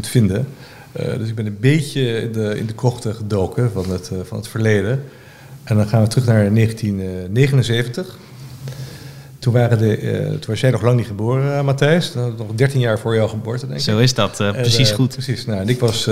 kunt 0.00 0.09
vinden. 0.09 0.48
dus 0.92 1.28
ik 1.28 1.35
ben 1.35 1.46
een 1.46 1.59
beetje 1.61 2.20
in 2.20 2.32
de, 2.32 2.59
in 2.59 2.66
de 2.66 2.74
krochten 2.74 3.14
gedoken 3.14 3.72
van 3.72 3.90
het, 3.90 4.11
van 4.24 4.37
het 4.37 4.48
verleden. 4.48 5.02
En 5.64 5.76
dan 5.76 5.88
gaan 5.88 6.02
we 6.02 6.09
terug 6.09 6.26
naar 6.26 6.54
1979. 6.54 8.18
Toen, 9.38 9.52
waren 9.52 9.78
de, 9.78 10.00
uh, 10.00 10.28
toen 10.28 10.40
was 10.46 10.61
jij 10.61 10.70
nog 10.70 10.82
lang 10.82 10.96
niet 10.96 11.06
geboren, 11.06 11.64
Matthijs. 11.64 12.14
Nog 12.14 12.54
13 12.54 12.80
jaar 12.80 12.98
voor 12.98 13.14
jouw 13.14 13.28
geboorte, 13.28 13.66
denk 13.66 13.78
ik. 13.78 13.85
Zo 13.85 13.98
is 13.98 14.14
dat, 14.14 14.37
precies 14.37 14.90
goed. 14.90 15.12
Precies. 15.12 15.46
Nou, 15.46 15.61
en 15.61 15.68
ik 15.68 15.80
was 15.80 16.11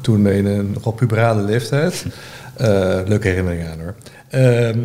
toen 0.00 0.28
in 0.28 0.46
een 0.46 0.70
nogal 0.72 0.92
puberale 0.92 1.42
leeftijd. 1.42 2.04
leuke 3.12 3.28
herinneringen 3.28 3.70
aan 3.70 3.80
hoor. 3.80 3.94
Ehm, 4.28 4.78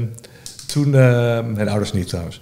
toen, 0.66 0.90
mijn 0.90 1.70
ouders 1.70 1.94
niet 1.94 2.08
trouwens. 2.08 2.40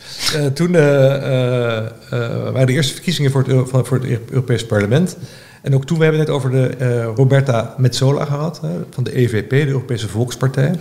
toen 0.54 0.72
waren 0.72 2.66
de 2.66 2.74
eerste 2.74 2.94
verkiezingen 2.94 3.32
voor 3.32 3.44
het, 3.44 3.70
voor 3.88 4.00
het 4.00 4.20
Europees 4.30 4.66
Parlement. 4.66 5.18
En 5.62 5.76
ook 5.76 5.86
toen, 5.86 5.98
we 5.98 6.04
hebben 6.04 6.22
het 6.22 6.30
net 6.30 6.38
over 6.38 6.52
de 6.52 7.04
Roberta 7.04 7.76
Metsola 7.78 8.26
gehad, 8.26 8.62
van 8.90 9.04
de 9.04 9.16
EVP, 9.16 9.50
de 9.50 9.68
Europese 9.68 10.08
Volkspartij, 10.08 10.76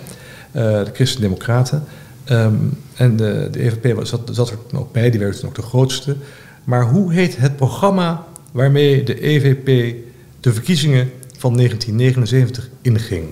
de 0.52 0.90
Christen-Democraten. 0.92 1.84
Um, 2.30 2.78
en 2.94 3.16
de, 3.16 3.48
de 3.50 3.62
EVP 3.62 4.06
zat, 4.06 4.30
zat, 4.32 4.50
er 4.50 4.78
ook 4.78 4.92
bij, 4.92 5.10
die 5.10 5.20
werd 5.20 5.40
toen 5.40 5.48
ook 5.48 5.54
de 5.54 5.62
grootste. 5.62 6.16
Maar 6.64 6.84
hoe 6.84 7.12
heet 7.12 7.36
het 7.36 7.56
programma 7.56 8.26
waarmee 8.52 9.02
de 9.02 9.20
EVP 9.20 9.96
de 10.40 10.52
verkiezingen 10.52 11.10
van 11.38 11.56
1979 11.56 12.68
inging? 12.82 13.28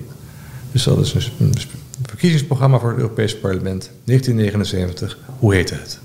Dus 0.73 0.85
dat 0.85 0.99
is 0.99 1.33
een, 1.39 1.55
verkiezingsprogramma 2.03 2.79
voor 2.79 2.89
het 2.89 2.99
Europese 2.99 3.37
parlement, 3.37 3.91
1979. 4.05 5.19
Hoe 5.39 5.55
heette 5.55 5.75
het? 5.75 5.99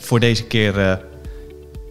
voor 0.00 0.20
deze 0.20 0.44
keer 0.44 1.00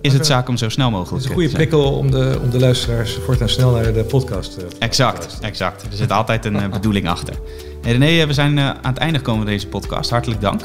is 0.02 0.14
het 0.14 0.26
zaak 0.26 0.50
om 0.50 0.58
zo 0.58 0.70
snel 0.70 0.92
mogelijk 0.92 1.10
te 1.10 1.16
Het 1.16 1.24
is 1.24 1.30
een 1.30 1.36
goede 1.36 1.56
prikkel 1.56 1.98
om 1.98 2.12
de, 2.12 2.40
om 2.44 2.50
de 2.50 2.60
luisteraars 2.60 3.18
voortaan 3.26 3.50
snel 3.50 3.72
naar 3.72 3.94
de 3.94 4.04
podcast 4.04 4.54
te 4.54 4.66
Exact, 4.80 5.38
exact. 5.42 5.82
Er 5.82 5.90
zit 5.92 6.12
altijd 6.12 6.46
een 6.46 6.70
bedoeling 6.72 7.08
achter. 7.08 7.36
Hey 7.82 7.92
René, 7.92 8.28
we 8.28 8.34
zijn 8.34 8.60
aan 8.60 8.78
het 8.82 8.98
einde 8.98 9.18
gekomen 9.18 9.42
van 9.42 9.52
deze 9.52 9.68
podcast. 9.68 10.10
Hartelijk 10.10 10.42
dank. 10.42 10.62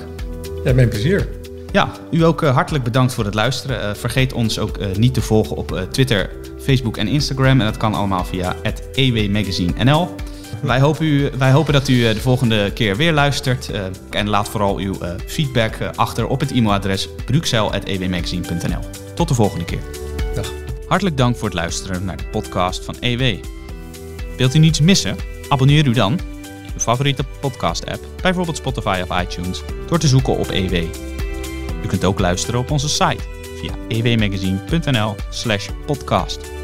Ja, 0.64 0.72
mijn 0.72 0.88
plezier. 0.88 1.29
Ja, 1.72 1.90
u 2.11 2.25
ook 2.25 2.44
hartelijk 2.44 2.85
bedankt 2.85 3.14
voor 3.14 3.25
het 3.25 3.35
luisteren. 3.35 3.96
vergeet 3.96 4.33
ons 4.33 4.59
ook 4.59 4.79
niet 4.96 5.14
te 5.14 5.20
volgen 5.20 5.57
op 5.57 5.87
Twitter, 5.90 6.31
Facebook 6.59 6.96
en 6.96 7.09
Instagram. 7.09 7.61
En 7.61 7.66
dat 7.66 7.77
kan 7.77 7.94
allemaal 7.94 8.25
via 8.25 8.57
het 8.62 8.83
EWMagazineNL. 8.92 10.14
Wij 10.62 10.81
hopen, 10.81 11.07
u, 11.07 11.31
wij 11.38 11.51
hopen 11.51 11.72
dat 11.72 11.88
u 11.88 12.07
eh, 12.07 12.14
de 12.14 12.20
volgende 12.20 12.72
keer 12.72 12.96
weer 12.96 13.12
luistert. 13.12 13.70
Uh, 13.72 13.81
en 14.11 14.29
laat 14.29 14.49
vooral 14.49 14.79
uw 14.79 14.94
uh, 15.03 15.11
feedback 15.27 15.75
achter 15.94 16.27
op 16.27 16.40
het 16.40 16.51
e-mailadres 16.51 17.09
bruxel.ewmagazine.nl. 17.25 19.06
Tot 19.16 19.29
de 19.29 19.35
volgende 19.35 19.64
keer. 19.64 19.83
Dag. 20.35 20.52
Hartelijk 20.87 21.16
dank 21.16 21.37
voor 21.37 21.48
het 21.48 21.57
luisteren 21.57 22.05
naar 22.05 22.16
de 22.16 22.24
podcast 22.24 22.85
van 22.85 22.96
EW. 23.00 23.44
Wilt 24.37 24.55
u 24.55 24.59
niets 24.59 24.81
missen? 24.81 25.16
Abonneer 25.48 25.87
u 25.87 25.92
dan 25.92 26.12
in 26.12 26.72
uw 26.74 26.81
favoriete 26.81 27.24
podcast-app, 27.40 28.07
bijvoorbeeld 28.22 28.57
Spotify 28.57 29.05
of 29.09 29.20
iTunes, 29.22 29.62
door 29.87 29.98
te 29.98 30.09
zoeken 30.09 30.38
op 30.38 30.48
EW. 30.48 30.85
U 31.85 31.87
kunt 31.87 32.05
ook 32.05 32.18
luisteren 32.18 32.61
op 32.61 32.70
onze 32.70 32.88
site 32.88 33.22
via 33.61 33.72
ewmagazine.nl 33.88 35.14
slash 35.31 35.68
podcast. 35.87 36.56